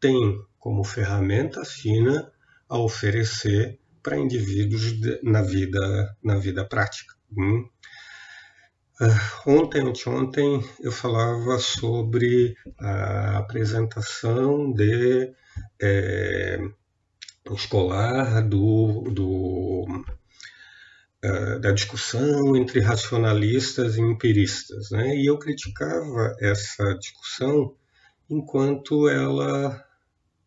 tem 0.00 0.42
como 0.58 0.82
ferramenta 0.82 1.64
fina 1.64 2.32
a 2.68 2.78
oferecer 2.78 3.78
para 4.02 4.18
indivíduos 4.18 4.94
na 5.22 5.42
vida, 5.42 6.16
na 6.22 6.36
vida 6.36 6.64
prática. 6.64 7.14
Hum? 7.36 7.68
Uh, 9.00 9.50
ontem, 9.50 9.80
anteontem, 9.82 10.62
eu 10.80 10.92
falava 10.92 11.58
sobre 11.58 12.56
a 12.78 13.38
apresentação 13.38 14.72
de 14.72 15.32
é, 15.80 16.58
escolar 17.50 18.46
do, 18.46 19.02
do 19.10 19.86
da 21.60 21.70
discussão 21.70 22.56
entre 22.56 22.80
racionalistas 22.80 23.96
e 23.96 24.00
empiristas. 24.00 24.90
Né? 24.90 25.16
E 25.16 25.26
eu 25.26 25.38
criticava 25.38 26.34
essa 26.40 26.94
discussão 26.94 27.74
enquanto 28.28 29.08
ela 29.08 29.84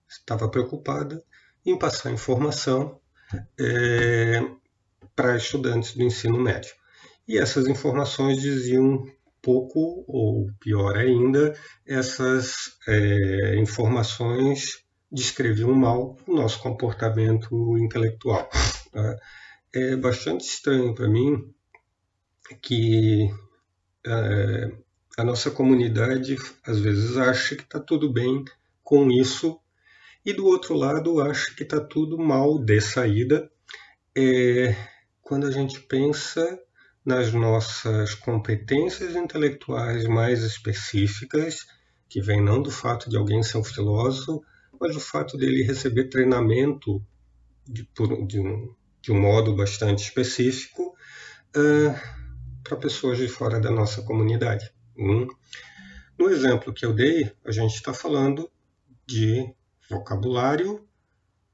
estava 0.09 0.49
preocupada 0.49 1.23
em 1.65 1.77
passar 1.77 2.11
informação 2.11 2.99
é, 3.59 4.41
para 5.15 5.35
estudantes 5.35 5.93
do 5.93 6.03
ensino 6.03 6.39
médio. 6.39 6.73
E 7.27 7.37
essas 7.37 7.67
informações 7.67 8.41
diziam 8.41 9.05
pouco, 9.41 10.03
ou 10.07 10.49
pior 10.59 10.97
ainda, 10.97 11.53
essas 11.85 12.77
é, 12.87 13.55
informações 13.57 14.83
descreviam 15.11 15.73
mal 15.73 16.17
o 16.25 16.35
nosso 16.35 16.59
comportamento 16.61 17.77
intelectual. 17.77 18.49
Tá? 18.91 19.17
É 19.75 19.95
bastante 19.95 20.45
estranho 20.45 20.93
para 20.93 21.07
mim 21.07 21.53
que 22.61 23.27
é, 24.05 24.71
a 25.17 25.23
nossa 25.23 25.49
comunidade 25.49 26.37
às 26.65 26.79
vezes 26.79 27.17
acha 27.17 27.55
que 27.55 27.63
está 27.63 27.79
tudo 27.79 28.11
bem 28.11 28.43
com 28.83 29.09
isso 29.09 29.59
e 30.25 30.31
do 30.31 30.45
outro 30.45 30.75
lado 30.75 31.19
acha 31.21 31.53
que 31.55 31.63
está 31.63 31.79
tudo 31.79 32.17
mal 32.17 32.57
de 32.57 32.79
saída. 32.79 33.49
É, 34.15 34.75
quando 35.21 35.47
a 35.47 35.51
gente 35.51 35.79
pensa 35.81 36.59
nas 37.05 37.33
nossas 37.33 38.13
competências 38.15 39.15
intelectuais 39.15 40.05
mais 40.05 40.43
específicas, 40.43 41.65
que 42.07 42.21
vem 42.21 42.41
não 42.41 42.61
do 42.61 42.71
fato 42.71 43.09
de 43.09 43.17
alguém 43.17 43.41
ser 43.41 43.57
um 43.57 43.63
filósofo, 43.63 44.43
mas 44.79 44.95
o 44.95 44.99
fato 44.99 45.35
dele 45.35 45.63
receber 45.63 46.09
treinamento 46.09 47.03
de, 47.65 47.83
por, 47.83 48.25
de, 48.25 48.39
um, 48.39 48.73
de 49.03 49.11
um, 49.11 49.19
modo 49.19 49.53
bastante 49.53 50.01
específico 50.03 50.95
uh, 51.55 52.23
para 52.63 52.77
pessoas 52.77 53.17
de 53.17 53.27
fora 53.27 53.59
da 53.59 53.69
nossa 53.69 54.01
comunidade. 54.01 54.73
No 56.17 56.29
exemplo 56.29 56.73
que 56.73 56.85
eu 56.85 56.93
dei, 56.93 57.31
a 57.43 57.51
gente 57.51 57.75
está 57.75 57.93
falando 57.93 58.49
de 59.05 59.53
vocabulário, 59.89 60.87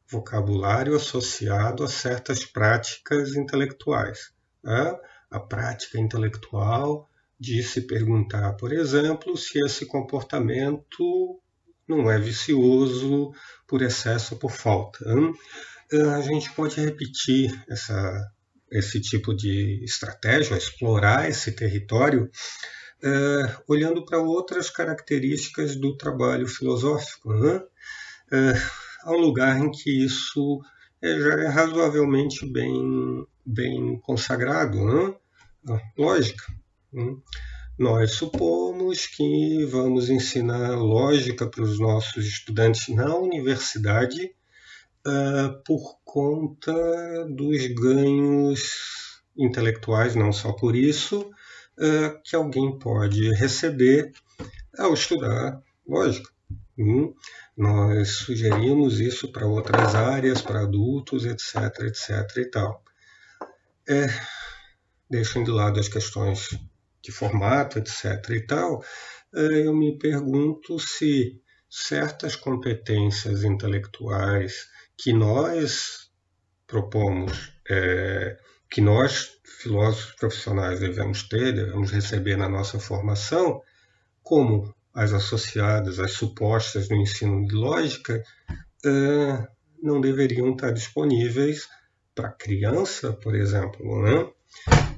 vocabulário 0.08 0.96
associado 0.96 1.84
a 1.84 1.88
certas 1.88 2.46
práticas 2.46 3.36
intelectuais. 3.36 4.32
Né? 4.64 4.96
A 5.32 5.40
prática 5.40 6.00
intelectual 6.00 7.10
de 7.40 7.64
se 7.64 7.82
perguntar, 7.82 8.54
por 8.54 8.72
exemplo, 8.72 9.36
se 9.36 9.60
esse 9.66 9.88
comportamento 9.88 11.42
não 11.88 12.12
é 12.12 12.20
vicioso 12.20 13.32
por 13.66 13.82
excesso 13.82 14.36
ou 14.36 14.40
por 14.40 14.52
falta. 14.52 15.00
Hein? 15.10 15.34
A 15.91 16.21
gente 16.21 16.52
pode 16.52 16.80
repetir 16.80 17.52
essa, 17.67 18.32
esse 18.71 19.02
tipo 19.02 19.34
de 19.34 19.84
estratégia, 19.84 20.56
explorar 20.56 21.28
esse 21.28 21.52
território, 21.52 22.30
é, 23.02 23.56
olhando 23.67 24.06
para 24.06 24.19
outras 24.19 24.69
características 24.69 25.75
do 25.75 25.97
trabalho 25.97 26.47
filosófico. 26.47 27.34
Né? 27.34 27.63
É, 28.32 28.54
há 29.04 29.12
um 29.12 29.19
lugar 29.19 29.58
em 29.58 29.71
que 29.71 30.06
isso 30.06 30.62
é, 31.02 31.19
já 31.19 31.34
é 31.41 31.47
razoavelmente 31.47 32.45
bem, 32.45 33.25
bem 33.43 33.99
consagrado. 34.02 34.78
Né? 34.86 35.15
Lógica. 35.97 36.43
Hum. 36.93 37.21
Nós 37.78 38.12
supomos 38.12 39.08
que 39.08 39.65
vamos 39.65 40.10
ensinar 40.10 40.75
lógica 40.75 41.47
para 41.47 41.63
os 41.63 41.80
nossos 41.80 42.25
estudantes 42.25 42.93
na 42.93 43.15
universidade 43.15 44.36
uh, 45.08 45.64
por 45.64 45.98
conta 46.04 46.74
dos 47.30 47.68
ganhos 47.68 49.22
intelectuais, 49.38 50.16
não 50.16 50.32
só 50.32 50.52
por 50.54 50.76
isso, 50.76 51.22
uh, 51.22 52.22
que 52.24 52.36
alguém 52.36 52.78
pode 52.78 53.34
receber 53.36 54.12
ao 54.78 54.94
estudar 54.94 55.62
lógica. 55.88 56.30
Hum. 56.78 57.14
Nós 57.58 58.10
sugerimos 58.20 59.02
isso 59.02 59.32
para 59.32 59.46
outras 59.46 59.94
áreas, 59.94 60.42
para 60.42 60.62
adultos, 60.62 61.26
etc, 61.26 61.82
etc 61.82 62.38
e 62.38 62.46
tal. 62.46 62.82
É, 63.88 64.08
deixando 65.10 65.46
de 65.46 65.52
lado 65.52 65.80
as 65.80 65.90
questões 65.90 66.58
de 67.02 67.12
formato, 67.12 67.80
etc. 67.80 68.30
e 68.30 68.42
tal, 68.42 68.84
eh, 69.34 69.66
eu 69.66 69.74
me 69.74 69.98
pergunto 69.98 70.80
se 70.80 71.42
certas 71.70 72.36
competências 72.36 73.44
intelectuais 73.44 74.70
que 75.02 75.14
nós 75.14 76.10
propomos, 76.68 77.54
é, 77.70 78.38
que 78.70 78.82
nós, 78.82 79.40
filósofos 79.44 80.14
profissionais, 80.16 80.82
devemos 80.82 81.24
ter, 81.24 81.54
devemos 81.54 81.90
receber 81.90 82.36
na 82.36 82.50
nossa 82.50 82.80
formação, 82.80 83.62
como 84.22 84.76
as 84.94 85.14
associadas, 85.14 86.00
as 86.00 86.12
supostas 86.12 86.90
no 86.90 86.98
ensino 86.98 87.48
de 87.48 87.56
lógica, 87.56 88.22
é, 88.86 89.48
não 89.82 90.02
deveriam 90.02 90.52
estar 90.52 90.72
disponíveis 90.72 91.70
para 92.14 92.30
criança, 92.30 93.14
por 93.14 93.36
exemplo. 93.36 94.04
Né? 94.04 94.30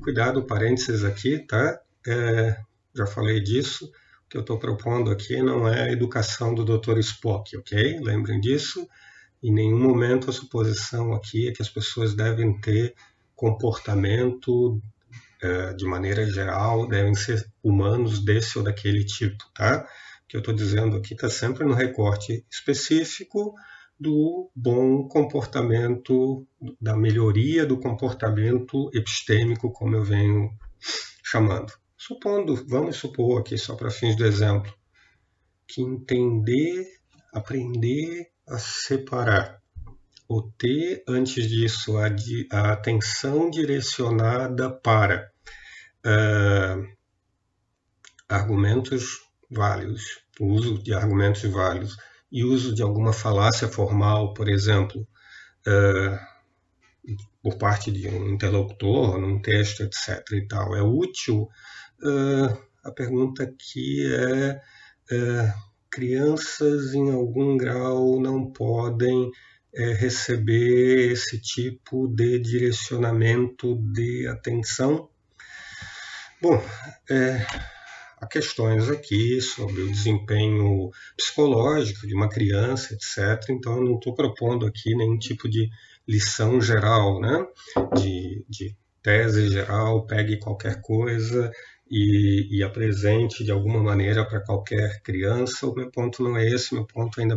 Cuidado, 0.02 0.48
parênteses 0.48 1.04
aqui, 1.04 1.46
tá? 1.46 1.80
É, 2.08 2.58
já 2.96 3.06
falei 3.06 3.40
disso. 3.40 3.86
O 4.26 4.30
que 4.30 4.38
eu 4.38 4.42
estou 4.42 4.58
propondo 4.58 5.12
aqui 5.12 5.44
não 5.44 5.68
é 5.68 5.84
a 5.84 5.92
educação 5.92 6.56
do 6.56 6.66
Dr. 6.66 6.98
Spock, 6.98 7.56
ok? 7.56 8.00
Lembrem 8.02 8.40
disso. 8.40 8.88
Em 9.43 9.51
nenhum 9.51 9.80
momento 9.80 10.30
a 10.30 10.34
suposição 10.34 11.13
aqui 11.13 11.47
é 11.47 11.51
que 11.51 11.62
as 11.62 11.69
pessoas 11.69 12.13
devem 12.13 12.60
ter 12.60 12.95
comportamento 13.36 14.80
é, 15.41 15.73
de 15.73 15.86
maneira 15.86 16.25
geral, 16.30 16.88
devem 16.88 17.15
ser 17.15 17.43
humanos 17.63 18.23
desse 18.23 18.60
ou 18.60 18.63
daquele 18.63 19.04
tipo, 19.04 19.43
tá? 19.54 19.88
O 20.23 20.27
que 20.27 20.38
eu 20.38 20.39
estou 20.39 20.54
dizendo 20.54 20.95
aqui 20.95 21.15
está 21.15 21.30
sempre 21.30 21.65
no 21.65 21.73
recorte 21.73 22.45
específico 22.49 23.56
do 23.99 24.51
bom 24.56 25.08
comportamento, 25.08 26.47
da 26.80 26.95
melhoria 26.95 27.65
do 27.65 27.80
comportamento 27.80 28.89
epistêmico, 28.93 29.71
como 29.71 29.95
eu 29.95 30.04
venho 30.04 30.51
chamando. 31.23 31.73
Supondo, 31.97 32.56
vamos 32.67 32.97
supor 32.97 33.41
aqui, 33.41 33.58
só 33.58 33.75
para 33.75 33.91
fins 33.91 34.15
do 34.15 34.25
exemplo, 34.25 34.73
que 35.67 35.82
entender, 35.82 36.86
aprender 37.34 38.31
a 38.47 38.58
separar, 38.58 39.62
ou 40.27 40.51
ter, 40.58 41.04
antes 41.08 41.47
disso, 41.47 41.97
a, 41.97 42.08
a 42.51 42.71
atenção 42.73 43.49
direcionada 43.49 44.71
para 44.71 45.30
uh, 46.06 46.88
argumentos 48.30 49.19
válidos, 49.49 50.04
o 50.39 50.45
uso 50.45 50.82
de 50.82 50.93
argumentos 50.93 51.43
válidos 51.43 51.97
e 52.32 52.43
uso 52.43 52.73
de 52.73 52.82
alguma 52.82 53.12
falácia 53.12 53.67
formal, 53.67 54.34
por 54.34 54.47
exemplo, 54.47 55.06
uh, 55.67 57.15
por 57.43 57.58
parte 57.58 57.91
de 57.91 58.08
um 58.08 58.30
interlocutor, 58.30 59.19
num 59.19 59.41
texto, 59.41 59.84
etc. 59.84 60.23
e 60.32 60.47
tal, 60.47 60.75
é 60.75 60.82
útil 60.82 61.49
uh, 62.04 62.71
a 62.84 62.91
pergunta 62.91 63.43
aqui 63.43 64.06
é: 64.13 64.62
crianças 65.91 66.93
em 66.93 67.12
algum 67.12 67.58
grau 67.58 68.19
não 68.19 68.49
podem 68.51 69.25
uh, 69.27 69.93
receber 69.97 71.12
esse 71.12 71.39
tipo 71.39 72.08
de 72.08 72.39
direcionamento 72.39 73.75
de 73.93 74.27
atenção? 74.27 75.10
Bom, 76.41 76.60
é, 77.10 77.45
há 78.19 78.25
questões 78.25 78.89
aqui 78.89 79.39
sobre 79.41 79.82
o 79.82 79.91
desempenho 79.91 80.89
psicológico 81.15 82.08
de 82.08 82.15
uma 82.15 82.30
criança, 82.30 82.95
etc. 82.95 83.49
Então, 83.49 83.75
eu 83.77 83.84
não 83.84 83.95
estou 83.95 84.15
propondo 84.15 84.65
aqui 84.65 84.95
nenhum 84.95 85.19
tipo 85.19 85.47
de 85.47 85.69
lição 86.08 86.60
geral, 86.60 87.19
né? 87.21 87.45
de, 87.95 88.43
de 88.49 88.75
tese 89.04 89.49
geral, 89.49 90.06
pegue 90.06 90.39
qualquer 90.39 90.82
coisa 90.82 91.51
e, 91.91 92.47
e 92.49 92.63
apresente 92.63 93.43
de 93.43 93.51
alguma 93.51 93.84
maneira 93.84 94.25
para 94.25 94.39
qualquer 94.39 95.01
criança. 95.01 95.67
O 95.67 95.75
meu 95.75 95.91
ponto 95.91 96.23
não 96.23 96.38
é 96.38 96.47
esse, 96.47 96.73
meu 96.73 96.86
ponto 96.86 97.19
ainda 97.19 97.36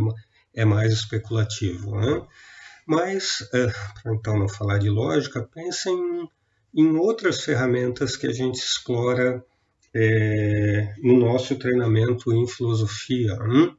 é 0.55 0.65
mais 0.65 0.93
especulativo. 0.93 1.97
Né? 1.97 2.25
Mas, 2.87 3.49
é, 3.53 3.67
para 4.01 4.15
então 4.15 4.39
não 4.39 4.49
falar 4.49 4.79
de 4.79 4.89
lógica, 4.89 5.43
pensem 5.43 6.29
em, 6.73 6.97
outras 6.97 7.41
ferramentas 7.41 8.17
que 8.17 8.29
a 8.29 8.33
gente 8.33 8.61
explora 8.61 9.45
é, 9.93 10.95
no 11.03 11.19
nosso 11.19 11.57
treinamento 11.57 12.33
em 12.33 12.47
filosofia. 12.47 13.33
Hein? 13.33 13.77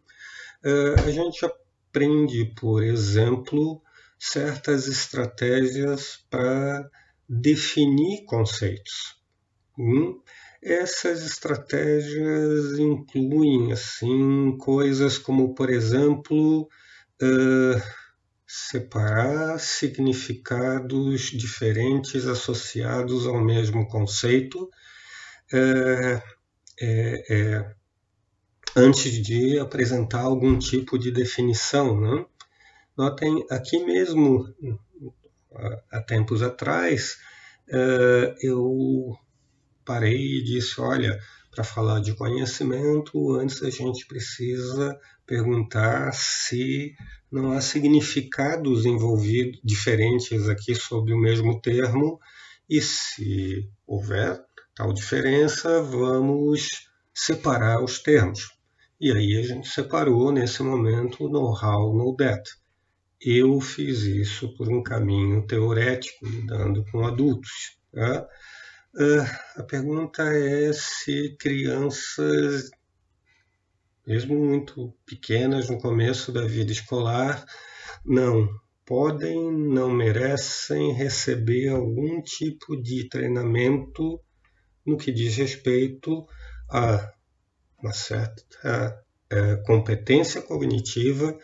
É, 0.61 1.07
a 1.07 1.11
gente 1.11 1.45
aprende, 1.45 2.53
por 2.59 2.83
exemplo, 2.83 3.81
certas 4.19 4.87
estratégias 4.89 6.25
para 6.29 6.89
definir 7.29 8.25
conceitos. 8.25 9.15
Hum? 9.79 10.19
Essas 10.65 11.23
estratégias 11.23 12.79
incluem 12.79 13.71
assim 13.71 14.57
coisas 14.57 15.15
como, 15.15 15.53
por 15.53 15.69
exemplo, 15.69 16.63
uh, 17.21 17.81
separar 18.47 19.59
significados 19.59 21.29
diferentes 21.29 22.25
associados 22.25 23.27
ao 23.27 23.39
mesmo 23.39 23.87
conceito 23.87 24.67
é, 25.53 26.23
é, 26.81 27.75
antes 28.75 29.23
de 29.23 29.59
apresentar 29.59 30.21
algum 30.21 30.57
tipo 30.57 30.97
de 30.97 31.11
definição. 31.11 32.01
Né? 32.01 32.25
Notem 32.97 33.45
aqui 33.51 33.85
mesmo, 33.85 34.51
há 35.91 36.01
tempos 36.01 36.41
atrás, 36.41 37.17
eu 38.41 39.15
parei 39.85 40.39
e 40.39 40.43
disse: 40.43 40.81
olha, 40.81 41.17
para 41.51 41.63
falar 41.63 42.01
de 42.01 42.13
conhecimento, 42.13 43.33
antes 43.33 43.63
a 43.63 43.69
gente 43.69 44.05
precisa 44.05 44.99
perguntar 45.25 46.11
se 46.13 46.93
não 47.31 47.53
há 47.53 47.61
significados 47.61 48.85
envolvidos 48.85 49.59
diferentes 49.63 50.49
aqui 50.49 50.75
sobre 50.75 51.13
o 51.13 51.17
mesmo 51.17 51.61
termo 51.61 52.19
e 52.69 52.81
se 52.81 53.69
houver 53.87 54.43
tal 54.75 54.91
diferença, 54.91 55.81
vamos 55.81 56.89
separar 57.13 57.81
os 57.81 57.99
termos. 57.99 58.51
E 58.99 59.11
aí 59.11 59.37
a 59.37 59.41
gente 59.41 59.67
separou 59.67 60.31
nesse 60.31 60.61
momento 60.61 61.29
know-how, 61.29 61.95
know-that. 61.95 62.43
Eu 63.21 63.59
fiz 63.61 64.01
isso 64.01 64.55
por 64.55 64.67
um 64.67 64.83
caminho 64.83 65.45
teorético, 65.47 66.25
lidando 66.25 66.85
com 66.91 67.05
adultos. 67.05 67.77
Tá? 67.93 68.27
Uh, 68.97 69.59
a 69.59 69.63
pergunta 69.63 70.23
é 70.23 70.71
se 70.71 71.35
crianças 71.37 72.71
mesmo 74.07 74.35
muito 74.35 74.93
pequenas 75.05 75.69
no 75.69 75.79
começo 75.79 76.31
da 76.31 76.45
vida 76.45 76.71
escolar, 76.71 77.43
não 78.05 78.47
podem, 78.85 79.51
não 79.51 79.89
merecem 79.89 80.93
receber 80.93 81.69
algum 81.69 82.21
tipo 82.21 82.79
de 82.81 83.09
treinamento 83.09 84.19
no 84.85 84.95
que 84.95 85.11
diz 85.11 85.35
respeito 85.37 86.25
a 86.69 87.11
uma 87.81 87.93
certa 87.93 89.03
competência 89.65 90.41
cognitiva. 90.41 91.35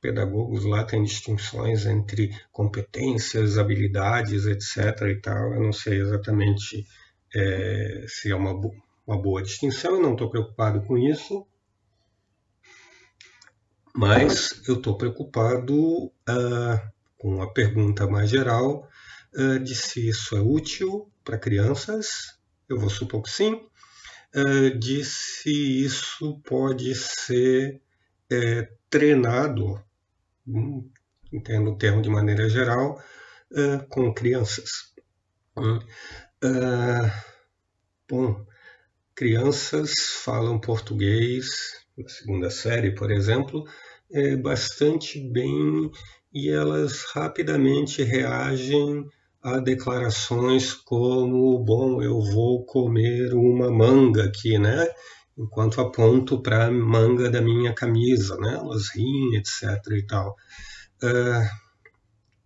Os 0.00 0.08
pedagogos 0.08 0.64
lá 0.64 0.82
têm 0.82 1.02
distinções 1.02 1.84
entre 1.84 2.34
competências, 2.50 3.58
habilidades, 3.58 4.46
etc. 4.46 5.02
e 5.02 5.20
tal. 5.20 5.52
Eu 5.52 5.60
não 5.60 5.74
sei 5.74 6.00
exatamente 6.00 6.86
é, 7.36 8.06
se 8.08 8.30
é 8.30 8.34
uma, 8.34 8.58
uma 9.06 9.20
boa 9.20 9.42
distinção, 9.42 9.96
eu 9.96 10.02
não 10.02 10.12
estou 10.12 10.30
preocupado 10.30 10.80
com 10.86 10.96
isso, 10.96 11.46
mas 13.94 14.66
eu 14.66 14.76
estou 14.76 14.96
preocupado 14.96 16.06
uh, 16.06 16.80
com 17.18 17.42
a 17.42 17.52
pergunta 17.52 18.06
mais 18.06 18.30
geral 18.30 18.88
uh, 19.34 19.58
de 19.58 19.74
se 19.74 20.08
isso 20.08 20.34
é 20.34 20.40
útil 20.40 21.12
para 21.22 21.36
crianças, 21.36 22.38
eu 22.70 22.78
vou 22.78 22.88
supor 22.88 23.22
que 23.22 23.30
sim, 23.30 23.52
uh, 24.34 24.78
de 24.78 25.04
se 25.04 25.84
isso 25.84 26.40
pode 26.42 26.94
ser 26.94 27.82
é, 28.32 28.70
treinado, 28.88 29.82
entendo 31.32 31.70
o 31.70 31.76
termo 31.76 32.02
de 32.02 32.10
maneira 32.10 32.48
geral, 32.48 33.00
com 33.88 34.12
crianças. 34.12 34.92
Hum, 35.56 35.78
bom, 38.08 38.46
crianças 39.14 39.92
falam 40.24 40.58
português 40.58 41.80
na 41.96 42.08
segunda 42.08 42.50
série, 42.50 42.94
por 42.94 43.10
exemplo, 43.10 43.64
é, 44.10 44.36
bastante 44.36 45.20
bem 45.20 45.90
e 46.32 46.48
elas 46.48 47.04
rapidamente 47.12 48.02
reagem 48.02 49.06
a 49.42 49.58
declarações 49.58 50.72
como: 50.72 51.58
bom, 51.58 52.02
eu 52.02 52.20
vou 52.20 52.64
comer 52.64 53.34
uma 53.34 53.70
manga 53.70 54.24
aqui, 54.24 54.58
né? 54.58 54.88
Enquanto 55.40 55.80
aponto 55.80 56.42
para 56.42 56.66
a 56.66 56.70
manga 56.70 57.30
da 57.30 57.40
minha 57.40 57.72
camisa, 57.74 58.36
né? 58.36 58.54
Elas 58.54 58.88
riem, 58.94 59.36
etc. 59.36 59.62
e 59.92 60.06
tal. 60.06 60.36
Uh, 61.02 61.48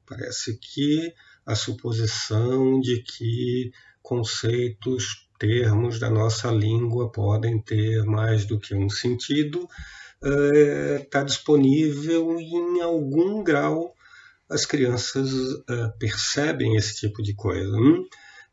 parece 0.07 0.59
que 0.59 1.13
a 1.45 1.55
suposição 1.55 2.81
de 2.81 3.03
que 3.03 3.73
conceitos 4.03 5.29
termos 5.39 5.99
da 5.99 6.09
nossa 6.09 6.51
língua 6.51 7.11
podem 7.11 7.61
ter 7.61 8.05
mais 8.05 8.47
do 8.47 8.59
que 8.59 8.75
um 8.75 8.89
sentido, 8.89 9.67
está 11.03 11.23
uh, 11.23 11.25
disponível 11.25 12.39
em 12.39 12.81
algum 12.81 13.43
grau 13.43 13.95
as 14.49 14.65
crianças 14.65 15.33
uh, 15.33 15.99
percebem 15.99 16.77
esse 16.77 16.97
tipo 16.97 17.23
de 17.23 17.35
coisa. 17.35 17.77
Hum? 17.77 18.07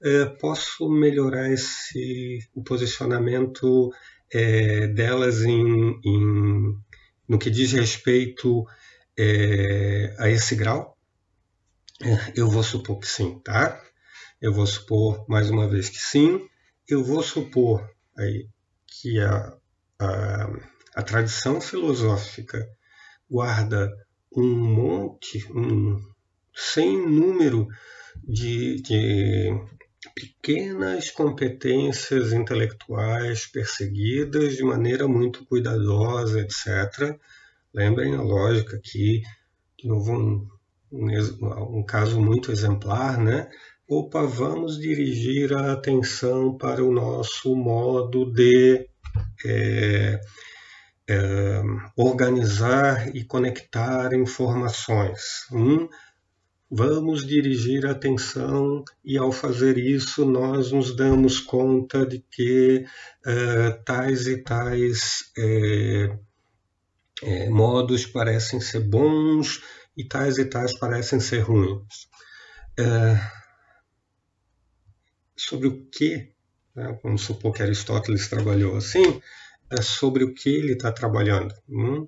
Uh, 0.03 0.37
posso 0.39 0.89
melhorar 0.89 1.51
esse, 1.51 2.39
o 2.55 2.63
posicionamento 2.63 3.91
é, 4.33 4.87
delas 4.87 5.41
em, 5.41 5.99
em, 6.03 6.77
no 7.27 7.39
que 7.39 7.49
diz 7.49 7.71
respeito 7.73 8.65
é, 9.17 10.15
a 10.19 10.29
esse 10.29 10.55
grau? 10.55 10.97
Eu 12.35 12.49
vou 12.49 12.63
supor 12.63 12.99
que 12.99 13.07
sim, 13.07 13.39
tá? 13.43 13.79
Eu 14.41 14.53
vou 14.53 14.65
supor 14.65 15.25
mais 15.27 15.49
uma 15.49 15.67
vez 15.67 15.89
que 15.89 15.99
sim 15.99 16.49
eu 16.91 17.03
vou 17.03 17.23
supor 17.23 17.89
aí 18.17 18.49
que 18.85 19.17
a, 19.21 19.57
a, 19.97 20.49
a 20.95 21.01
tradição 21.01 21.61
filosófica 21.61 22.67
guarda 23.29 23.89
um 24.35 24.45
monte, 24.45 25.45
um 25.53 25.97
sem 26.53 26.97
número 26.97 27.65
de, 28.21 28.81
de 28.81 29.57
pequenas 30.15 31.11
competências 31.11 32.33
intelectuais 32.33 33.45
perseguidas 33.45 34.55
de 34.55 34.63
maneira 34.63 35.07
muito 35.07 35.45
cuidadosa, 35.45 36.39
etc. 36.39 37.17
Lembrem 37.73 38.15
a 38.15 38.21
lógica 38.21 38.77
aqui, 38.77 39.21
de 39.77 39.87
novo, 39.87 40.13
um, 40.13 40.47
um, 40.91 41.79
um 41.79 41.83
caso 41.83 42.19
muito 42.19 42.51
exemplar, 42.51 43.17
né? 43.17 43.49
opa, 43.91 44.25
vamos 44.25 44.79
dirigir 44.79 45.51
a 45.53 45.73
atenção 45.73 46.57
para 46.57 46.81
o 46.81 46.93
nosso 46.93 47.53
modo 47.53 48.31
de 48.31 48.87
é, 49.45 50.21
é, 51.09 51.61
organizar 51.97 53.13
e 53.13 53.25
conectar 53.25 54.13
informações. 54.13 55.45
Hum? 55.51 55.89
Vamos 56.73 57.27
dirigir 57.27 57.85
a 57.85 57.91
atenção 57.91 58.85
e, 59.03 59.17
ao 59.17 59.29
fazer 59.33 59.77
isso, 59.77 60.23
nós 60.23 60.71
nos 60.71 60.95
damos 60.95 61.37
conta 61.41 62.05
de 62.05 62.19
que 62.31 62.85
é, 63.25 63.71
tais 63.83 64.25
e 64.25 64.41
tais 64.41 65.33
é, 65.37 66.17
é, 67.23 67.49
modos 67.49 68.05
parecem 68.05 68.61
ser 68.61 68.79
bons 68.79 69.61
e 69.97 70.05
tais 70.05 70.37
e 70.37 70.45
tais 70.45 70.73
parecem 70.79 71.19
ser 71.19 71.39
ruins. 71.39 72.09
Sobre 75.35 75.67
o 75.67 75.85
que, 75.87 76.31
né, 76.73 76.97
vamos 77.03 77.23
supor 77.23 77.51
que 77.51 77.61
Aristóteles 77.61 78.29
trabalhou 78.29 78.77
assim, 78.77 79.21
é 79.69 79.81
sobre 79.81 80.23
o 80.23 80.33
que 80.33 80.47
ele 80.47 80.71
está 80.71 80.89
trabalhando. 80.89 81.53
Hum? 81.67 82.07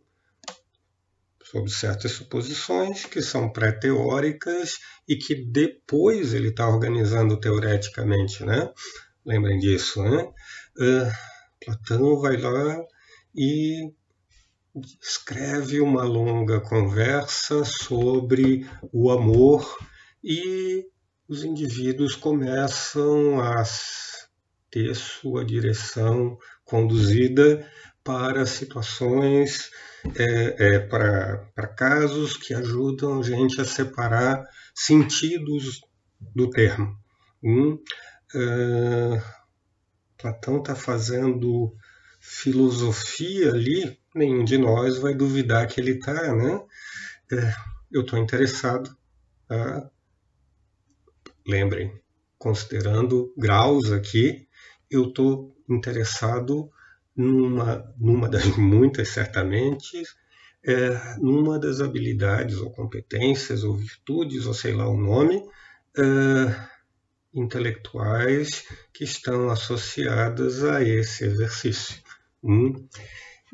Sobre 1.54 1.70
certas 1.70 2.14
suposições 2.14 3.06
que 3.06 3.22
são 3.22 3.48
pré-teóricas 3.48 4.80
e 5.08 5.16
que 5.16 5.36
depois 5.36 6.34
ele 6.34 6.48
está 6.48 6.68
organizando 6.68 7.40
teoreticamente. 7.40 8.44
Né? 8.44 8.72
Lembrem 9.24 9.60
disso. 9.60 10.02
Né? 10.02 10.24
Uh, 10.80 11.12
Platão 11.64 12.20
vai 12.20 12.38
lá 12.38 12.84
e 13.36 13.94
escreve 15.00 15.80
uma 15.80 16.04
longa 16.04 16.60
conversa 16.60 17.64
sobre 17.64 18.68
o 18.92 19.12
amor 19.12 19.78
e 20.24 20.88
os 21.28 21.44
indivíduos 21.44 22.16
começam 22.16 23.40
a 23.40 23.64
ter 24.72 24.96
sua 24.96 25.46
direção 25.46 26.36
conduzida 26.66 27.70
para 28.04 28.46
situações, 28.46 29.70
é, 30.16 30.76
é, 30.76 30.80
para, 30.80 31.68
casos 31.78 32.36
que 32.36 32.54
ajudam 32.54 33.20
a 33.20 33.24
gente 33.24 33.60
a 33.62 33.66
separar 33.66 34.46
sentidos 34.76 35.82
do 36.36 36.50
termo. 36.50 36.98
Hum? 37.42 37.80
Uh, 38.36 39.22
Platão 40.18 40.58
está 40.58 40.76
fazendo 40.76 41.76
filosofia 42.20 43.50
ali, 43.50 44.00
nenhum 44.16 44.44
de 44.44 44.58
nós 44.58 44.98
vai 44.98 45.14
duvidar 45.14 45.68
que 45.68 45.80
ele 45.80 45.92
está, 45.92 46.34
né? 46.34 46.62
É, 47.32 47.54
eu 47.92 48.02
estou 48.02 48.18
interessado 48.18 48.96
a 49.50 49.90
Lembrem, 51.46 51.92
considerando 52.38 53.34
graus 53.38 53.92
aqui, 53.92 54.48
eu 54.90 55.10
estou 55.10 55.54
interessado 55.70 56.72
numa, 57.16 57.94
numa 57.98 58.30
das 58.30 58.46
muitas, 58.58 59.10
certamente, 59.10 60.04
é, 60.66 61.18
numa 61.18 61.60
das 61.60 61.82
habilidades 61.82 62.58
ou 62.58 62.72
competências 62.72 63.64
ou 63.64 63.76
virtudes, 63.76 64.46
ou 64.46 64.54
sei 64.54 64.74
lá 64.74 64.88
o 64.88 64.98
nome, 64.98 65.44
é, 65.98 66.74
intelectuais 67.34 68.66
que 68.94 69.04
estão 69.04 69.50
associadas 69.50 70.64
a 70.64 70.84
esse 70.84 71.26
exercício. 71.26 72.02
Hum? 72.44 72.88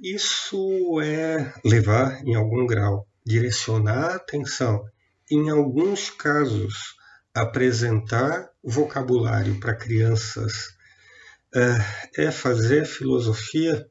Isso 0.01 0.99
é 1.01 1.53
levar, 1.65 2.23
em 2.25 2.35
algum 2.35 2.65
grau, 2.65 3.07
direcionar 3.25 4.11
a 4.11 4.15
atenção, 4.15 4.85
em 5.29 5.49
alguns 5.49 6.09
casos, 6.09 6.95
apresentar 7.33 8.49
vocabulário 8.63 9.59
para 9.59 9.75
crianças 9.75 10.75
é, 11.55 12.25
é 12.25 12.31
fazer 12.31 12.85
filosofia. 12.85 13.87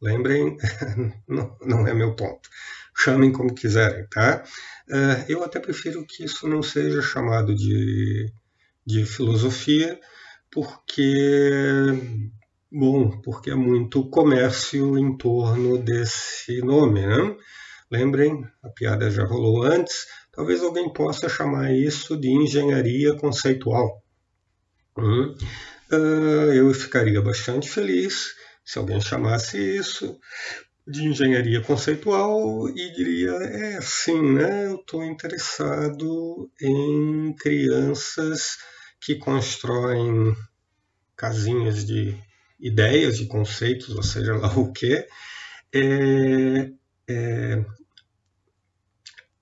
Lembrem, 0.00 0.56
não, 1.28 1.56
não 1.60 1.86
é 1.86 1.94
meu 1.94 2.14
ponto. 2.14 2.48
Chamem 2.96 3.32
como 3.32 3.54
quiserem, 3.54 4.06
tá? 4.08 4.44
É, 4.90 5.24
eu 5.28 5.42
até 5.42 5.58
prefiro 5.58 6.04
que 6.06 6.24
isso 6.24 6.48
não 6.48 6.62
seja 6.62 7.00
chamado 7.00 7.54
de, 7.54 8.32
de 8.84 9.06
filosofia, 9.06 9.98
porque 10.50 11.14
bom, 12.70 13.20
porque 13.22 13.50
é 13.50 13.54
muito 13.54 14.08
comércio 14.08 14.98
em 14.98 15.16
torno 15.16 15.78
desse 15.78 16.60
nome, 16.62 17.06
né? 17.06 17.36
Lembrem, 17.90 18.46
a 18.62 18.70
piada 18.70 19.10
já 19.10 19.24
rolou 19.24 19.62
antes, 19.62 20.06
talvez 20.32 20.62
alguém 20.62 20.90
possa 20.92 21.28
chamar 21.28 21.72
isso 21.74 22.16
de 22.16 22.30
engenharia 22.30 23.14
conceitual. 23.16 24.02
Hum? 24.96 25.34
Uh, 25.92 26.52
eu 26.54 26.72
ficaria 26.72 27.20
bastante 27.20 27.68
feliz 27.68 28.34
se 28.64 28.78
alguém 28.78 29.00
chamasse 29.00 29.58
isso 29.58 30.18
de 30.86 31.04
engenharia 31.04 31.60
conceitual 31.60 32.68
e 32.68 32.92
diria 32.92 33.30
é 33.30 33.76
assim, 33.76 34.32
né? 34.32 34.66
Eu 34.66 34.76
estou 34.76 35.04
interessado 35.04 36.50
em 36.60 37.34
crianças 37.34 38.56
que 39.00 39.16
constroem 39.16 40.34
casinhas 41.16 41.84
de 41.84 42.16
ideias, 42.58 43.18
de 43.18 43.26
conceitos, 43.26 43.90
ou 43.90 44.02
seja 44.02 44.34
lá 44.34 44.48
o 44.56 44.72
que, 44.72 45.06
é, 45.74 46.70
é, 47.08 47.64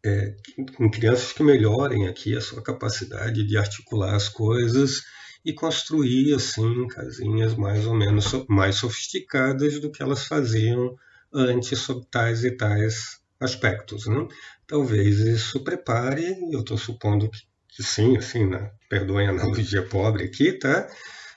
é, 0.04 0.36
em 0.58 0.90
crianças 0.90 1.32
que 1.32 1.42
melhorem 1.42 2.08
aqui 2.08 2.36
a 2.36 2.40
sua 2.40 2.62
capacidade 2.62 3.46
de 3.46 3.56
articular 3.56 4.14
as 4.14 4.28
coisas 4.28 5.02
e 5.44 5.52
construir 5.52 6.34
assim 6.34 6.86
casinhas 6.88 7.54
mais 7.54 7.86
ou 7.86 7.94
menos 7.94 8.26
mais 8.48 8.76
sofisticadas 8.76 9.80
do 9.80 9.90
que 9.90 10.02
elas 10.02 10.26
faziam 10.26 10.94
antes 11.32 11.78
sobre 11.78 12.06
tais 12.10 12.44
e 12.44 12.50
tais 12.50 13.20
aspectos. 13.38 14.06
Né? 14.06 14.28
Talvez 14.66 15.20
isso 15.20 15.62
prepare, 15.64 16.36
eu 16.52 16.60
estou 16.60 16.76
supondo 16.76 17.30
que, 17.30 17.40
que, 17.68 17.82
sim, 17.82 18.16
assim, 18.16 18.46
né? 18.46 18.70
perdoem 18.88 19.28
a 19.28 19.30
analogia 19.30 19.82
pobre 19.82 20.24
aqui, 20.24 20.52
tá? 20.52 20.88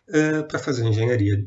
É, 0.09 0.41
para 0.43 0.59
fazer 0.59 0.83
engenharia 0.83 1.37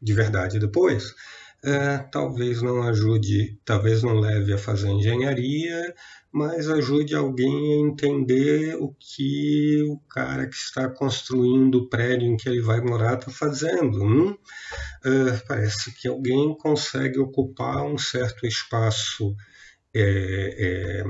de 0.00 0.14
verdade 0.14 0.58
depois. 0.58 1.14
É, 1.62 1.98
talvez 1.98 2.62
não 2.62 2.82
ajude, 2.82 3.58
talvez 3.66 4.02
não 4.02 4.18
leve 4.18 4.54
a 4.54 4.58
fazer 4.58 4.88
engenharia, 4.88 5.94
mas 6.32 6.70
ajude 6.70 7.14
alguém 7.14 7.74
a 7.74 7.88
entender 7.88 8.76
o 8.76 8.94
que 8.98 9.82
o 9.88 9.98
cara 10.08 10.46
que 10.46 10.54
está 10.54 10.88
construindo 10.88 11.74
o 11.76 11.88
prédio 11.88 12.28
em 12.28 12.36
que 12.36 12.48
ele 12.48 12.62
vai 12.62 12.80
morar 12.80 13.18
está 13.18 13.30
fazendo. 13.30 14.02
Hum? 14.02 14.30
Uh, 14.30 15.46
parece 15.46 15.92
que 15.92 16.08
alguém 16.08 16.56
consegue 16.56 17.18
ocupar 17.18 17.84
um 17.84 17.98
certo 17.98 18.46
espaço 18.46 19.34
é, 19.94 21.02
é, 21.02 21.04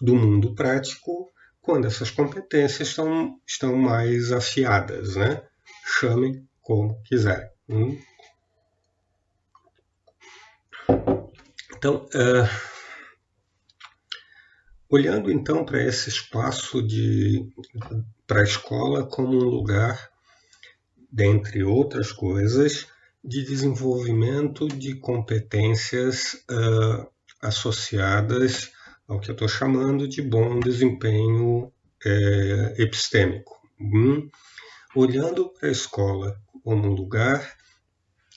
do 0.00 0.14
mundo 0.14 0.54
prático 0.54 1.32
quando 1.60 1.86
essas 1.86 2.10
competências 2.10 2.88
estão, 2.88 3.40
estão 3.46 3.74
mais 3.76 4.30
afiadas. 4.30 5.16
Né? 5.16 5.42
Chamem 5.98 6.46
como 6.60 7.02
quiserem. 7.02 7.48
Hum? 7.68 7.98
Então, 11.86 12.04
uh, 12.06 12.48
Olhando 14.88 15.30
então 15.30 15.64
para 15.64 15.80
esse 15.84 16.08
espaço 16.08 16.82
de 16.82 17.48
para 18.26 18.40
a 18.40 18.44
escola 18.44 19.06
como 19.06 19.36
um 19.36 19.44
lugar, 19.44 20.10
dentre 21.12 21.62
outras 21.62 22.10
coisas, 22.10 22.88
de 23.22 23.44
desenvolvimento 23.44 24.66
de 24.66 24.96
competências 24.96 26.34
uh, 26.50 27.06
associadas 27.40 28.72
ao 29.06 29.20
que 29.20 29.30
eu 29.30 29.34
estou 29.34 29.46
chamando 29.46 30.08
de 30.08 30.20
bom 30.22 30.58
desempenho 30.58 31.72
é, 32.04 32.74
epistêmico. 32.78 33.60
Hum? 33.80 34.28
Olhando 34.92 35.50
para 35.50 35.68
a 35.68 35.72
escola 35.72 36.36
como 36.64 36.88
um 36.88 36.94
lugar 36.94 37.55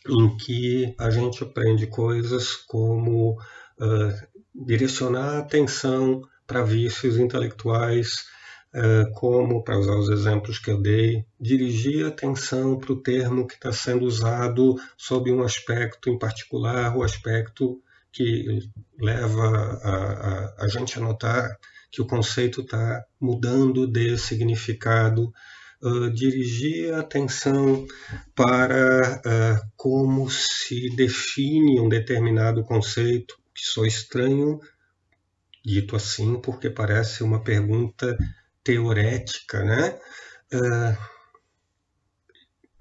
em 0.08 0.38
que 0.38 0.96
a 0.98 1.10
gente 1.10 1.44
aprende 1.44 1.88
coisas 1.88 2.56
como 2.56 3.34
uh, 3.34 4.28
direcionar 4.66 5.36
a 5.36 5.40
atenção 5.40 6.22
para 6.46 6.64
vícios 6.64 7.18
intelectuais, 7.18 8.26
eh, 8.72 9.06
como, 9.16 9.64
para 9.64 9.80
usar 9.80 9.96
os 9.96 10.10
exemplos 10.10 10.60
que 10.60 10.70
eu 10.70 10.80
dei, 10.80 11.26
dirigir 11.40 12.06
atenção 12.06 12.78
para 12.78 12.94
o 12.94 13.02
termo 13.02 13.48
que 13.48 13.56
está 13.56 13.72
sendo 13.72 14.06
usado 14.06 14.76
sob 14.96 15.32
um 15.32 15.42
aspecto 15.42 16.08
em 16.08 16.18
particular, 16.20 16.96
o 16.96 17.02
aspecto 17.02 17.82
que 18.12 18.60
leva 19.00 19.48
a, 19.84 19.94
a, 19.94 20.66
a 20.66 20.68
gente 20.68 21.00
a 21.00 21.02
notar 21.02 21.50
que 21.92 22.02
o 22.02 22.06
conceito 22.06 22.62
está 22.62 23.04
mudando 23.20 23.88
de 23.88 24.16
significado, 24.20 25.34
dirigir 26.14 26.94
a 26.94 27.00
atenção 27.00 27.88
para 28.36 29.22
uh, 29.26 29.72
como 29.78 30.30
se 30.30 30.90
define 30.96 31.80
um 31.80 31.88
determinado 31.88 32.64
conceito, 32.64 33.36
que 33.54 33.66
sou 33.66 33.86
estranho 33.86 34.60
dito 35.64 35.96
assim, 35.96 36.40
porque 36.42 36.70
parece 36.70 37.24
uma 37.24 37.42
pergunta 37.44 38.18
teorética, 38.64 39.64
né? 39.64 39.98
Uh, 40.54 40.98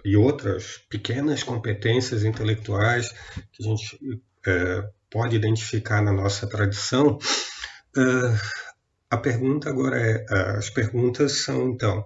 e 0.05 0.17
outras 0.17 0.79
pequenas 0.89 1.43
competências 1.43 2.25
intelectuais 2.25 3.13
que 3.53 3.63
a 3.63 3.67
gente 3.67 4.23
pode 5.11 5.37
identificar 5.37 6.01
na 6.01 6.13
nossa 6.13 6.49
tradição. 6.49 7.19
A 9.11 9.17
pergunta 9.17 9.69
agora 9.69 9.99
é, 9.99 10.25
as 10.57 10.71
perguntas 10.71 11.33
são 11.33 11.71
então, 11.71 12.05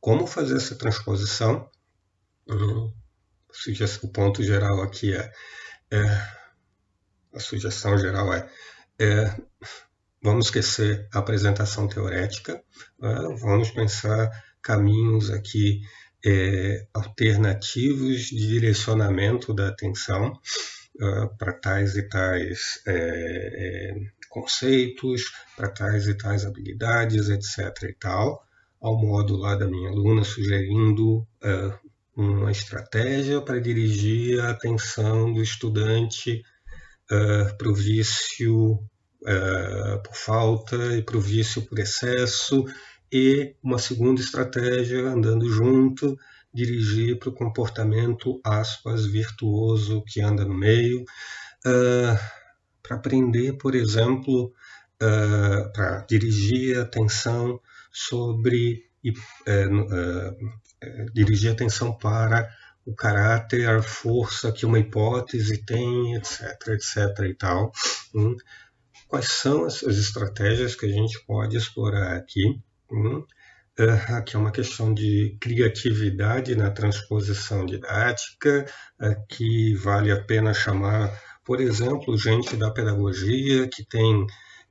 como 0.00 0.26
fazer 0.26 0.56
essa 0.56 0.74
transposição? 0.74 1.68
Uhum. 2.48 2.92
O 4.02 4.08
ponto 4.08 4.42
geral 4.42 4.80
aqui 4.82 5.14
é, 5.14 5.32
é 5.90 6.02
a 7.34 7.40
sugestão 7.40 7.98
geral 7.98 8.32
é, 8.32 8.48
é 8.98 9.36
Vamos 10.22 10.46
esquecer 10.46 11.08
a 11.14 11.18
apresentação 11.18 11.88
teorética, 11.88 12.62
né? 12.98 13.14
vamos 13.38 13.70
pensar 13.70 14.30
caminhos 14.62 15.30
aqui 15.30 15.80
é, 16.22 16.86
alternativos 16.92 18.24
de 18.26 18.46
direcionamento 18.46 19.54
da 19.54 19.68
atenção 19.68 20.38
uh, 21.00 21.36
para 21.38 21.54
tais 21.54 21.96
e 21.96 22.02
tais 22.06 22.82
é, 22.86 22.92
é, 22.92 23.94
conceitos, 24.28 25.22
para 25.56 25.70
tais 25.70 26.06
e 26.06 26.14
tais 26.14 26.44
habilidades, 26.44 27.30
etc. 27.30 27.84
e 27.84 27.94
tal, 27.94 28.46
ao 28.80 28.98
modo 28.98 29.36
lá 29.36 29.54
da 29.54 29.66
minha 29.66 29.90
aluna 29.90 30.24
sugerindo 30.24 31.18
uh, 31.18 31.90
uma 32.16 32.50
estratégia 32.50 33.40
para 33.40 33.60
dirigir 33.60 34.40
a 34.40 34.50
atenção 34.50 35.32
do 35.32 35.42
estudante 35.42 36.42
uh, 37.10 37.56
para 37.56 37.68
o 37.68 37.74
vício 37.74 38.80
é, 39.26 39.98
por 39.98 40.14
falta 40.14 40.96
e 40.96 41.02
para 41.02 41.18
o 41.18 41.20
vício 41.20 41.60
por 41.62 41.78
excesso, 41.78 42.64
e 43.12 43.54
uma 43.62 43.78
segunda 43.78 44.18
estratégia, 44.18 45.08
andando 45.08 45.46
junto, 45.50 46.16
dirigir 46.54 47.18
para 47.18 47.28
o 47.28 47.34
comportamento, 47.34 48.40
aspas, 48.42 49.04
virtuoso 49.04 50.02
que 50.06 50.22
anda 50.22 50.42
no 50.44 50.56
meio, 50.56 51.04
para 52.82 52.96
aprender, 52.96 53.58
por 53.58 53.74
exemplo, 53.74 54.54
para 54.98 56.06
dirigir 56.08 56.78
a 56.78 56.82
atenção 56.82 57.60
sobre, 57.92 58.84
uh, 59.06 60.36
dirigir 61.12 61.50
a 61.50 61.52
atenção 61.52 61.96
para 61.96 62.50
o 62.84 62.94
caráter, 62.94 63.68
a 63.68 63.82
força 63.82 64.52
que 64.52 64.66
uma 64.66 64.78
hipótese 64.78 65.64
tem, 65.64 66.16
etc, 66.16 66.68
etc 66.68 67.18
e 67.28 67.34
tal. 67.34 67.72
Hum 68.14 68.36
quais 69.10 69.28
são 69.28 69.64
as, 69.64 69.82
estratégias 69.82 70.76
que 70.76 70.86
a 70.86 70.88
gente 70.88 71.20
pode 71.26 71.56
explorar 71.56 72.16
aqui. 72.16 72.60
Hum? 72.90 73.24
Uh, 73.78 74.14
aqui 74.14 74.36
é 74.36 74.38
uma 74.38 74.52
questão 74.52 74.94
de 74.94 75.36
criatividade 75.40 76.54
na 76.54 76.70
transposição 76.70 77.66
didática, 77.66 78.66
aqui 78.98 79.74
vale 79.74 80.12
a 80.12 80.22
pena 80.22 80.54
chamar, 80.54 81.10
por 81.44 81.60
exemplo, 81.60 82.16
gente 82.16 82.56
da 82.56 82.70
pedagogia 82.70 83.68
que 83.68 83.84
tem 83.84 84.26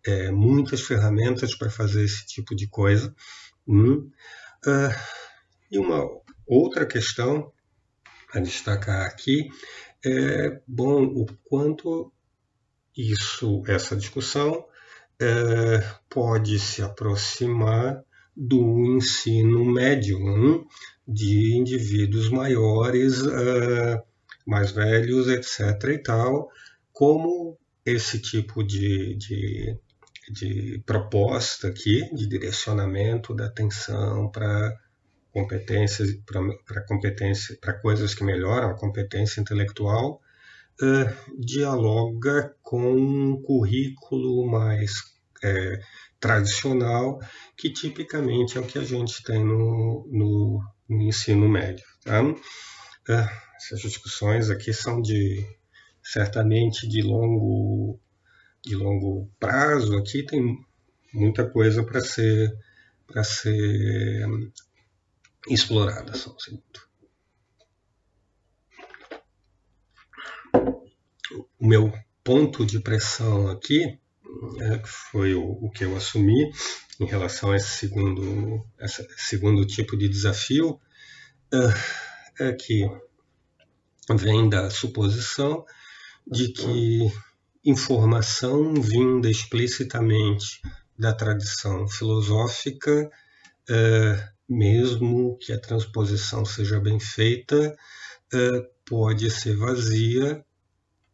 é, 0.06 0.32
muitas 0.32 0.82
ferramentas 0.82 1.56
para 1.56 1.70
fazer 1.70 2.04
esse 2.04 2.26
tipo 2.26 2.56
de 2.56 2.68
coisa. 2.68 3.14
Hum? 3.68 4.10
Uh, 4.66 4.96
e 5.72 5.78
uma 5.78 6.08
outra 6.46 6.86
questão 6.86 7.52
a 8.34 8.40
destacar 8.40 9.06
aqui 9.06 9.50
é, 10.06 10.62
bom, 10.68 11.04
o 11.04 11.26
quanto 11.44 12.12
isso, 12.96 13.64
essa 13.68 13.96
discussão 13.96 14.66
é, 15.22 15.80
pode 16.10 16.58
se 16.60 16.82
aproximar 16.82 18.04
do 18.36 18.96
ensino 18.96 19.66
médio 19.66 20.18
hein, 20.18 20.66
de 21.08 21.56
indivíduos 21.56 22.30
maiores, 22.30 23.26
é, 23.26 24.02
mais 24.48 24.72
velhos, 24.72 25.28
etc. 25.28 25.60
e 25.90 25.98
tal, 25.98 26.50
como 26.94 27.58
esse 27.86 28.20
tipo 28.20 28.64
de, 28.64 29.16
de, 29.16 29.78
de 30.32 30.82
proposta 30.86 31.68
aqui, 31.68 32.10
de 32.14 32.28
direcionamento 32.28 33.36
da 33.36 33.46
atenção 33.46 34.30
para 34.30 34.78
competências, 35.32 36.10
para 36.66 36.82
competência, 36.86 37.58
para 37.62 37.74
coisas 37.74 38.14
que 38.14 38.24
melhoram 38.24 38.70
a 38.70 38.78
competência 38.78 39.42
intelectual, 39.42 40.22
uh, 40.82 41.40
dialoga 41.40 42.56
com 42.62 42.94
um 42.94 43.42
currículo 43.42 44.50
mais 44.50 44.94
é, 45.44 45.80
tradicional, 46.20 47.20
que 47.58 47.72
tipicamente 47.72 48.58
é 48.58 48.62
o 48.62 48.66
que 48.66 48.80
a 48.80 48.84
gente 48.84 49.24
tem 49.24 49.44
no, 49.44 50.08
no, 50.12 50.62
no 50.88 51.02
ensino 51.02 51.48
médio. 51.48 51.86
Tá? 52.04 52.22
Uh, 52.24 52.36
essas 53.56 53.82
discussões 53.82 54.50
aqui 54.50 54.74
são 54.74 55.02
de 55.02 55.46
certamente 56.04 56.88
de 56.88 57.02
longo, 57.02 58.00
de 58.64 58.76
longo 58.76 59.30
prazo, 59.40 59.98
aqui 59.98 60.24
tem 60.24 60.58
muita 61.14 61.50
coisa 61.50 61.84
para 61.84 62.02
ser, 62.02 62.56
para 63.08 63.24
ser 63.24 64.28
explorada. 65.48 66.14
Só 66.16 66.34
um 66.34 66.40
segundo. 66.40 66.90
O 71.60 71.68
meu 71.68 71.94
ponto 72.24 72.66
de 72.66 72.80
pressão 72.80 73.50
aqui, 73.50 74.00
é, 74.60 74.82
foi 74.86 75.34
o, 75.34 75.44
o, 75.44 75.72
que 75.72 75.84
eu 75.84 75.96
assumi 75.96 76.52
em 77.00 77.06
relação 77.06 77.52
a 77.52 77.56
esse 77.56 77.88
segundo, 77.88 78.66
esse 78.80 79.08
segundo 79.18 79.66
tipo 79.66 79.98
de 79.98 80.08
desafio, 80.08 80.80
é, 82.40 82.48
é 82.50 82.54
que 82.54 82.86
vem 84.16 84.50
da 84.50 84.70
suposição 84.70 85.66
de 86.26 86.50
que 86.50 87.12
informação 87.70 88.74
vinda 88.74 89.30
explicitamente 89.30 90.62
da 90.98 91.14
tradição 91.14 91.88
filosófica, 91.88 93.10
é, 93.70 94.30
mesmo 94.48 95.38
que 95.38 95.54
a 95.54 95.60
transposição 95.60 96.44
seja 96.44 96.80
bem 96.80 97.00
feita, 97.00 97.76
é, 98.34 98.70
pode 98.86 99.30
ser 99.30 99.56
vazia 99.56 100.44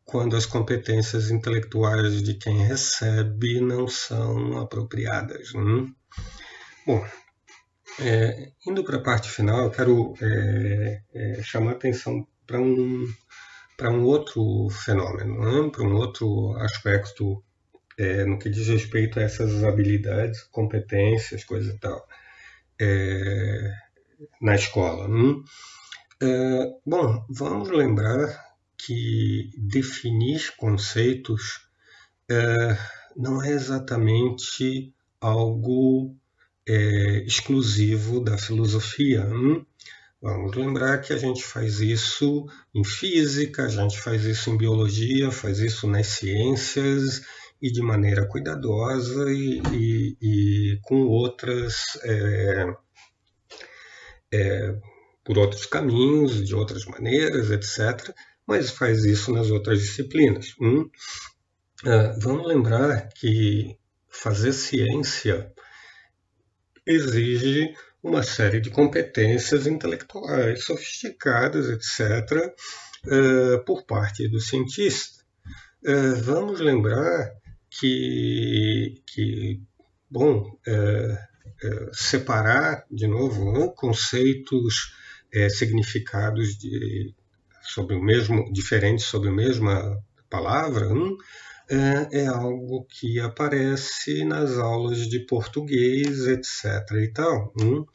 quando 0.05 0.35
as 0.35 0.45
competências 0.45 1.31
intelectuais 1.31 2.21
de 2.21 2.35
quem 2.35 2.65
recebe 2.65 3.59
não 3.59 3.87
são 3.87 4.59
apropriadas. 4.59 5.53
Né? 5.53 5.87
Bom, 6.85 7.05
é, 7.99 8.51
indo 8.67 8.83
para 8.83 8.97
a 8.97 9.03
parte 9.03 9.29
final, 9.29 9.63
eu 9.63 9.71
quero 9.71 10.13
é, 10.21 11.01
é, 11.13 11.43
chamar 11.43 11.71
atenção 11.71 12.25
para 12.45 12.61
um, 12.61 13.07
para 13.77 13.89
um 13.91 14.03
outro 14.03 14.69
fenômeno, 14.69 15.39
né? 15.39 15.69
para 15.69 15.83
um 15.83 15.95
outro 15.95 16.55
aspecto 16.57 17.43
é, 17.97 18.25
no 18.25 18.37
que 18.37 18.49
diz 18.49 18.67
respeito 18.67 19.19
a 19.19 19.23
essas 19.23 19.63
habilidades, 19.63 20.43
competências, 20.43 21.43
coisas 21.43 21.73
e 21.73 21.79
tal, 21.79 22.07
é, 22.79 23.73
na 24.41 24.55
escola. 24.55 25.07
Né? 25.07 25.43
É, 26.21 26.71
bom, 26.85 27.25
vamos 27.29 27.69
lembrar 27.69 28.45
que 28.77 29.51
definir 29.57 30.55
conceitos 30.57 31.67
é, 32.29 32.77
não 33.15 33.41
é 33.41 33.49
exatamente 33.49 34.93
algo 35.19 36.15
é, 36.67 37.23
exclusivo 37.25 38.19
da 38.19 38.37
filosofia. 38.37 39.25
Hum? 39.25 39.65
Vamos 40.21 40.55
lembrar 40.55 40.99
que 40.99 41.13
a 41.13 41.17
gente 41.17 41.43
faz 41.43 41.79
isso 41.81 42.45
em 42.73 42.83
física, 42.83 43.65
a 43.65 43.69
gente 43.69 43.99
faz 43.99 44.23
isso 44.25 44.49
em 44.49 44.57
biologia, 44.57 45.29
faz 45.31 45.59
isso 45.59 45.87
nas 45.87 46.07
ciências 46.07 47.21
e 47.61 47.71
de 47.71 47.81
maneira 47.81 48.27
cuidadosa 48.27 49.31
e, 49.31 49.61
e, 49.71 50.17
e 50.21 50.79
com 50.81 51.03
outras. 51.03 51.75
É, 52.03 52.65
é, 54.33 54.75
por 55.23 55.39
outros 55.39 55.65
caminhos, 55.65 56.45
de 56.45 56.53
outras 56.53 56.85
maneiras, 56.85 57.49
etc 57.49 58.13
mas 58.45 58.69
faz 58.69 59.03
isso 59.05 59.31
nas 59.33 59.49
outras 59.49 59.79
disciplinas. 59.79 60.55
Hum? 60.61 60.89
Vamos 62.19 62.47
lembrar 62.47 63.09
que 63.09 63.77
fazer 64.09 64.53
ciência 64.53 65.51
exige 66.85 67.73
uma 68.05 68.21
série 68.21 68.61
de 68.61 68.69
competências 68.69 69.65
intelectuais 69.65 70.63
sofisticadas, 70.63 71.67
etc., 71.69 72.53
uh, 73.07 73.65
por 73.65 73.83
parte 73.83 74.27
do 74.27 74.39
cientista. 74.39 75.23
Uh, 75.83 76.15
vamos 76.21 76.59
lembrar 76.59 77.31
que, 77.67 79.01
que 79.07 79.59
bom, 80.09 80.57
separar, 81.91 82.85
de 82.89 83.07
novo, 83.07 83.73
conceitos, 83.73 84.93
significados 85.49 86.57
de 86.57 87.13
sobre 87.61 87.95
o 87.95 88.01
mesmo, 88.01 88.49
diferentes 88.53 89.05
sobre 89.05 89.27
a 89.27 89.33
mesma 89.33 89.99
palavra, 90.29 90.87
hum, 90.87 91.17
é, 91.69 92.21
é, 92.23 92.27
algo 92.27 92.85
que 92.85 93.19
aparece 93.19 94.23
nas 94.23 94.57
aulas 94.57 95.07
de 95.07 95.19
português, 95.19 96.27
etc. 96.27 96.91
E 97.03 97.11
tal. 97.13 97.53
Hum. 97.59 97.85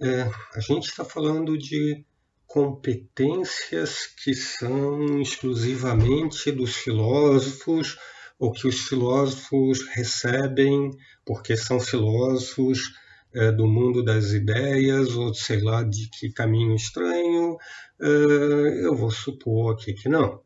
É, 0.00 0.30
a 0.54 0.60
gente 0.60 0.88
está 0.88 1.04
falando 1.04 1.58
de 1.58 2.04
competências 2.46 4.06
que 4.06 4.34
são 4.34 5.20
exclusivamente 5.20 6.50
dos 6.52 6.76
filósofos 6.76 7.98
ou 8.38 8.52
que 8.52 8.66
os 8.66 8.80
filósofos 8.88 9.86
recebem 9.88 10.90
porque 11.26 11.56
são 11.56 11.80
filósofos 11.80 12.94
é, 13.34 13.52
do 13.52 13.66
mundo 13.66 14.02
das 14.02 14.32
ideias 14.32 15.10
ou 15.10 15.34
sei 15.34 15.60
lá 15.60 15.82
de 15.82 16.08
que 16.08 16.32
caminho 16.32 16.74
estranho 16.74 17.58
eh, 18.00 18.86
eu 18.86 18.94
vou 18.94 19.10
supor 19.10 19.74
aqui 19.74 19.92
que 19.92 20.08
não. 20.08 20.40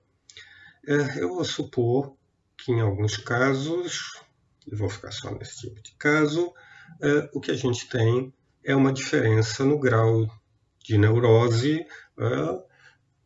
Eh, 0.86 1.20
eu 1.20 1.28
vou 1.28 1.44
supor 1.44 2.16
que 2.64 2.72
em 2.72 2.80
alguns 2.80 3.16
casos, 3.16 4.00
eu 4.70 4.76
vou 4.76 4.88
ficar 4.88 5.10
só 5.10 5.30
nesse 5.32 5.60
tipo 5.60 5.82
de 5.82 5.92
caso, 5.98 6.52
eh, 7.02 7.28
o 7.32 7.40
que 7.40 7.50
a 7.50 7.56
gente 7.56 7.88
tem 7.88 8.32
é 8.64 8.74
uma 8.74 8.92
diferença 8.92 9.64
no 9.64 9.78
grau 9.78 10.28
de 10.84 10.96
neurose, 10.98 11.84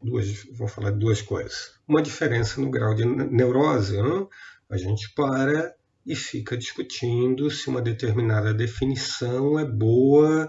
duas, 0.02 0.44
vou 0.52 0.68
falar 0.68 0.90
de 0.90 0.98
duas 0.98 1.20
coisas. 1.20 1.72
Uma 1.86 2.02
diferença 2.02 2.60
no 2.60 2.70
grau 2.70 2.94
de 2.94 3.04
neurose, 3.04 3.96
a 4.70 4.76
gente 4.76 5.12
para 5.14 5.74
e 6.06 6.14
fica 6.14 6.56
discutindo 6.56 7.50
se 7.50 7.68
uma 7.68 7.82
determinada 7.82 8.54
definição 8.54 9.58
é 9.58 9.64
boa, 9.64 10.48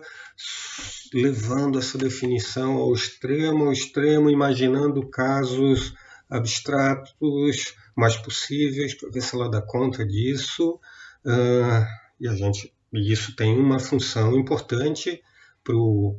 levando 1.14 1.80
essa 1.80 1.98
definição 1.98 2.74
ao 2.74 2.94
extremo, 2.94 3.66
ao 3.66 3.72
extremo, 3.72 4.30
imaginando 4.30 5.10
casos 5.10 5.94
abstratos 6.30 7.74
mais 7.98 8.16
possíveis 8.16 8.94
para 8.94 9.10
ver 9.10 9.22
se 9.22 9.36
ela 9.36 9.50
dá 9.50 9.60
conta 9.60 10.06
disso. 10.06 10.80
Uh, 11.26 11.84
e 12.20 12.28
a 12.28 12.36
gente, 12.36 12.72
isso 12.94 13.36
tem 13.36 13.58
uma 13.58 13.80
função 13.80 14.38
importante 14.38 15.22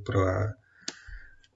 para 0.04 0.56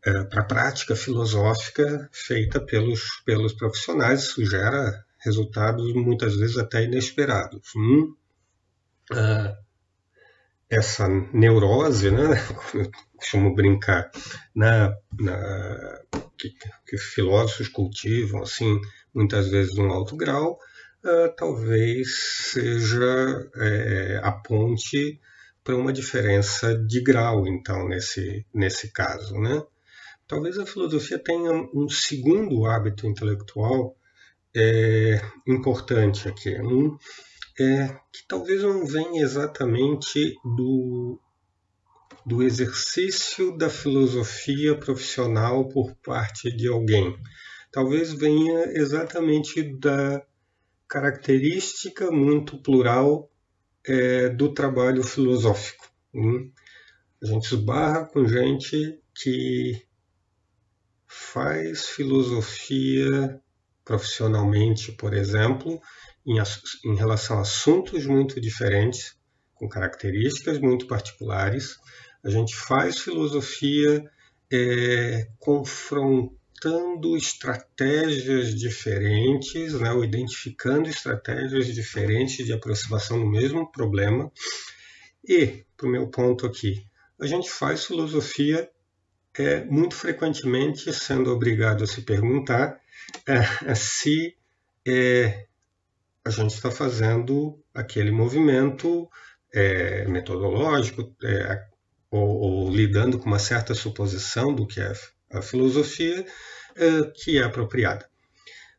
é, 0.06 0.10
a 0.32 0.44
prática 0.44 0.96
filosófica 0.96 2.08
feita 2.12 2.60
pelos, 2.60 3.20
pelos 3.26 3.52
profissionais. 3.52 4.22
Isso 4.22 4.44
gera 4.46 5.04
resultados 5.18 5.92
muitas 5.92 6.36
vezes 6.36 6.56
até 6.56 6.84
inesperados. 6.84 7.72
Hum? 7.76 8.14
Uh, 9.10 9.56
essa 10.70 11.06
neurose, 11.34 12.10
né, 12.10 12.36
como 12.70 12.84
eu 12.84 12.90
costumo 13.16 13.54
brincar, 13.54 14.10
na, 14.54 14.96
na 15.20 16.00
que, 16.38 16.50
que, 16.86 16.96
filósofos 16.96 17.68
cultivam, 17.68 18.42
assim, 18.42 18.80
muitas 19.14 19.48
vezes 19.48 19.76
um 19.78 19.90
alto 19.90 20.16
grau, 20.16 20.58
uh, 21.04 21.34
talvez 21.36 22.08
seja 22.52 23.50
é, 23.56 24.20
a 24.22 24.32
ponte 24.32 25.20
para 25.64 25.76
uma 25.76 25.92
diferença 25.92 26.76
de 26.76 27.00
grau, 27.00 27.46
então, 27.46 27.88
nesse, 27.88 28.44
nesse 28.52 28.92
caso. 28.92 29.34
Né? 29.34 29.62
Talvez 30.26 30.58
a 30.58 30.66
filosofia 30.66 31.18
tenha 31.18 31.52
um 31.74 31.88
segundo 31.88 32.66
hábito 32.66 33.06
intelectual 33.06 33.96
é, 34.54 35.20
importante 35.46 36.28
aqui. 36.28 36.50
Um 36.60 36.96
é, 37.58 37.88
que 38.12 38.26
talvez 38.26 38.62
não 38.62 38.86
venha 38.86 39.22
exatamente 39.22 40.34
do, 40.44 41.20
do 42.24 42.42
exercício 42.42 43.56
da 43.56 43.68
filosofia 43.68 44.76
profissional 44.76 45.68
por 45.68 45.94
parte 45.96 46.50
de 46.50 46.68
alguém. 46.68 47.16
Talvez 47.72 48.12
venha 48.12 48.66
exatamente 48.78 49.62
da 49.78 50.22
característica 50.86 52.10
muito 52.10 52.58
plural 52.58 53.30
é, 53.82 54.28
do 54.28 54.52
trabalho 54.52 55.02
filosófico. 55.02 55.90
Hum? 56.14 56.52
A 57.22 57.26
gente 57.26 57.46
esbarra 57.46 58.04
com 58.04 58.28
gente 58.28 59.00
que 59.14 59.82
faz 61.06 61.86
filosofia 61.86 63.40
profissionalmente, 63.82 64.92
por 64.92 65.14
exemplo, 65.14 65.80
em, 66.26 66.36
em 66.84 66.94
relação 66.94 67.38
a 67.38 67.40
assuntos 67.40 68.04
muito 68.04 68.38
diferentes, 68.38 69.16
com 69.54 69.66
características 69.66 70.58
muito 70.58 70.86
particulares. 70.86 71.78
A 72.22 72.28
gente 72.28 72.54
faz 72.54 72.98
filosofia 72.98 74.04
é, 74.52 75.26
confrontando 75.38 76.41
estratégias 77.16 78.54
diferentes, 78.54 79.74
né, 79.74 79.92
ou 79.92 80.04
identificando 80.04 80.88
estratégias 80.88 81.66
diferentes 81.66 82.44
de 82.44 82.52
aproximação 82.52 83.18
do 83.18 83.26
mesmo 83.26 83.70
problema. 83.70 84.30
E, 85.26 85.64
para 85.76 85.86
o 85.86 85.90
meu 85.90 86.08
ponto 86.08 86.46
aqui, 86.46 86.86
a 87.20 87.26
gente 87.26 87.50
faz 87.50 87.84
filosofia 87.84 88.68
é, 89.38 89.64
muito 89.64 89.94
frequentemente 89.94 90.92
sendo 90.92 91.32
obrigado 91.32 91.84
a 91.84 91.86
se 91.86 92.02
perguntar 92.02 92.78
é, 93.26 93.74
se 93.74 94.36
é, 94.86 95.46
a 96.24 96.30
gente 96.30 96.54
está 96.54 96.70
fazendo 96.70 97.58
aquele 97.74 98.10
movimento 98.10 99.08
é, 99.52 100.06
metodológico 100.06 101.14
é, 101.22 101.66
ou, 102.10 102.28
ou, 102.28 102.70
lidando 102.70 103.18
com 103.18 103.26
uma 103.26 103.38
certa 103.38 103.74
suposição 103.74 104.54
do 104.54 104.66
que 104.66 104.80
é 104.80 104.92
a 105.32 105.42
filosofia 105.42 106.24
é, 106.76 107.10
que 107.14 107.38
é 107.38 107.42
apropriada. 107.42 108.08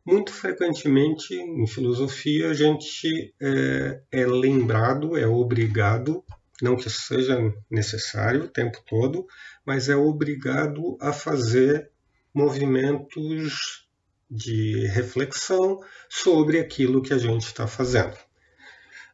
Muito 0.05 0.33
frequentemente 0.33 1.33
em 1.33 1.65
filosofia 1.65 2.49
a 2.49 2.53
gente 2.53 3.33
é, 3.41 4.01
é 4.11 4.25
lembrado, 4.25 5.17
é 5.17 5.25
obrigado, 5.25 6.23
não 6.61 6.75
que 6.75 6.89
seja 6.89 7.37
necessário 7.71 8.43
o 8.43 8.49
tempo 8.49 8.83
todo, 8.85 9.25
mas 9.65 9.87
é 9.87 9.95
obrigado 9.95 10.97
a 10.99 11.13
fazer 11.13 11.89
movimentos 12.33 13.87
de 14.29 14.87
reflexão 14.87 15.79
sobre 16.09 16.59
aquilo 16.59 17.01
que 17.01 17.13
a 17.13 17.17
gente 17.17 17.45
está 17.45 17.67
fazendo. 17.67 18.17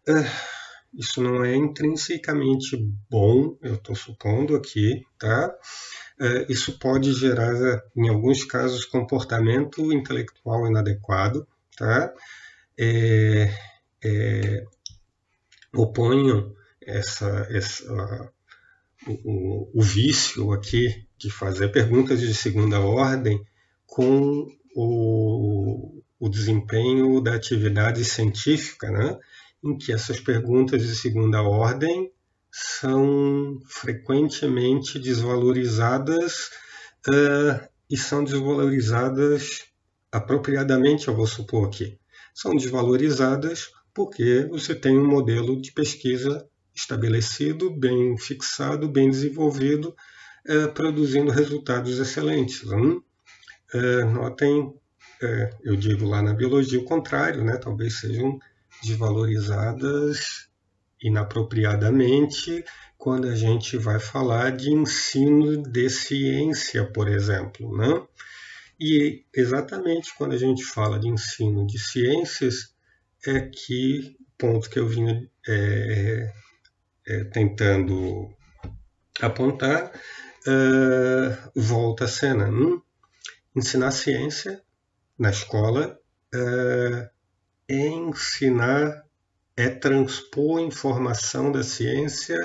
Uh, 0.08 0.59
isso 0.94 1.22
não 1.22 1.44
é 1.44 1.56
intrinsecamente 1.56 2.78
bom, 3.10 3.58
eu 3.62 3.76
estou 3.76 3.96
supondo 3.96 4.56
aqui, 4.56 5.06
tá? 5.18 5.56
Uh, 6.20 6.52
isso 6.52 6.78
pode 6.78 7.14
gerar, 7.14 7.54
em 7.96 8.10
alguns 8.10 8.44
casos, 8.44 8.86
comportamento 8.86 9.94
intelectual 9.94 10.68
inadequado, 10.68 11.48
tá? 11.78 12.14
É, 12.78 13.54
é, 14.04 14.66
oponham 15.74 16.54
essa, 16.82 17.48
essa 17.50 18.32
o, 19.08 19.70
o, 19.80 19.82
vício 19.82 20.52
aqui 20.52 21.06
de 21.18 21.30
fazer 21.30 21.70
perguntas 21.70 22.20
de 22.20 22.34
segunda 22.34 22.80
ordem 22.80 23.42
com 23.86 24.48
o, 24.76 26.02
o 26.20 26.30
desempenho 26.30 27.22
da 27.22 27.36
atividade 27.36 28.04
científica, 28.04 28.90
né? 28.92 29.18
Em 29.64 29.78
que 29.78 29.92
essas 29.92 30.20
perguntas 30.20 30.82
de 30.82 30.96
segunda 30.96 31.42
ordem 31.42 32.12
são 32.52 33.60
frequentemente 33.68 34.98
desvalorizadas 34.98 36.50
uh, 37.08 37.68
e 37.90 37.98
são 37.98 38.24
desvalorizadas 38.24 39.66
apropriadamente, 40.12 41.08
eu 41.08 41.16
vou 41.16 41.28
supor 41.28 41.68
aqui. 41.68 42.00
São 42.34 42.56
desvalorizadas 42.56 43.72
porque 43.94 44.48
você 44.50 44.74
tem 44.74 44.98
um 44.98 45.08
modelo 45.08 45.62
de 45.62 45.72
pesquisa 45.72 46.48
estabelecido, 46.74 47.70
bem 47.70 48.18
fixado, 48.18 48.88
bem 48.88 49.10
desenvolvido, 49.10 49.96
uh, 50.48 50.72
produzindo 50.74 51.32
resultados 51.32 52.00
excelentes. 52.00 52.64
Hum? 52.66 53.02
Uh, 53.74 54.06
notem, 54.12 54.74
eu 55.64 55.76
digo 55.76 56.06
lá 56.06 56.22
na 56.22 56.34
biologia 56.34 56.80
o 56.80 56.86
contrário, 56.86 57.44
né? 57.44 57.58
talvez 57.58 58.00
sejam 58.00 58.40
desvalorizadas 58.84 60.50
inapropriadamente 61.02 62.64
quando 62.98 63.28
a 63.30 63.36
gente 63.36 63.78
vai 63.78 64.00
falar 64.00 64.52
de 64.52 64.72
ensino 64.72 65.64
de 65.64 65.90
ciência, 65.90 66.86
por 66.86 67.08
exemplo. 67.08 67.76
Né? 67.78 68.02
E 68.80 69.24
exatamente 69.34 70.14
quando 70.18 70.34
a 70.34 70.38
gente 70.38 70.64
fala 70.64 71.00
de 71.00 71.08
ensino 71.08 71.66
de 71.66 71.80
ciências, 71.80 72.74
é 73.26 73.40
que 73.42 74.18
ponto 74.38 74.70
que 74.70 74.80
eu 74.80 74.88
vinha 74.88 75.30
é, 75.48 76.34
é, 77.08 77.24
tentando 77.26 78.34
apontar, 79.22 79.92
uh, 80.48 81.52
volta 81.60 82.06
a 82.06 82.08
cena. 82.08 82.48
Hum? 82.48 82.82
Ensinar 83.56 83.92
ciência 83.92 84.62
na 85.18 85.30
escola 85.30 86.00
uh, 86.34 87.10
ensinar 87.70 89.06
é 89.56 89.70
transpor 89.70 90.60
informação 90.60 91.52
da 91.52 91.64
ciência, 91.64 92.38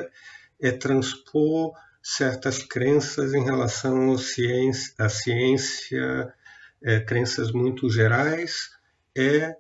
é 0.60 0.70
transpor 0.70 1.72
certas 2.02 2.62
crenças 2.62 3.32
em 3.32 3.42
relação 3.42 4.12
à 4.12 4.18
ciência, 4.18 4.94
à 4.98 5.08
ciência 5.08 6.34
é, 6.82 7.00
crenças 7.00 7.50
muito 7.52 7.88
gerais, 7.88 8.70
é 9.16 9.56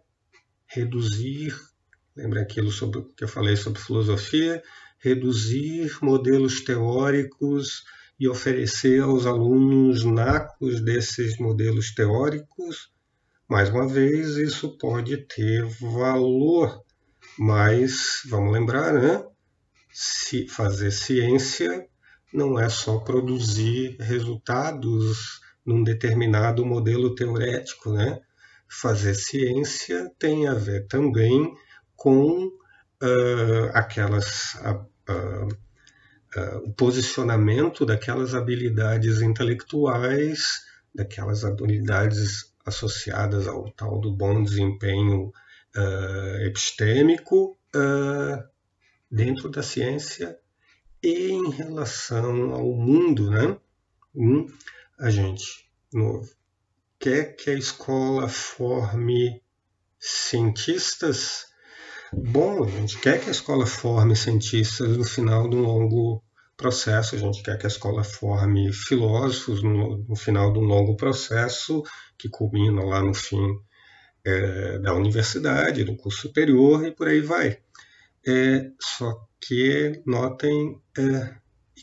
reduzir, 0.66 1.56
lembra 2.14 2.42
aquilo 2.42 2.70
sobre, 2.70 3.02
que 3.16 3.24
eu 3.24 3.28
falei 3.28 3.56
sobre 3.56 3.80
filosofia, 3.80 4.62
reduzir 4.98 5.96
modelos 6.02 6.60
teóricos 6.60 7.84
e 8.20 8.28
oferecer 8.28 9.02
aos 9.02 9.26
alunos 9.26 10.04
nacos 10.04 10.80
desses 10.82 11.38
modelos 11.38 11.94
teóricos 11.94 12.93
mais 13.54 13.70
uma 13.70 13.86
vez, 13.86 14.36
isso 14.36 14.76
pode 14.76 15.16
ter 15.16 15.64
valor, 15.80 16.82
mas 17.38 18.22
vamos 18.28 18.52
lembrar, 18.52 18.92
né? 18.92 19.24
Se 19.92 20.48
fazer 20.48 20.90
ciência 20.90 21.86
não 22.32 22.58
é 22.58 22.68
só 22.68 22.98
produzir 22.98 23.96
resultados 24.00 25.40
num 25.64 25.84
determinado 25.84 26.66
modelo 26.66 27.14
teorético, 27.14 27.92
né? 27.92 28.20
Fazer 28.66 29.14
ciência 29.14 30.10
tem 30.18 30.48
a 30.48 30.54
ver 30.54 30.88
também 30.88 31.54
com 31.94 32.46
uh, 32.46 33.70
aquelas 33.72 34.54
uh, 34.54 34.84
uh, 35.08 36.58
o 36.64 36.72
posicionamento 36.72 37.86
daquelas 37.86 38.34
habilidades 38.34 39.22
intelectuais, 39.22 40.64
daquelas 40.92 41.44
habilidades 41.44 42.52
associadas 42.64 43.46
ao 43.46 43.70
tal 43.72 44.00
do 44.00 44.12
bom 44.12 44.42
desempenho 44.42 45.32
uh, 45.76 46.46
epistêmico 46.46 47.58
uh, 47.74 48.42
dentro 49.10 49.48
da 49.50 49.62
ciência 49.62 50.38
e 51.02 51.30
em 51.30 51.50
relação 51.50 52.54
ao 52.54 52.72
mundo, 52.72 53.30
né? 53.30 53.58
Hum, 54.14 54.46
a 54.98 55.10
gente 55.10 55.68
novo, 55.92 56.28
quer 56.98 57.36
que 57.36 57.50
a 57.50 57.54
escola 57.54 58.28
forme 58.28 59.42
cientistas. 59.98 61.46
Bom, 62.12 62.64
a 62.64 62.68
gente 62.68 62.98
quer 62.98 63.20
que 63.20 63.28
a 63.28 63.32
escola 63.32 63.66
forme 63.66 64.16
cientistas 64.16 64.96
no 64.96 65.04
final 65.04 65.48
de 65.48 65.56
um 65.56 65.62
longo 65.62 66.22
processo, 66.56 67.14
a 67.14 67.18
gente 67.18 67.42
quer 67.42 67.58
que 67.58 67.66
a 67.66 67.68
escola 67.68 68.04
forme 68.04 68.72
filósofos 68.72 69.62
no, 69.62 69.98
no 70.08 70.16
final 70.16 70.52
de 70.52 70.58
um 70.58 70.64
longo 70.64 70.96
processo 70.96 71.82
que 72.16 72.28
culmina 72.28 72.82
lá 72.84 73.02
no 73.02 73.14
fim 73.14 73.58
é, 74.24 74.78
da 74.78 74.94
universidade, 74.94 75.84
do 75.84 75.96
curso 75.96 76.22
superior 76.22 76.86
e 76.86 76.92
por 76.92 77.08
aí 77.08 77.20
vai. 77.20 77.58
É, 78.26 78.70
só 78.80 79.26
que 79.40 80.02
notem, 80.06 80.80
é, 80.96 81.34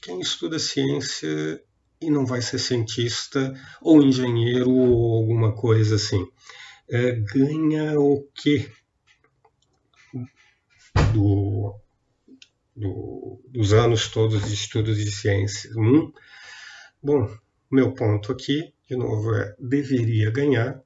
quem 0.01 0.19
estuda 0.19 0.57
ciência 0.57 1.61
e 2.01 2.09
não 2.09 2.25
vai 2.25 2.41
ser 2.41 2.57
cientista 2.57 3.53
ou 3.81 4.01
engenheiro 4.01 4.71
ou 4.71 5.17
alguma 5.17 5.53
coisa 5.53 5.95
assim, 5.95 6.27
é, 6.89 7.11
ganha 7.11 7.99
o 7.99 8.27
quê 8.33 8.71
do, 11.13 11.75
do, 12.75 13.41
dos 13.47 13.73
anos 13.73 14.07
todos 14.09 14.45
de 14.45 14.53
estudos 14.53 14.97
de 14.97 15.11
ciências? 15.11 15.75
Hum? 15.75 16.11
Bom, 17.01 17.29
meu 17.69 17.93
ponto 17.93 18.31
aqui 18.31 18.73
de 18.91 18.97
novo, 18.97 19.33
é, 19.33 19.55
deveria 19.57 20.29
ganhar 20.29 20.83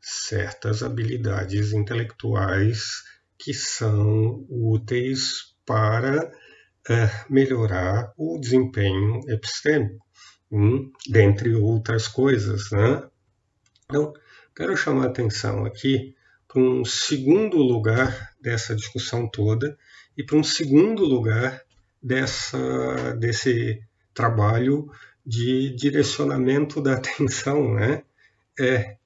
certas 0.00 0.80
habilidades 0.80 1.72
intelectuais 1.72 3.02
que 3.36 3.52
são 3.52 4.46
úteis 4.48 5.56
para 5.66 6.30
é, 6.88 7.10
melhorar 7.28 8.12
o 8.16 8.38
desempenho 8.38 9.22
epistêmico, 9.28 10.06
hum, 10.52 10.92
dentre 11.08 11.52
outras 11.56 12.06
coisas. 12.06 12.70
Né? 12.70 13.08
Então, 13.86 14.12
quero 14.54 14.76
chamar 14.76 15.06
a 15.06 15.10
atenção 15.10 15.64
aqui 15.64 16.14
para 16.46 16.62
um 16.62 16.84
segundo 16.84 17.56
lugar 17.56 18.36
dessa 18.40 18.72
discussão 18.76 19.28
toda 19.28 19.76
e 20.18 20.24
para 20.24 20.36
um 20.36 20.42
segundo 20.42 21.04
lugar 21.04 21.62
dessa, 22.02 23.14
desse 23.16 23.80
trabalho 24.12 24.90
de 25.24 25.70
direcionamento 25.76 26.82
da 26.82 26.94
atenção, 26.98 27.74
né? 27.74 28.02
É, 28.58 28.96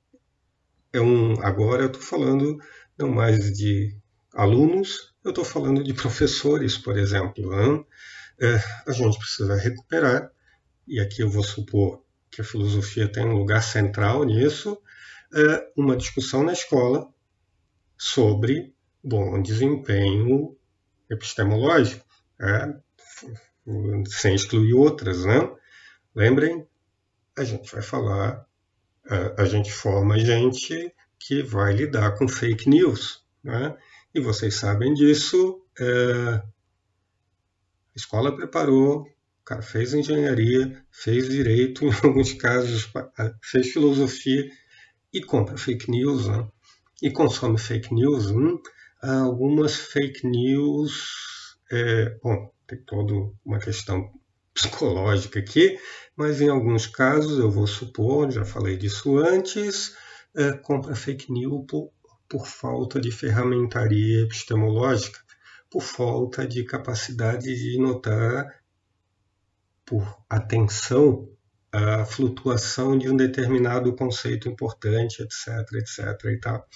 é 0.91 1.01
um, 1.03 1.39
agora 1.43 1.83
eu 1.83 1.89
estou 1.89 2.01
falando 2.01 2.59
não 2.97 3.11
mais 3.11 3.53
de 3.53 3.95
alunos, 4.33 5.13
eu 5.23 5.29
estou 5.29 5.45
falando 5.45 5.85
de 5.85 5.93
professores, 5.93 6.79
por 6.79 6.97
exemplo. 6.97 7.51
Né? 7.51 7.85
É, 8.41 8.63
a 8.87 8.93
gente 8.93 9.19
precisa 9.19 9.55
recuperar, 9.55 10.31
e 10.89 10.99
aqui 10.99 11.23
eu 11.23 11.29
vou 11.29 11.45
supor 11.45 12.03
que 12.31 12.41
a 12.41 12.45
filosofia 12.45 13.07
tem 13.07 13.27
um 13.27 13.37
lugar 13.37 13.63
central 13.63 14.25
nisso, 14.25 14.79
é, 15.35 15.71
uma 15.77 15.95
discussão 15.95 16.43
na 16.43 16.55
escola 16.55 17.07
sobre 17.99 18.75
bom 19.05 19.41
desempenho 19.43 20.57
epistemológico, 21.13 22.05
é, 22.41 22.75
sem 24.09 24.35
excluir 24.35 24.75
outras, 24.75 25.25
né? 25.25 25.51
Lembrem, 26.15 26.67
a 27.37 27.45
gente 27.45 27.71
vai 27.73 27.83
falar, 27.83 28.47
a, 29.09 29.43
a 29.43 29.45
gente 29.45 29.73
forma 29.73 30.19
gente 30.19 30.93
que 31.19 31.43
vai 31.43 31.73
lidar 31.73 32.17
com 32.17 32.29
fake 32.29 32.69
news. 32.69 33.23
Né? 33.43 33.77
E 34.15 34.21
vocês 34.21 34.55
sabem 34.55 34.93
disso. 34.95 35.61
É... 35.79 36.43
A 37.95 37.97
escola 37.97 38.35
preparou, 38.35 39.03
o 39.03 39.45
cara 39.45 39.63
fez 39.63 39.93
engenharia, 39.93 40.83
fez 40.91 41.29
direito, 41.29 41.85
em 41.85 41.93
alguns 42.03 42.33
casos 42.33 42.91
fez 43.43 43.71
filosofia 43.73 44.51
e 45.13 45.23
compra 45.23 45.59
fake 45.59 45.91
news, 45.91 46.27
né? 46.27 46.49
E 47.03 47.11
consome 47.11 47.59
fake 47.59 47.93
news. 47.93 48.31
Hum, 48.31 48.59
algumas 49.11 49.75
fake 49.77 50.27
news, 50.27 51.57
é, 51.71 52.17
bom, 52.23 52.53
tem 52.67 52.79
toda 52.83 53.13
uma 53.45 53.59
questão 53.59 54.13
psicológica 54.55 55.41
aqui, 55.41 55.79
mas 56.17 56.41
em 56.41 56.49
alguns 56.49 56.87
casos, 56.87 57.39
eu 57.39 57.51
vou 57.51 57.67
supor, 57.67 58.31
já 58.31 58.45
falei 58.45 58.77
disso 58.77 59.19
antes, 59.19 59.97
é, 60.35 60.53
compra 60.53 60.95
fake 60.95 61.33
news 61.33 61.65
por, 61.67 61.91
por 62.29 62.47
falta 62.47 63.01
de 63.01 63.11
ferramentaria 63.11 64.23
epistemológica, 64.23 65.21
por 65.71 65.83
falta 65.83 66.47
de 66.47 66.65
capacidade 66.65 67.55
de 67.55 67.79
notar 67.79 68.63
por 69.85 70.23
atenção 70.29 71.29
a 71.73 72.05
flutuação 72.05 72.97
de 72.99 73.09
um 73.09 73.17
determinado 73.17 73.95
conceito 73.97 74.49
importante, 74.49 75.23
etc, 75.23 75.73
etc 75.75 76.25
e 76.27 76.39
tal. 76.39 76.69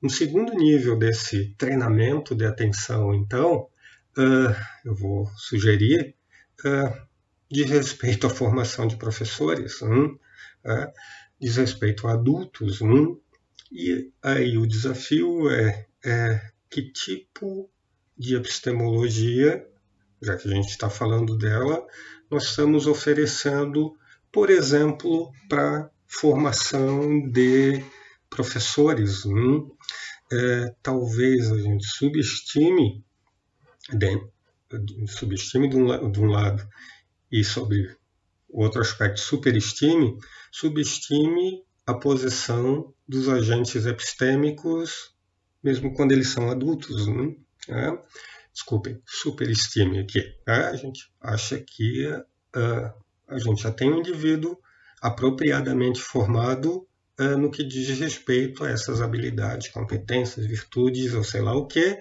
Um 0.00 0.08
segundo 0.08 0.54
nível 0.54 0.96
desse 0.96 1.54
treinamento 1.58 2.34
de 2.34 2.44
atenção, 2.44 3.12
então, 3.14 3.68
uh, 4.16 4.54
eu 4.84 4.94
vou 4.94 5.26
sugerir, 5.36 6.14
uh, 6.64 7.08
diz 7.50 7.68
respeito 7.68 8.26
à 8.26 8.30
formação 8.30 8.86
de 8.86 8.96
professores, 8.96 9.82
um, 9.82 10.06
uh, 10.06 10.92
diz 11.40 11.56
respeito 11.56 12.06
a 12.06 12.12
adultos, 12.12 12.80
um, 12.80 13.18
e 13.72 14.12
aí 14.22 14.56
o 14.56 14.68
desafio 14.68 15.50
é, 15.50 15.86
é 16.04 16.40
que 16.70 16.92
tipo 16.92 17.68
de 18.16 18.36
epistemologia, 18.36 19.66
já 20.22 20.36
que 20.36 20.48
a 20.48 20.54
gente 20.54 20.68
está 20.68 20.88
falando 20.88 21.36
dela, 21.36 21.84
nós 22.30 22.44
estamos 22.44 22.86
oferecendo, 22.86 23.96
por 24.30 24.48
exemplo, 24.48 25.32
para 25.48 25.90
formação 26.06 27.28
de 27.30 27.84
professores. 28.30 29.24
Hum? 29.24 29.70
É, 30.30 30.74
talvez 30.82 31.50
a 31.50 31.58
gente 31.58 31.86
subestime, 31.86 33.04
de, 33.92 34.20
subestime 35.06 35.68
de 35.68 35.76
um, 35.76 36.10
de 36.10 36.20
um 36.20 36.26
lado 36.26 36.68
e 37.32 37.42
sobre 37.42 37.96
o 38.48 38.62
outro 38.62 38.80
aspecto 38.80 39.20
superestime, 39.20 40.18
subestime 40.50 41.62
a 41.86 41.94
posição 41.94 42.92
dos 43.06 43.28
agentes 43.28 43.86
epistêmicos, 43.86 45.14
mesmo 45.62 45.94
quando 45.94 46.12
eles 46.12 46.28
são 46.28 46.50
adultos. 46.50 47.06
Né? 47.06 47.34
É, 47.68 47.98
desculpem, 48.52 49.00
superestime 49.06 49.98
aqui. 49.98 50.20
É, 50.46 50.52
a 50.52 50.74
gente 50.74 51.10
acha 51.20 51.58
que 51.60 52.06
uh, 52.06 52.92
a 53.28 53.38
gente 53.38 53.62
já 53.62 53.70
tem 53.70 53.92
um 53.92 53.98
indivíduo 53.98 54.58
apropriadamente 55.00 56.00
formado 56.00 56.87
no 57.18 57.50
que 57.50 57.64
diz 57.64 57.98
respeito 57.98 58.64
a 58.64 58.70
essas 58.70 59.00
habilidades, 59.00 59.68
competências, 59.68 60.46
virtudes 60.46 61.14
ou 61.14 61.24
sei 61.24 61.40
lá 61.40 61.54
o 61.54 61.66
que, 61.66 61.98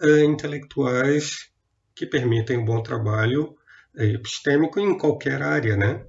uh, 0.00 0.18
intelectuais 0.24 1.50
que 1.94 2.06
permitem 2.06 2.58
um 2.58 2.64
bom 2.64 2.82
trabalho 2.82 3.56
epistêmico 3.94 4.80
em 4.80 4.96
qualquer 4.96 5.42
área, 5.42 5.76
né? 5.76 6.06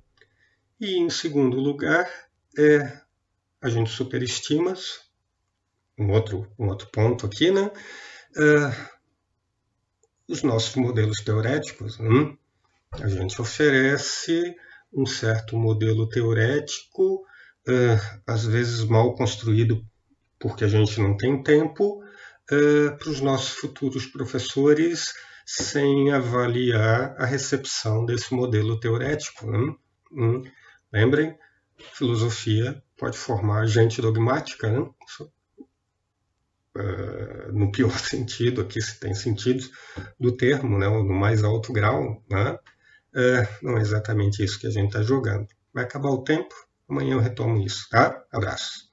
E 0.80 0.98
em 0.98 1.10
segundo 1.10 1.60
lugar, 1.60 2.10
é, 2.58 3.02
a 3.62 3.70
gente 3.70 3.90
superestima, 3.90 4.74
um 5.98 6.12
outro, 6.12 6.48
um 6.58 6.68
outro 6.68 6.88
ponto 6.92 7.26
aqui, 7.26 7.52
né? 7.52 7.72
Uh, 8.36 8.94
os 10.28 10.44
nossos 10.44 10.76
modelos 10.76 11.22
teoréticos. 11.22 12.00
Hum? 12.00 12.38
A 12.94 13.08
gente 13.08 13.42
oferece 13.42 14.56
um 14.92 15.06
certo 15.06 15.58
modelo 15.58 16.08
teorético, 16.08 17.26
uh, 17.68 18.22
às 18.26 18.46
vezes 18.46 18.84
mal 18.86 19.16
construído 19.16 19.86
porque 20.40 20.66
a 20.66 20.68
gente 20.68 21.00
não 21.00 21.16
tem 21.16 21.42
tempo, 21.42 22.04
uh, 22.52 22.98
para 22.98 23.10
os 23.10 23.22
nossos 23.22 23.54
futuros 23.54 24.06
professores 24.06 25.14
sem 25.46 26.12
avaliar 26.12 27.16
a 27.18 27.26
recepção 27.26 28.06
desse 28.06 28.34
modelo 28.34 28.80
teorético. 28.80 29.48
Hum? 29.48 29.78
Hum? 30.12 30.44
Lembrem, 30.92 31.38
filosofia 31.94 32.84
pode 32.98 33.18
formar 33.18 33.66
gente 33.68 34.02
dogmática, 34.02 34.70
uh, 36.76 37.52
no 37.54 37.72
pior 37.72 37.92
sentido, 38.00 38.62
aqui 38.62 38.82
se 38.82 39.00
tem 39.00 39.14
sentido 39.14 39.64
do 40.20 40.36
termo, 40.36 40.78
né? 40.78 40.88
no 40.88 41.14
mais 41.14 41.44
alto 41.44 41.72
grau. 41.72 42.22
Né? 42.30 42.52
Uh, 43.16 43.48
não 43.66 43.78
é 43.78 43.82
exatamente 43.82 44.44
isso 44.44 44.60
que 44.60 44.68
a 44.68 44.72
gente 44.72 44.88
está 44.88 45.02
jogando. 45.02 45.48
Vai 45.74 45.84
acabar 45.84 46.10
o 46.10 46.24
tempo, 46.24 46.54
amanhã 46.90 47.14
eu 47.14 47.20
retomo 47.20 47.58
isso. 47.66 47.88
Tá? 47.90 48.24
Abraço. 48.32 48.93